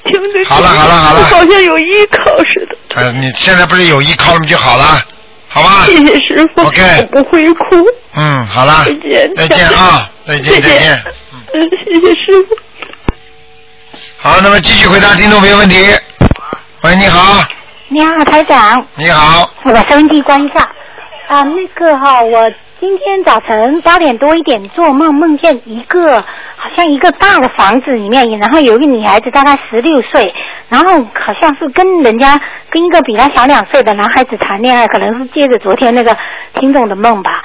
[0.04, 0.44] 听得懂。
[0.46, 2.76] 好了好了好了我好像有依靠似的。
[2.94, 4.46] 呃，你现在不是有依靠了吗？
[4.48, 5.02] 就好了，
[5.48, 5.84] 好吧？
[5.84, 7.86] 谢谢师傅 OK 我不会哭。
[8.14, 9.34] 嗯，好啦，再见。
[9.34, 10.98] 再见啊，再见再见。
[11.54, 12.56] 嗯，谢谢师傅。
[14.18, 15.76] 好，那么继续回答听众朋友问题。
[16.82, 17.44] 喂，你好，
[17.88, 18.84] 你好，台长。
[18.96, 20.60] 你好，我把收音机关一下。
[21.28, 22.50] 啊，那个哈、我
[22.80, 30.34] 今天早晨八点多一点做梦，梦见一个好像一个大的房子里面，然后有一个女孩子大概十六岁，
[30.68, 32.40] 然后好像是跟人家
[32.70, 36.16] 跟一个比她小两岁的男孩子谈恋爱，可能是借着昨天那个
[36.54, 37.42] 听众的梦吧。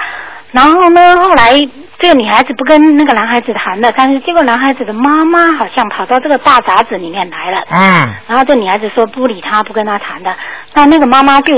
[0.53, 1.51] 然后呢，后来
[1.99, 7.61] 这个女孩子不跟那个男孩子谈了，但是这个男孩子的妈妈好像跑到这个大杂子里面来了。
[7.69, 8.13] 嗯。
[8.27, 10.33] 然后这女孩子说不理他，不跟他谈的。
[10.73, 11.53] 那那个妈妈就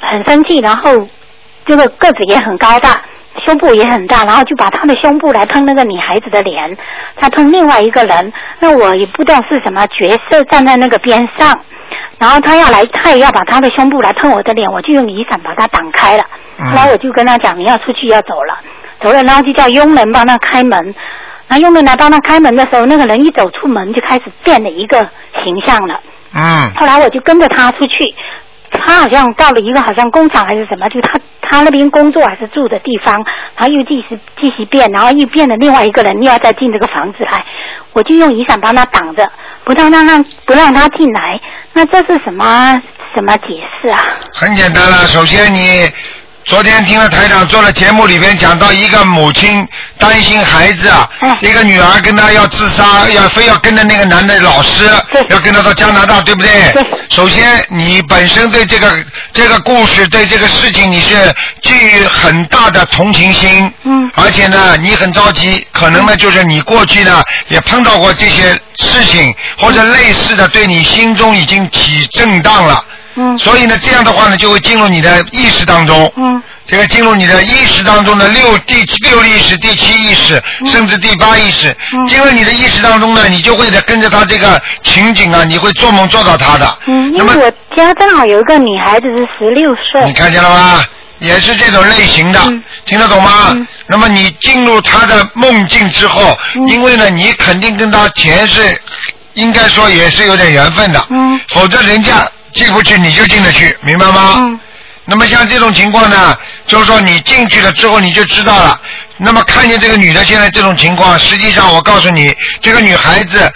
[0.00, 1.06] 很生气，然后
[1.66, 3.00] 这个个子也很高大，
[3.44, 6.76] 胸部也很大，然后就把她的胸部来喷那个女孩子的脸，
[7.16, 8.32] 她喷另外一个人。
[8.60, 11.60] 那我也不知道是什么角色站在那个边上，
[12.18, 16.24] 然后他要来，他也要把他的胸部来碰我的脸，我就用雨伞把他挡开了。
[16.58, 18.58] 后来我就跟他讲，你要出去要走了，
[19.00, 20.94] 走了，然后就叫佣人帮他开门。
[21.46, 25.08] 那佣人来帮他开门的时候，那个人一走出门就开始变了一个
[25.44, 26.00] 形象了。
[26.34, 28.04] 嗯后来我就跟着他出去，
[28.70, 33.24] 他好像到了一个好像工厂还是什么，就他他那边工作还是住的地方，
[33.56, 37.44] 他又继续继续变，然后又变了另外一个人，又要再进这个房子来，
[37.92, 39.30] 我就用雨伞帮他挡着，
[39.64, 41.40] 不让他让不让他进来。
[41.72, 42.82] 那这是什么
[43.14, 43.46] 什么解
[43.80, 44.02] 释啊？
[44.32, 44.96] 很简单了。
[45.06, 45.88] 首先你
[46.48, 49.68] 昨天听了台长做了节目里边讲到一个母亲
[49.98, 51.06] 担心孩子啊，
[51.42, 54.88] 一个女儿跟她要自杀，要非要跟着那个男的老师，
[55.28, 56.50] 要跟他到加拿大，对不对？
[57.10, 61.14] 首先，你本身对这个这个故事，对这个事情，你是
[61.60, 63.70] 基于很大的同情心。
[63.84, 64.10] 嗯。
[64.14, 72.82] 而且呢，你很着急，可能呢就是你过去呢也碰到过这些事情，或者类似的，对你心中已经起震荡了。
[73.18, 73.36] 嗯。
[73.36, 76.10] 所以呢，这样的话呢，就会进入你的意识当中。
[76.16, 76.42] 嗯。
[76.66, 78.74] 这个进入你的意识当中的六第
[79.08, 81.74] 六意识、第七意识，甚至第八意识，
[82.06, 86.78] 进入你的意识当中呢，你就会的跟着他这个情景啊，你会做梦做到他的。
[86.86, 90.04] 嗯，因为我家正好有一个女孩子是十六岁。
[90.04, 90.84] 你看见了吗？
[91.20, 92.40] 也是这种类型的，
[92.84, 93.56] 听得懂吗？
[93.86, 96.36] 那么你进入他的梦境之后，
[96.68, 98.60] 因为呢，你肯定跟他前世
[99.32, 102.12] 应该说也是有点缘分的，嗯，否则人家
[102.52, 104.34] 进不去，你就进得去，明白吗？
[104.38, 104.60] 嗯。
[105.10, 106.36] 那么像这种情况呢，
[106.66, 108.78] 就是说你进去了之后你就知道了。
[109.16, 113.50] 那么看见这个女的现在这种情况，实际上我告诉你，这个女孩子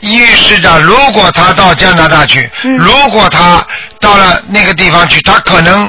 [0.00, 3.64] 预示着，如果她到加拿大去，如果她
[4.00, 5.88] 到了那个地方去，她可能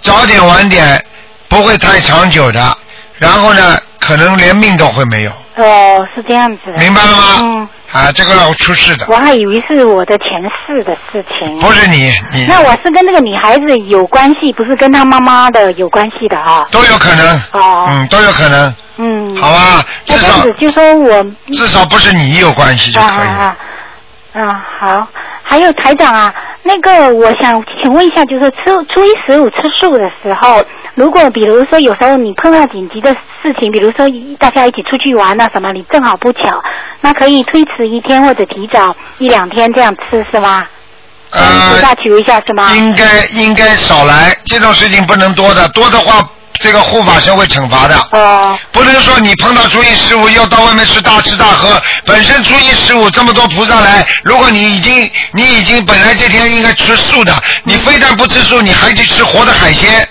[0.00, 1.04] 早点晚点
[1.48, 2.76] 不会太长久的，
[3.18, 5.30] 然后呢，可能连命都会没有。
[5.56, 6.62] 哦，是这样子。
[6.78, 7.22] 明白了吗？
[7.40, 7.68] 嗯。
[7.92, 9.06] 啊，这个老出事的。
[9.08, 10.26] 我还以为是我的前
[10.66, 11.58] 世的事情。
[11.58, 16.66] 不是你，你那我是跟那个女孩子有关系，不是跟她妈妈的有关系的啊。
[16.70, 17.42] 都有可能。
[17.52, 17.86] 哦。
[17.88, 18.74] 嗯，都有可能。
[18.96, 19.34] 嗯。
[19.36, 23.18] 好吧，至少就说我至少不是你有关系就可以。
[23.18, 23.56] 啊
[24.34, 24.66] 啊啊！
[24.78, 25.08] 好，
[25.50, 28.56] 还有台长啊，那个我想请问一下，就是吃
[28.92, 30.62] 初一十五吃素的时候，
[30.94, 33.10] 如果比如说有时候你碰到紧急的
[33.42, 34.06] 事情，比如说
[34.38, 36.62] 大家一起出去玩啊什么，你正好不巧，
[37.00, 40.62] 那可以推迟一天或者提早一两天这样吃是吗？
[41.32, 42.76] 呃，大求一下是吗？
[42.76, 46.28] 应该应该少来，这种事情不能多的，多的话。
[46.60, 57.34] 这个护法神会惩罚的，哦，不能说你碰到初一十五要到外面去大吃大喝，本身初一十五这么多菩萨来，如果你已经你已经本来这天应该吃素的，
[57.64, 60.08] 你非但不吃素，你还去吃活的海鲜，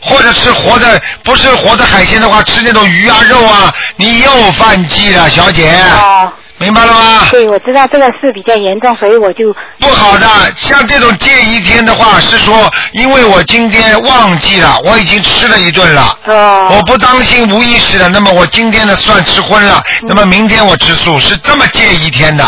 [0.00, 5.70] 或者吃活的不是活的海鲜的话，吃那种鱼啊肉啊，你又犯忌了，小姐。
[6.00, 6.32] 哦。
[6.60, 7.26] 明白了吗？
[7.30, 10.26] 对，我知道这个事比较严重，所以我就不好的。
[10.56, 16.18] 像这种戒一天的话，是说因为我今天忘记了，我已经吃了一顿了。
[16.26, 16.68] 哦。
[16.76, 22.44] 我不当心无意识的，那么我今天的算吃荤了，那么明天我吃素，是这么戒一天的。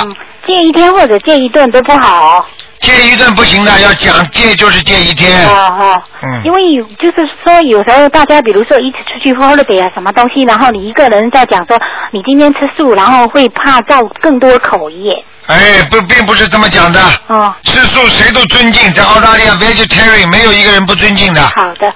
[0.46, 2.46] 戒一天或者戒一顿都不好。
[2.82, 5.48] 戒一顿不行的，要讲戒就是戒一天。
[5.48, 6.02] 哦哦。
[6.22, 6.42] 嗯。
[6.44, 11.78] 因为有就是说，有时候大家比如说一起出去 holiday 啊，什么东西，然后你一个人在讲说
[12.10, 15.12] 你今天吃素，然后会怕造更多口业。
[15.46, 17.00] 哎，不，并不是这么讲的。
[17.28, 17.54] 哦。
[17.62, 21.40] 吃素谁都尊敬，在澳大利亚 vegetarian 没有一个人不尊敬的。
[21.56, 21.92] 好的，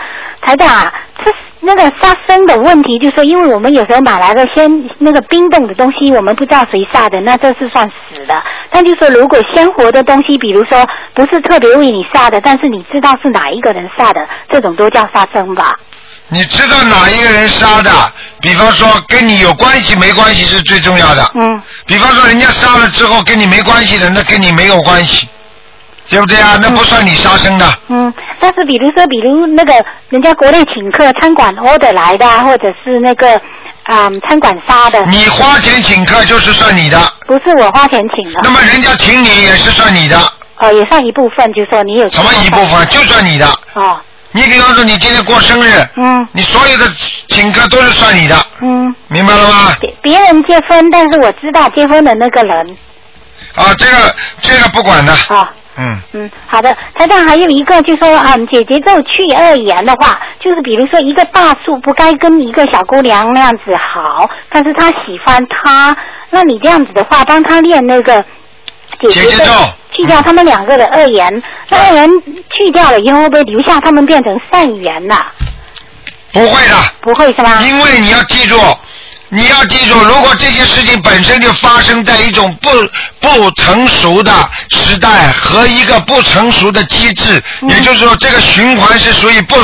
[0.47, 0.93] 台长啊，
[1.25, 8.43] 这那个杀生的问题，就是说，因为我们有时候买来的鲜那个冰冻的东西，我们不知道谁杀的，那这是算死的。
[8.71, 15.75] 但就是说，如果鲜活的东西，比如说不是特别为你杀的，但是你知道是哪一个人杀的，这种都叫杀生吧？
[16.29, 17.91] 你知道哪一个人杀的？
[18.41, 21.29] 比方说跟你有关系没关系是最重要的。
[21.35, 21.61] 嗯。
[21.87, 25.29] 比方说人家杀了之后跟你没关系的，那跟你没有关系，
[26.09, 26.57] 对不对啊？
[26.61, 27.67] 那不算你杀生的。
[27.89, 29.73] 嗯，但是比如说，比如那个
[30.09, 33.35] 人家国内请客餐馆 order 来的啊，或者是那个
[33.85, 35.05] 啊、嗯餐馆杀的。
[35.07, 38.41] 你花钱请客就是算你的，不是我花钱请的。
[38.43, 40.17] 那么人家请你也是算你的，
[40.59, 43.47] 哦，也算一部分，就说你有什么一部分就算你的。
[43.75, 43.99] 哦。
[44.33, 46.85] 你比方说你今天过生日，嗯，你所有的
[47.29, 49.75] 请客都是算你的，嗯，明白了吗？
[49.81, 52.77] 别别人结婚，但是我知道结婚的那个人。
[53.55, 55.13] 啊，这个这个不管的。
[55.35, 55.51] 啊。
[55.79, 56.03] 嗯。
[56.13, 56.77] 嗯，好的。
[56.95, 65.97] 台长还有一个，就说啊，姐姐咒去恶言的话，就是比如说一个大树不该跟一个小姑娘那样子好，但是他喜欢她，
[66.31, 68.23] 那你这样子的话，帮他练那个
[69.01, 69.45] 姐姐
[69.93, 72.11] 去掉他们两个的恶言，那恶言
[72.51, 75.27] 去掉了以后，会不会留下他们变成善言呐、
[76.33, 76.75] 不会的。
[77.01, 77.63] 不会是吧？
[77.63, 78.57] 因为你要记住，
[79.29, 82.71] 你要记住，如果这件事情本身就发生在一种不
[83.21, 84.33] 不成熟的
[84.71, 89.57] 时代和一个不成熟的机制，也就是说，这个循环是属于不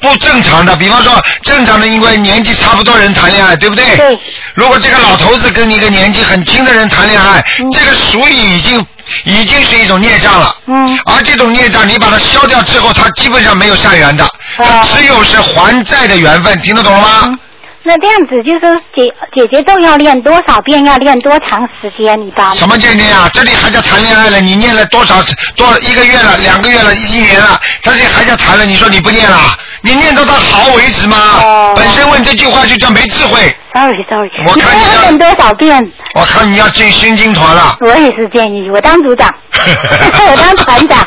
[0.00, 0.76] 不正常的。
[0.76, 3.96] 比方说，正常的，因为年纪差不多人谈恋爱，对不对？
[3.96, 4.18] 对。
[4.54, 8.84] 如果这个老头子跟一个年纪很轻的人谈恋爱，嗯这个属于已经
[9.24, 10.54] 已经是一种孽障了。
[10.66, 10.98] 嗯。
[11.06, 17.38] 而这种孽障，你把它消掉之后，它基本上没有善缘的，它只有是还债的缘分，听得懂了吗？
[17.86, 22.20] 那这样子就是姐姐姐咒要练多少遍，要练多长时间？
[22.26, 23.30] 一般什么见念啊？
[23.32, 24.40] 这里还叫谈恋爱了？
[24.40, 25.22] 你念了多少
[25.56, 28.66] 多一个月了、两个月了、一年了，他这还叫谈了？
[28.66, 29.38] 你说你不念了？
[29.82, 31.16] 你念到他好为止吗。
[31.44, 33.54] 哦本身问这句话就叫没智慧。
[33.72, 35.92] Sorry Sorry，我看你要练多少遍？
[36.14, 37.76] 我看你要进新经团了。
[37.82, 41.06] 我也是建议，我当组长， 我当团长，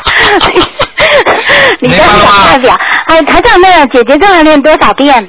[1.80, 2.74] 你当小代表。
[3.06, 5.28] 哎，台长那个姐姐咒要练多少遍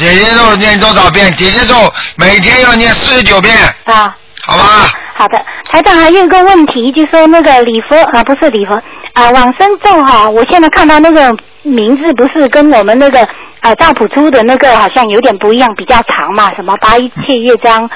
[0.00, 1.30] 姐姐咒念多少遍？
[1.36, 1.74] 姐姐咒
[2.16, 4.16] 每天要念四十九遍，啊？
[4.42, 4.90] 好吧？
[5.14, 5.38] 好的，
[5.70, 8.72] 台长还有一个问题，就说那个礼佛啊，不是礼佛
[9.12, 13.20] 啊，往生咒哈、我现在看到那个名字不是跟我们那个
[13.60, 17.88] 啊大普珠的那个好像有点不一样，比较长嘛，什么八一切乐章，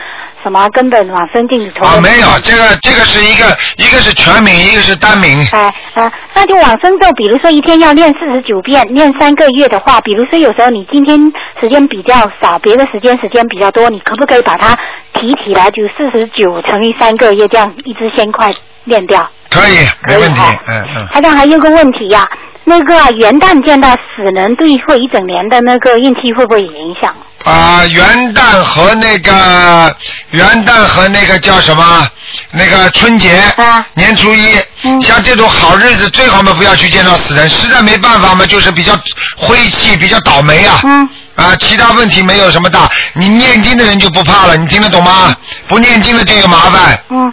[0.44, 1.86] 什么根本往生净土头。
[1.86, 3.44] 啊，没有，这个这个是一个
[3.78, 5.44] 一个是全名，一个是单名。
[5.50, 14.78] 哎啊，那就往生咒，比如说一天要念四十九遍，念三个月的话，比如说有时候你今天时间比较少，别的时间时间比较多，你可不可以把它
[15.14, 18.52] 提起来，就四十九乘以三个月，这样一支先快
[18.84, 19.26] 念掉？
[19.50, 21.06] 可以，没问题嗯嗯。
[21.06, 22.28] 台长还有个问题呀、
[22.64, 27.14] 那个啊元旦见到死人，对会一整年的那个运气会不会有影响？
[27.44, 29.94] 啊、元旦和那个
[30.30, 32.08] 元旦和那个叫什么？
[32.52, 38.98] 那个春节，啊年初一，嗯像这种好日子最好嘛不要去见到死人，实在没办法嘛，就是比较
[39.36, 40.80] 晦气，比较倒霉啊。
[40.84, 41.08] 嗯。
[41.36, 45.36] 啊，其他问题没有什么大，你念经的人就不怕了，你听得懂吗？
[45.66, 46.98] 不念经的就有麻烦。
[47.10, 47.32] 嗯，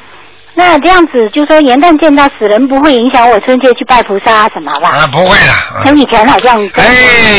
[0.53, 4.89] 那这样子就说元旦见到死人不会影响我春节去拜菩萨啊什么吧？
[4.89, 5.53] 啊，不会的。
[5.77, 6.83] 嗯从以前好像哎，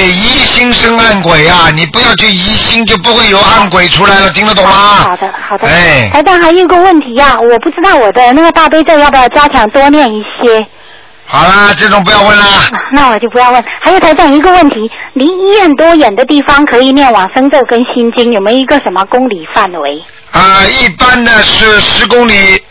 [0.07, 1.71] 疑心生暗鬼啊！
[1.75, 4.71] 你不要去疑心，就不会有暗鬼出来了，听得懂吗？
[4.71, 5.69] 好的，好的。
[5.69, 10.67] 哎台长还有一个问题呀、我不知道我的那个大悲咒要不要加强多念一些。
[11.27, 12.47] 好啦，这种不要问啦。
[12.95, 13.65] 那我就不要问。
[13.81, 14.77] 还有台长一个问题，
[15.13, 18.33] 离医院多远的地方可以念往生咒跟心经？
[18.33, 20.03] 有没有一个什么公里范围？
[20.33, 22.63] 啊、一般的是十公里，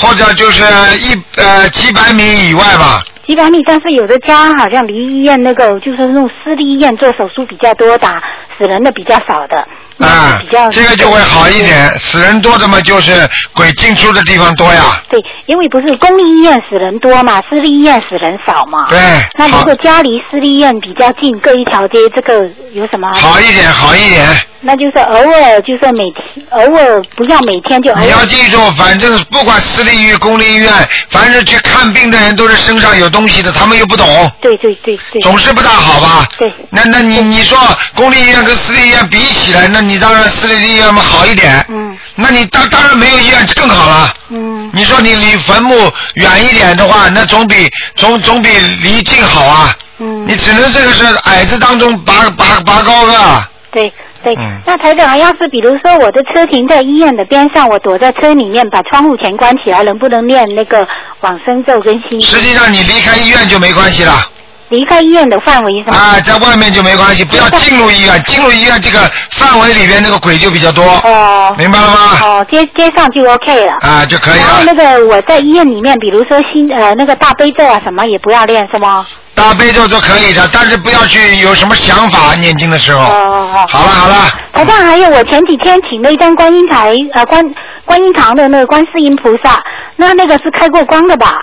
[0.00, 0.62] 或者就是
[1.00, 3.02] 一呃几百米以外吧。
[3.26, 8.22] 几百米，但是有的家好像离医院那个就是那种私立医院做手术比较多，打
[8.56, 9.66] 死人的比较少的。
[9.98, 10.40] 啊、
[10.70, 11.88] 这个就会好一点。
[11.98, 15.02] 死人多的嘛，就是鬼进出的地方多呀。
[15.08, 18.86] 对，因为不是公立医院死人多嘛，私立医院死人少嘛。
[18.88, 18.98] 对，
[19.36, 23.08] 那如果家离私立医院比较近，各一条街，这个有什么？
[23.18, 24.26] 好一点，好一点。
[24.60, 27.94] 那就是偶尔，就是每天，偶尔不要每天就。
[27.94, 30.72] 你要记住，反正不管私立医院、公立医院，
[31.10, 34.06] 凡是去看病的人都是身上有东西的，他们又不懂。
[34.40, 35.22] 对对对对。
[35.22, 36.26] 总是不大好吧？
[36.36, 36.52] 对。
[36.70, 37.56] 那那你你说
[37.94, 41.64] 公立医院跟私立医院比起来，那你当然私立医院嘛好一点。
[41.68, 41.96] 嗯。
[42.14, 44.12] 那你当当然没有医院更好了。
[44.28, 44.70] 嗯。
[44.72, 48.48] 你说你离坟墓远一点的话，那总比总总比
[48.82, 49.74] 离近好啊。
[49.98, 50.26] 嗯。
[50.26, 53.44] 你只能这个是矮子当中拔拔拔高个。
[53.70, 53.92] 对
[54.24, 60.88] 对，嗯那台长，要是比如说我的车停在医院的边上，我躲在车里面，把窗户全关起来，能不能念那个
[61.20, 62.20] 往生咒跟心？
[62.20, 64.14] 实际上你离开医院就没关系了。
[64.70, 65.96] 离开医院的范围是吗？
[65.96, 69.00] 啊，在外面就没关系， 不要进入医院， 进入医院这个
[69.32, 70.84] 范围里边那个鬼就比较多。
[71.04, 71.54] 哦。
[71.58, 72.18] 明白了吗？
[72.22, 73.72] 哦，接接上就 OK 了。
[73.80, 74.46] 啊，就可以了。
[74.46, 79.06] 然后那个我在医院里面，比如说心呃那个大悲咒啊什么也不要练是吗？
[79.34, 83.00] 大悲咒都可以的，但是不要去有什么想法念经的时候。
[83.00, 83.66] 哦哦哦。
[83.68, 84.14] 好了好了，
[84.52, 87.44] 好像，还有我前几天请了一张观音台呃观
[87.84, 89.62] 观音堂的那个观世音菩萨，
[89.96, 91.40] 那那个是开过光的吧？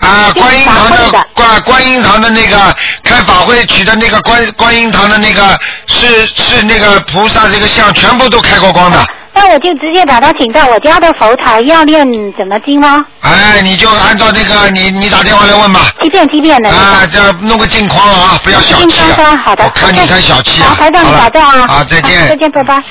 [0.00, 2.74] 啊，观音堂的的观观音堂的那个
[3.04, 9.06] 开法会取的那个观观音堂的那个是是那个菩萨这个像全部都开过光的。
[9.32, 12.04] 那我就直接把他请到我家的佛台，要念
[12.36, 13.04] 怎么经吗？
[13.20, 15.92] 哎，你就按照那个你你打电话来问吧。
[16.02, 16.68] 七遍七遍的。
[16.68, 19.40] 啊，这弄个镜框啊，不要小气镜框啊。
[19.44, 19.64] 好的。
[19.64, 20.76] 我看你太小气好，啊。
[20.80, 21.66] 台长你保重啊。
[21.68, 22.26] 好，再见。
[22.26, 22.82] 再见，拜拜。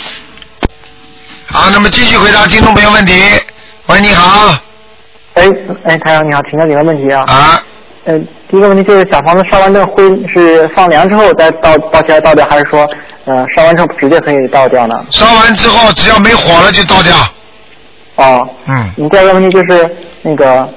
[1.52, 3.14] 好，那么继续回答听众朋友问题。
[3.88, 4.56] 喂，你好。
[5.40, 5.48] 哎
[5.86, 7.24] 哎，台长你好，请教几个问题啊。
[7.28, 7.64] 啊。
[8.06, 8.18] 呃，
[8.50, 12.88] 第一个问题就是小房子烧完这个灰是放凉之后再倒倒起来倒掉，还是说
[13.26, 14.96] 呃烧完之后直接可以倒掉呢？
[15.12, 17.14] 烧完之后只要没火了就倒掉。
[18.16, 18.50] 哦。
[18.68, 18.90] 嗯。
[18.98, 20.68] 你第二个问题就是那个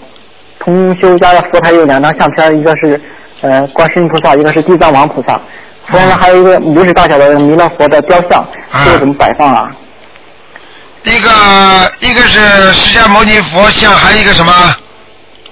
[0.59, 3.01] 同修家的佛台有两张相片，一个是
[3.40, 5.40] 呃观世音菩萨，一个是地藏王菩萨，
[5.86, 8.44] 佛台上还有一个拇指大小的弥勒佛的雕像，
[8.84, 9.74] 这个怎么摆放啊？
[11.05, 11.31] 一个
[12.01, 14.53] 一个是释迦牟尼佛像，还有一个什么？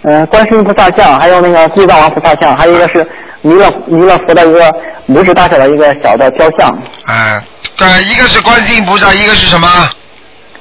[0.03, 3.07] 嗯、观世音菩萨像，还有那个地藏王菩萨像，还有一个是
[3.43, 4.73] 弥勒弥勒佛的一个
[5.09, 6.69] 拇指大小的一个小的雕像，
[7.05, 7.43] 啊，
[7.77, 9.91] 对，一个是观世音菩萨，一个是什么？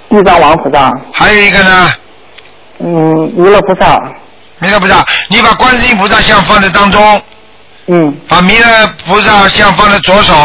[0.09, 1.93] 地藏王菩萨，还有一个呢？
[2.79, 3.95] 嗯，弥勒菩萨，
[4.57, 7.21] 弥勒菩萨，你把观世音菩萨像放在当中，
[7.87, 10.35] 嗯，把弥勒菩萨像放在左手，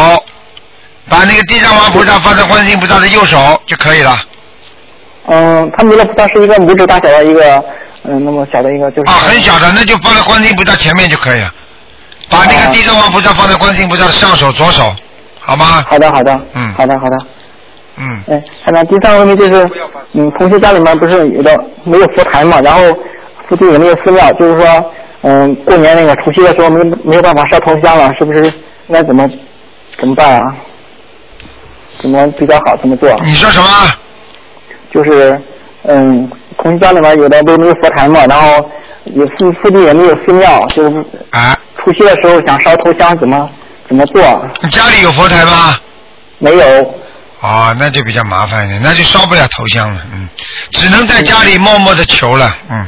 [1.09, 4.17] 把那个地藏王菩萨放在观世音菩萨的右手就可以了。
[5.27, 7.65] 嗯，他弥勒菩萨是一个拇指大小的一个，
[8.05, 9.11] 嗯，那么小的一个就是。
[9.11, 11.53] 啊，很小的，那就放在观世音菩萨前面就可以了。
[12.29, 14.95] 把那个地藏王菩萨放在观世音菩萨的上手左手，
[15.41, 15.85] 好吗？
[15.89, 17.17] 好的，好的，嗯好的，好的。
[17.97, 18.23] 嗯。
[18.29, 19.71] 哎，看看第三个问题就是，
[20.15, 22.83] 嗯，同学家里面不是有的没有佛台嘛，然后
[23.49, 24.93] 附近也没有寺庙，就是说，
[25.23, 28.45] 嗯，过年那个除夕的时候没没有办法烧头香了，是不是
[28.89, 29.29] 应该怎么
[29.99, 30.55] 怎么办啊？
[31.99, 32.77] 怎么比较好？
[32.79, 33.09] 怎么做？
[33.25, 33.67] 你说什么？
[34.95, 35.41] 就是，
[35.83, 38.71] 嗯，同学家里面有的都没有佛台嘛，然后
[39.05, 43.51] 也附附近也没有寺庙，就是啊，除夕的时候想烧头香，怎么
[43.89, 44.23] 怎么做？
[44.63, 45.77] 你家里有佛台吗？
[46.39, 46.65] 没有。
[47.41, 50.29] 哦，那就比较麻烦一点，那就烧不了头香了，嗯，
[50.71, 52.87] 只能在家里默默的求了，嗯，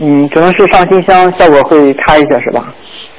[0.00, 2.64] 嗯，只能是上新香，效果会差一些，是吧？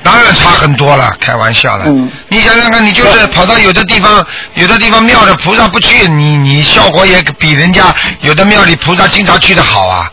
[0.05, 1.85] 当然差很多了，开玩笑了。
[1.87, 2.09] 嗯。
[2.29, 4.23] 你想想看，你就是跑到有的地方，
[4.53, 7.85] 有的地方庙的菩萨不去，你你效果也比人家
[8.21, 10.07] 有的庙里菩萨经常去的好啊，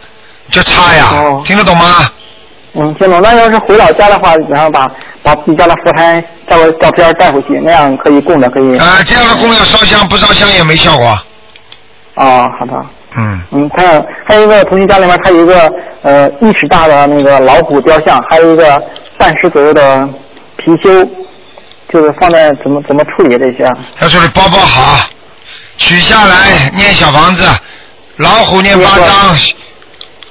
[0.50, 1.12] 就差呀，
[1.44, 2.10] 听得懂吗？
[2.74, 3.20] 嗯，听懂。
[3.20, 4.90] 那要是回老家的话，然后把
[5.22, 8.78] 把自己家的佛台照个照片带回去，那样可以供着，可以。
[8.78, 11.06] 啊、这样的供要烧香，不烧香也没效果。
[12.14, 12.72] 哦，好的。
[13.18, 13.40] 嗯。
[13.50, 15.70] 嗯，还有还有一个同学家里面，他有一个
[16.00, 18.82] 呃一尺大的那个老虎雕像，还有一个
[19.22, 20.00] 半尺左右的
[20.58, 21.08] 貔貅，
[21.88, 23.72] 就是放在怎么怎么处理这些啊？
[24.00, 25.08] 要处理包包好，
[25.78, 27.48] 取下来念小房子，
[28.16, 29.36] 老虎念八章。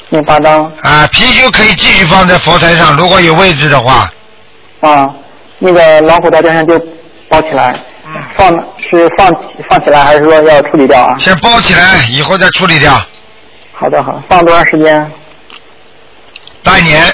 [0.10, 0.70] 念八章。
[0.82, 4.12] 啊，貔貅可以继续放在佛台上，如果有位置的话。
[4.82, 5.10] 啊，
[5.60, 6.78] 那个老虎的雕像就
[7.30, 7.74] 包起来，
[8.06, 9.34] 嗯放是放
[9.70, 11.16] 放起来，还是说要处理掉啊？
[11.18, 13.02] 先包起来，以后再处理掉。
[13.72, 15.10] 好的，好，放多长时间？
[16.62, 17.06] 半年。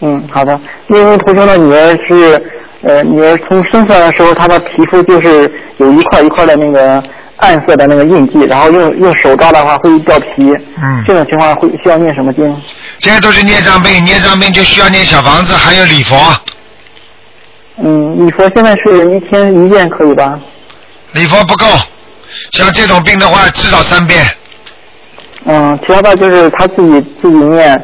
[0.00, 0.58] 嗯，好的。
[0.88, 2.42] 因为同学的女儿是，
[2.82, 7.02] 呃，女儿从生出来的时候，她的皮肤就是有一块一块的那个
[7.36, 10.48] 暗色的那个印记，然后用用手抓的话会掉皮。
[10.82, 11.04] 嗯。
[11.06, 12.44] 这种情况会需要念什么经？
[12.98, 16.16] 这些都是孽障病，孽障病就需要念小房子，还有礼佛。
[17.82, 20.38] 嗯，礼佛现在是一天一遍可以吧？
[21.12, 21.66] 礼佛不够，
[22.52, 24.22] 像这种病的话，至少三遍。
[25.46, 27.82] 嗯，其他的就是他自己自己念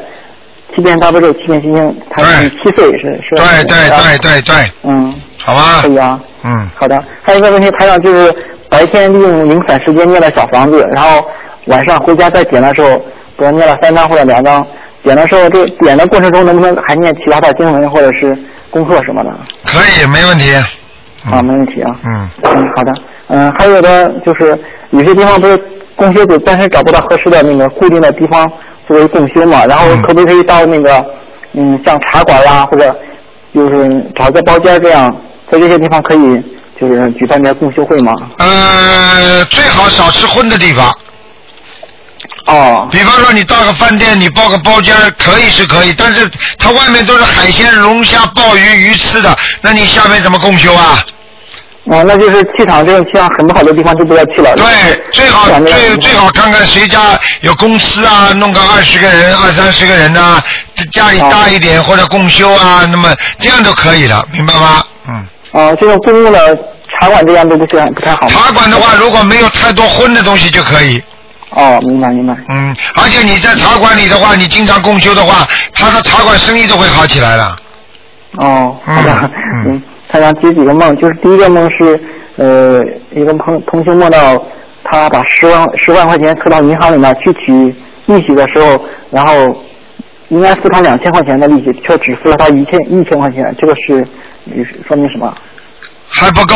[0.77, 3.35] 七遍大悲咒，七遍心经，他是七岁是是。
[3.35, 4.55] 对对对对对。
[4.83, 5.11] 嗯。
[5.43, 5.81] 好吧。
[5.81, 6.19] 可以啊。
[6.43, 6.69] 嗯。
[6.75, 8.31] 好的，还有一个问题，台长就是
[8.69, 11.25] 白天利用零散时间念了小房子，然后
[11.65, 12.95] 晚上回家再点的时候，
[13.37, 14.63] 比如念了三张或者两张，
[15.01, 18.37] 点的时候这点的过程中能不能还念其他的经文或者是
[18.69, 19.31] 功课什么的？
[19.65, 20.53] 可以，没问题。
[21.31, 21.95] 啊，没问题啊。
[22.05, 22.29] 嗯。
[22.43, 22.93] 嗯，好的。
[23.29, 24.57] 嗯，还有的就是
[24.91, 25.59] 有些地方不是
[25.95, 28.49] 供修组暂时找不到合适的那个固定的地方
[28.87, 31.05] 作为共修嘛，然后可不可以到那个
[31.53, 32.95] 嗯像茶馆啦，或者
[33.53, 35.13] 就是找个包间这样，
[35.51, 36.41] 在这些地方可以
[36.79, 38.13] 就是举办点共修会吗？
[38.37, 40.87] 呃，最好少吃荤的地方。
[42.45, 42.87] 哦。
[42.91, 51.03] 比方说，你到个饭店，你包个包间儿可以是可以，但是它外面都是海鲜、龙虾、鲍鱼、鱼翅的，那你下面怎么共修啊？
[51.89, 54.53] 哦，那就是气场这种气场很不好的地方就不要去了。
[54.55, 54.65] 对，
[55.11, 56.99] 最好最最好看看谁家
[57.41, 60.41] 有公司啊，弄个二十个人、二三十个人呐、
[60.75, 64.83] 这家里大一点或者共修啊，那么这样就可以了，明白吗？
[65.07, 65.25] 嗯。
[65.53, 66.57] 啊，这种公共的
[66.99, 68.27] 茶馆这样都不是不太好。
[68.27, 71.01] 茶馆的话，如果没有太多荤的东西就可以。
[71.51, 72.35] 哦，明白明白。
[72.49, 77.55] 嗯，而且你在茶馆里的话，你经常共修的话，他的茶馆生意都会好起来了。
[78.33, 79.81] 哦，好的，嗯，
[80.19, 81.99] 他想解几个梦，就是第一个梦是，
[82.37, 82.83] 呃，
[83.13, 84.43] 一个朋同学梦到
[84.83, 87.75] 他把十万十万块钱存到银行里面去取
[88.07, 89.55] 利息的时候，然后
[90.29, 94.05] 应该付他两千块钱的利息，却只付了他一千一千块钱，这个是
[94.87, 95.33] 说明什么？
[96.09, 96.55] 还不够，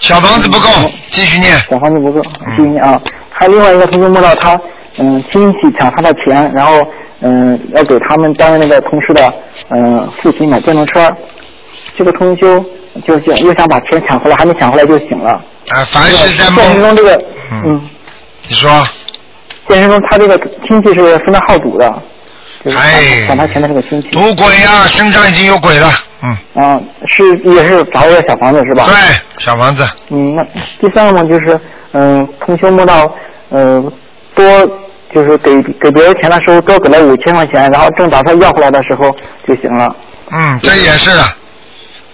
[0.00, 0.68] 小房子不够，
[1.08, 1.52] 继续念。
[1.70, 3.00] 小房子不够，继续念啊。
[3.30, 4.60] 还有另外一个同学梦到他，
[4.98, 6.86] 嗯，亲戚抢他的钱，然后
[7.20, 9.32] 嗯要给他们单位那个同事的
[9.68, 11.14] 嗯父亲买电动车，
[11.96, 12.64] 这个通修
[13.04, 15.32] 就想又想把钱抢回来，还没抢回来就醒了。
[15.68, 17.24] 啊，凡是在现实中这个
[17.64, 17.80] 嗯，
[18.48, 18.70] 你说。
[19.68, 20.36] 现实中他这个
[20.66, 22.02] 亲戚是非常好赌的，
[22.64, 24.08] 就是哎抢他钱的这个亲戚。
[24.10, 25.88] 赌鬼呀、身上已经有鬼了。
[26.22, 26.62] 嗯。
[26.62, 28.86] 啊，是也是找一个小房子是吧？
[28.86, 29.88] 对，小房子。
[30.10, 30.42] 嗯，那
[30.80, 31.58] 第三个梦就是，
[31.92, 33.14] 嗯，同修梦到，
[33.50, 33.90] 嗯，
[34.34, 34.44] 多
[35.14, 39.10] 就是给给别人钱的时候多给了五千块钱，然后正打算要回来的时候
[39.46, 39.94] 就行了，
[40.32, 41.22] 嗯，这也是的，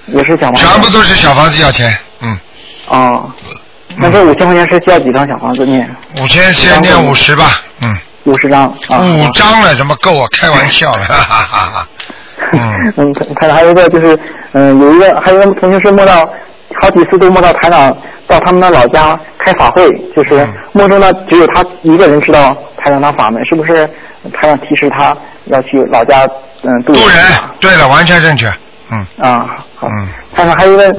[0.09, 0.62] 也是小房子。
[0.62, 1.97] 全部都是小房子要钱。
[2.20, 2.39] 嗯。
[2.89, 3.30] 哦，
[3.97, 5.89] 那这五千块钱是需要几张小房子念？
[6.20, 7.60] 五千先念五十吧。
[7.82, 7.97] 嗯。
[8.24, 9.01] 五十张啊。
[9.01, 10.26] 五张了，怎么够啊？
[10.32, 11.89] 开玩笑了，哈哈哈哈。
[12.52, 14.18] 嗯，他 还有一个就是，
[14.52, 16.24] 嗯，有一个还有一个同学是梦到
[16.80, 17.94] 好几次都梦到台长
[18.26, 23.89] 到他们的老家开法会，就是梦中呢只有他一个人知道台长的法门，是不是？
[24.32, 25.16] 台长提示他
[25.47, 26.26] 要去老家
[26.62, 27.16] 嗯渡渡人，
[27.60, 28.51] 对了，完全正确。
[28.90, 29.89] 嗯啊，好。
[30.35, 30.93] 看看还有一个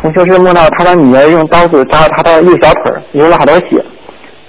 [0.00, 3.84] 同学是梦到他的女儿用刀子扎他的右小腿，流了好多血，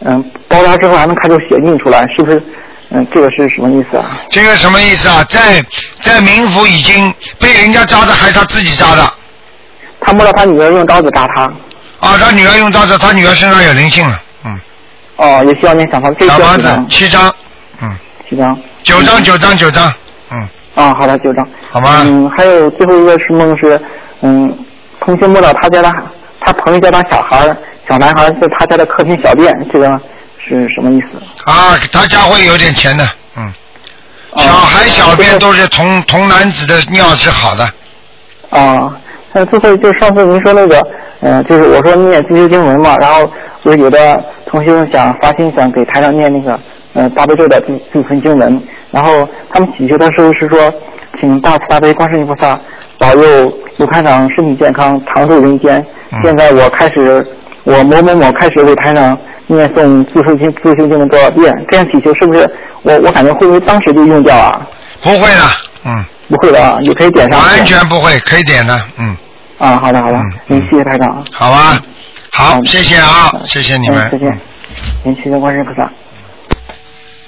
[0.06, 2.42] 嗯，包扎之后还能看出血印出来，是不是？
[2.90, 4.18] 嗯，这个是什么意思啊？
[4.30, 5.24] 这个什么意思啊？
[5.30, 5.62] 在
[6.02, 9.04] 在冥府已经被人家扎的，还是他自己扎的？
[10.00, 11.44] 他摸到他女儿用刀子扎他。
[12.00, 14.22] 啊，他女儿用刀子，他女儿身上有灵性了。
[14.46, 14.60] 嗯。
[15.18, 16.86] 哦，也需要念小房子，这？
[16.90, 17.34] 七张。
[17.82, 17.98] 嗯。
[18.30, 18.58] 七张。
[18.84, 19.94] 九张，九张，九张。
[20.32, 20.48] 嗯。
[20.78, 21.46] 啊，好的，九张。
[21.70, 22.04] 好吗。
[22.06, 23.82] 嗯，还有最后一个是梦是，
[24.22, 24.56] 嗯，
[25.02, 25.92] 同学梦到他家的
[26.40, 27.46] 他朋友家的小孩
[27.90, 29.90] 小男孩儿在他家的客厅小便，这个
[30.38, 31.08] 是什么意思？
[31.50, 33.04] 啊，他家会有点钱的。
[33.36, 33.52] 嗯。
[34.38, 37.64] 小孩小便都是童童男子的尿是好的。
[38.52, 38.96] 啊，
[39.34, 40.80] 还有最后就是上次您说那个，
[41.22, 43.28] 嗯、就是我说念自修经文嘛，然后
[43.64, 46.58] 我有的同学们想发心想给台上念那个，
[46.94, 48.62] 呃，大悲咒的自自存经文，
[48.92, 50.74] 然后他们祈求的时候是说，
[51.20, 52.60] 请大慈大悲观世音菩萨
[52.98, 55.86] 保佑卢台长身体健康，长寿人间。
[56.24, 57.26] 现在我开始，
[57.64, 62.50] 我某某某开始为台长念诵自修经自修经文多少遍，这样祈求是不是
[62.84, 64.68] 我我感觉会不会当时就用掉啊？
[65.02, 65.42] 不会的，
[65.86, 66.06] 嗯。
[66.30, 67.40] 不会的啊，也可以点上。
[67.40, 69.16] 完全不会，可以点的，嗯。
[69.60, 70.18] 啊，好的好的，
[70.50, 71.24] 嗯，谢谢台长。
[71.32, 71.80] 好啊，
[72.32, 73.98] 好，谢谢啊，谢谢你们。
[74.00, 74.40] 嗯再见。
[75.04, 75.90] 您谢谢观世音菩萨。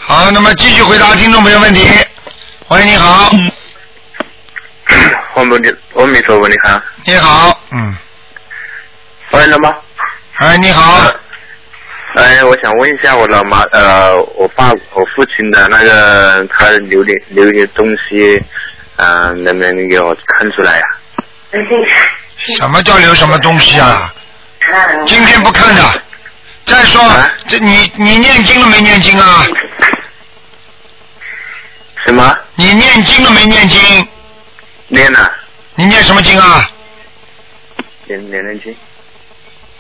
[0.10, 1.88] 好，那么继续回答听众朋友问题。
[2.70, 3.30] 喂，你好。
[5.36, 6.82] 我们的阿弥陀佛，你好。
[7.06, 7.96] 你好，嗯。
[9.30, 9.72] 喂，老妈。
[10.38, 11.14] 哎，你好。
[12.16, 18.44] 哎，我想问一下我老妈，呃，我爸我父亲的那个他留的留的东西，
[18.96, 20.84] 呃，能不能给我看出来呀、
[22.58, 24.12] 什么叫留什么东西啊？
[25.06, 25.84] 今天不看的。
[26.66, 27.02] 再说，
[27.48, 29.46] 这你你念经了没念经啊？
[32.10, 32.36] 什么？
[32.56, 33.80] 你念经了没念经？
[34.88, 35.32] 念了。
[35.76, 36.68] 你念什么经啊？
[38.06, 38.76] 念念念经。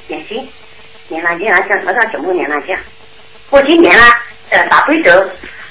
[0.06, 0.48] 念经，
[1.08, 2.78] 念了经啊，叫什么叫怎么念了经？
[3.50, 4.04] 我今年了，
[4.52, 5.12] 呃，大悲咒。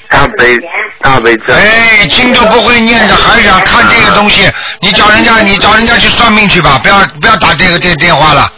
[0.08, 0.58] 大悲
[1.00, 1.54] 大悲咒。
[1.54, 4.50] 哎，经都不会念的，还想看这个东西？
[4.80, 8.52] 你找人家，你找人家去算命去吧，不要不要打这个这个电话了，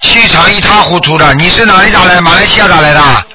[0.00, 1.32] 气场一塌糊涂的。
[1.34, 2.20] 你是哪里打来？
[2.20, 3.26] 马来西亚打来的？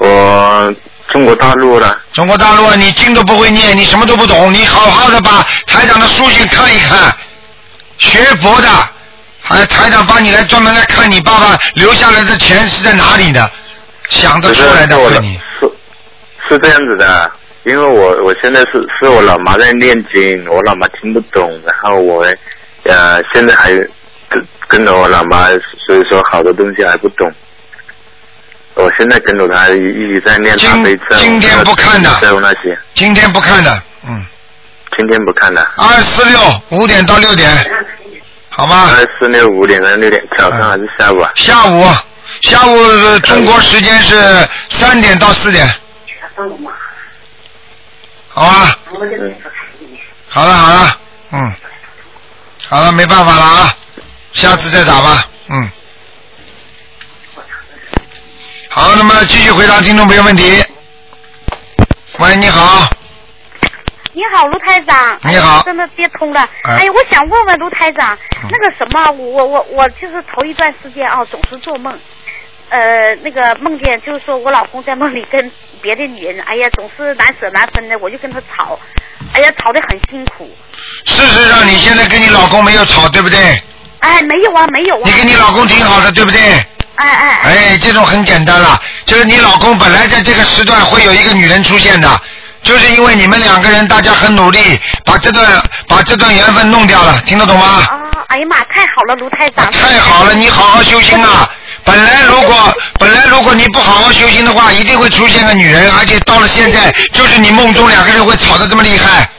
[0.00, 0.74] 我
[1.08, 2.00] 中国大陆的。
[2.12, 7.14] 中国大陆啊，你经都不会念，你什么都不懂，你好好的把台长的书信看一看，
[7.98, 8.68] 学佛的，
[9.40, 13.50] 还台长帮你来专门来看你爸爸留下来的钱是在哪里的，
[14.08, 15.38] 想得出来的我问你。
[16.48, 17.30] 是这样子的，
[17.64, 22.24] 因为我我现在是是我老妈在念经，我老妈听不懂，然后我
[22.84, 23.74] 呃现在还
[24.28, 25.48] 跟跟着我老妈，
[25.86, 27.30] 所以说好多东西还不懂。
[28.82, 34.24] 我现在跟着他一一直在念大悲咒，今天不看的咒那些，今天不看的，嗯，
[34.96, 35.60] 今天不看的。
[35.76, 36.40] 二四六
[36.70, 37.50] 五点到六点，
[38.48, 38.88] 好吗？
[38.88, 41.32] 二四六五点到六点，早上还是下午啊？
[41.34, 41.84] 下午，
[42.42, 45.66] 下午呃中国时间是三点到四点，
[48.28, 48.78] 好吧？
[50.28, 50.98] 好了好了，
[51.32, 51.52] 嗯，
[52.68, 53.74] 好了，没办法了啊，
[54.34, 55.68] 下次再打吧，嗯。
[58.78, 60.64] 好，那么继续回答听众朋友问题。
[62.18, 62.88] 喂，你好，
[64.12, 65.18] 你好，卢台长。
[65.24, 66.48] 你好真的别通了。
[66.62, 68.16] 哎哎呀，我想问问卢台长，
[68.48, 71.92] 那个什么，我我我就是头一段时间啊，总是做梦，
[72.68, 75.50] 呃，那个梦见就是说我老公在梦里跟
[75.82, 78.78] 别的女人，哎呀，总是难舍难分的，我就跟他吵，
[79.34, 80.48] 哎呀，吵得很辛苦。
[81.04, 83.60] 事实上你现在跟你老公没有吵，对不对？
[83.98, 85.02] 哎，没有啊，没有啊。
[85.04, 86.64] 你跟你老公挺好的，对不对？
[86.98, 92.20] 哎哎哎，这种很简单了，就是你老公本来在这个时段会有一个女人出现的，
[92.62, 95.46] 就是因为你们两个人大家很努力，把这段
[95.86, 97.66] 把这段缘分弄掉了，听得懂吗？
[97.66, 99.70] 啊，哎呀妈，太好了，卢太长。
[99.70, 101.48] 太好了，你好好修心啊！
[101.84, 109.30] 本来如果 本来如果你不好好修心的话，一定会出现个女人，而且到了现在，就是你梦中两个人会吵得这么厉害，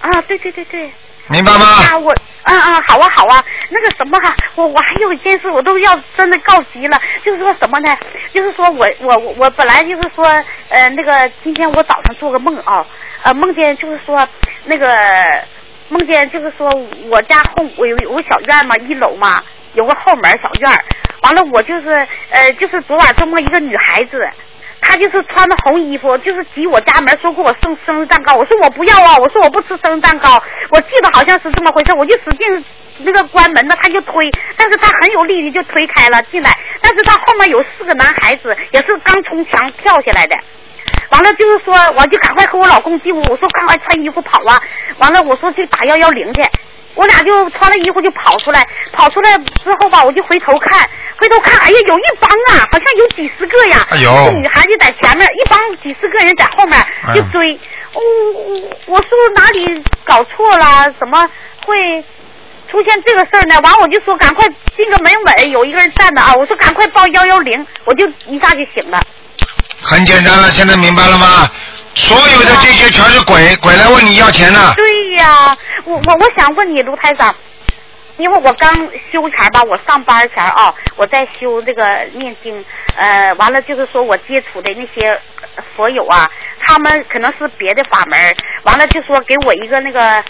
[0.00, 0.92] 啊，对对对对。
[1.30, 1.64] 明白吗？
[1.64, 2.10] 啊，我，
[2.42, 7.96] 啊啊，好啊好啊，那个什么哈、我我还有一件事，我都要真的告急了，就是说什么呢？
[8.34, 10.24] 就是说我我我本来就是说，
[10.70, 12.84] 呃，那个今天我早上做个梦啊，
[13.22, 14.28] 呃，梦见就是说
[14.64, 14.88] 那个
[15.88, 16.68] 梦见就是说
[17.08, 19.40] 我家后我有有个小院嘛，一楼嘛，
[19.74, 20.84] 有个后门小院
[21.22, 21.90] 完了我就是
[22.30, 24.28] 呃就是昨晚做梦一个女孩子。
[24.80, 28.34] 他就是穿的红衣服，就是挤我家门，说给我送生日蛋糕。
[28.34, 30.42] 我说我不要啊，我说我不吃生日蛋糕。
[30.70, 32.64] 我记得好像是这么回事，我就使劲
[33.04, 36.50] 那个关门呢，他就推，但是他很有力的就推开了进来。
[36.80, 40.36] 但是他后面有四个男孩子，也是刚从墙跳下来的。
[41.10, 44.60] 完了就是说，我就赶快和我老公进屋，我说赶快穿衣服跑啊。
[44.98, 46.42] 完了我说去打幺幺零去，
[47.00, 50.86] 我俩就穿了衣服就跑出来，跑出来之后吧，我就回头看，
[51.16, 56.78] 回头看，哎呀，有一帮啊，好像有几十个呀，哎呦这女孩子在前面，一帮几十个人在后面
[57.14, 57.58] 就追。
[57.94, 58.00] 哦，
[58.84, 60.92] 我是不是哪里搞错了？
[61.00, 61.26] 怎么
[61.64, 62.04] 会
[62.70, 63.58] 出现这个事儿呢？
[63.62, 64.46] 完我就说赶快
[64.76, 69.02] 进个门稳，有一个人站着啊，我说赶快报幺幺零，我就一下就醒了。
[69.80, 71.50] 很简单了，现在明白了吗？
[71.94, 74.72] 所有的这些全是鬼，鬼来问你要钱呢。
[74.76, 77.34] 对呀，我我我想问你，卢台长，
[78.16, 78.74] 因为我刚
[79.12, 81.84] 修前吧，我上班前啊，我在修这个
[82.14, 82.64] 念经，
[82.96, 85.20] 呃，完了就是说我接触的那些
[85.76, 86.28] 佛友啊，
[86.66, 88.18] 他们可能是别的法门，
[88.64, 90.24] 完了就说给我一个那个。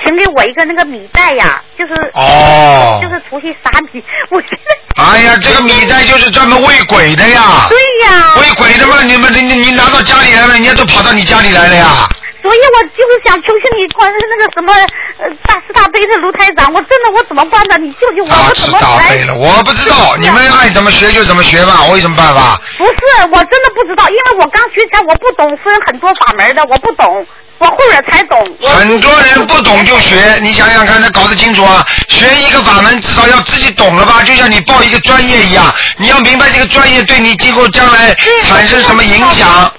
[0.00, 4.00] 请给我一个那个米袋呀，就是哦就是出去撒米。
[4.30, 7.66] 我现在 哎呀，这个米袋就是专门喂鬼的呀。
[7.68, 7.76] 对
[8.06, 8.34] 呀。
[8.40, 12.08] 喂鬼的嘛，你们你你你拿到家里来了，人家都跑到你家里来了呀。
[12.42, 14.72] 所以我就是想求求你，关那个什么
[15.18, 17.76] 呃大慈大悲的卢台长，我真的我怎么办呢？
[17.78, 18.86] 你救救我，我怎是么来？
[18.86, 22.60] 大悲了，我不知道，你们爱怎么学就怎么学吧，我有什么办法？
[22.78, 22.92] 不是，
[23.32, 27.26] 我真的不知道，因为我刚学起来我不懂，分很多法门的，我不懂，
[27.58, 28.38] 我后边才懂。
[28.62, 31.84] 很多人不懂就学，你想想看，他搞得清楚啊！
[32.08, 34.22] 学一个法门，至少要自己懂了吧？
[34.22, 38.14] 就像你报一个专业一样，你要明白这个专业对你今后将来
[38.46, 39.70] 产生什么影响。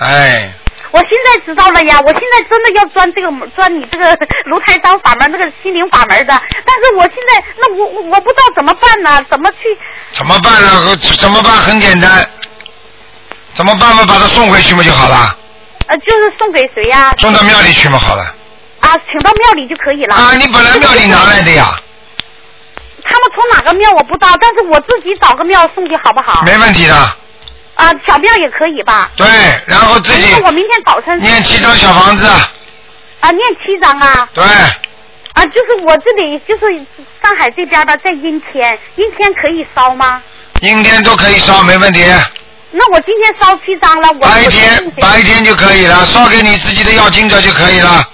[0.00, 0.52] 哎，
[0.90, 4.16] 我现在知道了呀，我现在真的要钻这个门钻你这个
[4.46, 9.24] 炉台当法门那个心灵法门的，但是我现在那我我我不知道怎么办呢？
[9.30, 9.56] 怎么去？
[10.12, 10.96] 怎么办呢？
[11.20, 11.52] 怎么办？
[11.52, 12.26] 很简单，
[13.52, 14.04] 怎么办嘛？
[14.06, 15.36] 把他送回去嘛就好了，
[15.88, 17.14] 呃，就是送给谁呀？
[17.18, 18.22] 送到庙里去嘛好了。
[18.80, 20.14] 啊，请到庙里就可以了。
[20.14, 21.78] 啊，你本来庙里拿来的呀。
[23.04, 26.42] 他们从哪个庙我不知道，但是我自己找个庙送去好不好？
[26.44, 26.94] 没问题的。
[27.78, 29.08] 啊，小庙也可以吧？
[29.14, 29.24] 对，
[29.66, 34.28] 然后自己那我明天早晨念七张小房子，啊，念七张啊。
[34.34, 36.66] 对，啊，就是我这里就是
[37.22, 40.20] 上海这边吧，在阴天，阴天可以烧吗？
[40.60, 42.04] 阴天都可以烧，没问题。
[42.72, 48.04] 那我今天烧七张了，我白天白天就可以了，烧给你自己的药经者就可以了。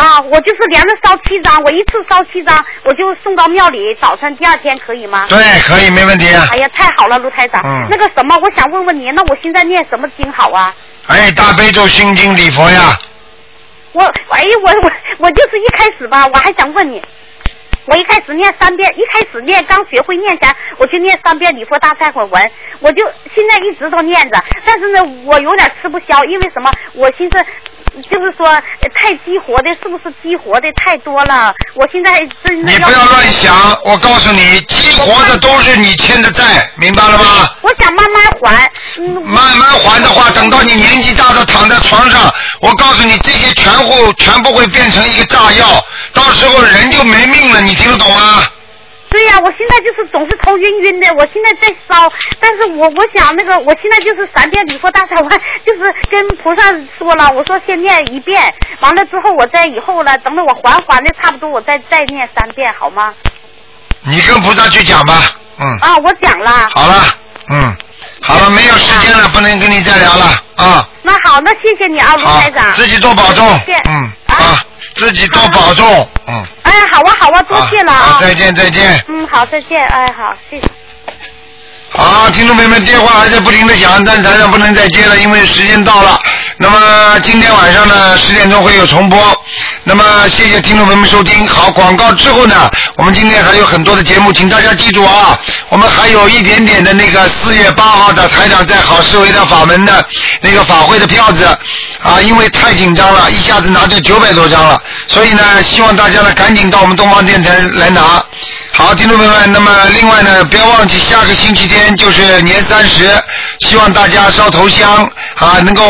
[0.00, 5.26] 啊，我就是连着烧七张，我一次烧七张，我就送到庙里，早晨第二天可以吗？
[5.28, 6.26] 对，可以，没问题。
[6.52, 7.60] 哎呀，太好了，卢台长。
[7.62, 10.74] 嗯那个什么，我想问问你，那我现在念什么经好啊？
[11.06, 12.98] 哎，大悲咒、心经、礼佛呀，
[13.92, 17.02] 我，哎，我我我就是一开始吧，我还想问你，
[17.84, 20.48] 我一开始念三遍，一开始念刚学会念前，
[20.78, 23.04] 我就念三遍礼佛大忏悔文，我就
[23.34, 26.70] 现在一直都念着，但是呢，我有点吃不消，因为什么？
[26.94, 27.44] 我寻思。
[28.10, 31.52] 就是说，呃太激活的，是不是激活的太多了？
[31.74, 33.54] 我现在真的你不要乱想，
[33.84, 37.50] 我告诉你，激活的都是你欠的债，明白了吗？
[37.62, 38.70] 我想慢慢还。
[38.98, 48.44] 嗯，慢慢还的话，等到你年纪大了躺在床上，我告诉你，这些全部全部会变成一个炸药，到时候人就没命了，你听得懂吗？
[49.10, 56.62] 对呀、我现在就是总是头晕晕的，我现在在烧，但是我我想那个，我现在就是三遍礼佛大忏悔， 就是跟菩萨
[56.96, 58.42] 说了，我说先念一遍，
[58.80, 63.12] 完了之后我再以后了，等等我缓缓的差不多，我再再念三遍好吗？
[64.02, 65.20] 你跟菩萨去讲吧，
[65.58, 66.68] 嗯，啊，我讲了。
[66.72, 67.04] 好了，
[67.48, 67.76] 嗯，
[68.22, 70.88] 好了，没有时间了，不能跟你再聊了啊。
[71.02, 74.56] 那好，那谢谢你啊，卢好台长。，自己多保重谢谢。，嗯啊，
[74.94, 76.46] 自己多保重，嗯。
[76.62, 77.98] 哎，好啊，好啊，多谢了啊。
[78.14, 80.66] 好再见再见嗯，好，再见，哎，好，谢谢。
[81.92, 86.20] 好，听众朋友们，电话还在不停的响，但咱俩不能再接了，因为时间到了。
[86.62, 89.18] 那么今天晚上呢，十点钟会有重播。
[89.82, 91.46] 那么谢谢听众朋友们收听。
[91.48, 100.04] 好，广告之后呢，我们今天还有很多的节目，请大家记住啊，我们还有一点点的那个四月八号的台长在好思维的法门的
[100.42, 101.46] 那个法会的票子
[102.02, 104.78] 啊，因为太紧张了，一下子拿掉九百多张了，
[105.08, 108.22] 所以呢，希望大家呢赶紧到我们东方电台来拿。
[108.72, 113.10] 好，听众朋友们，那么另外呢，不要忘记下个星期天就是年三十，
[113.60, 115.84] 希望大家烧头香啊，能够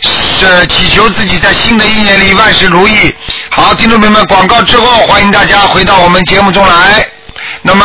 [0.00, 3.12] 是祈求自己在新的一年里万事如意。
[3.50, 7.04] 好，听众朋友们，广告之后，欢迎大家回到我们节目中来。
[7.62, 7.84] 那么。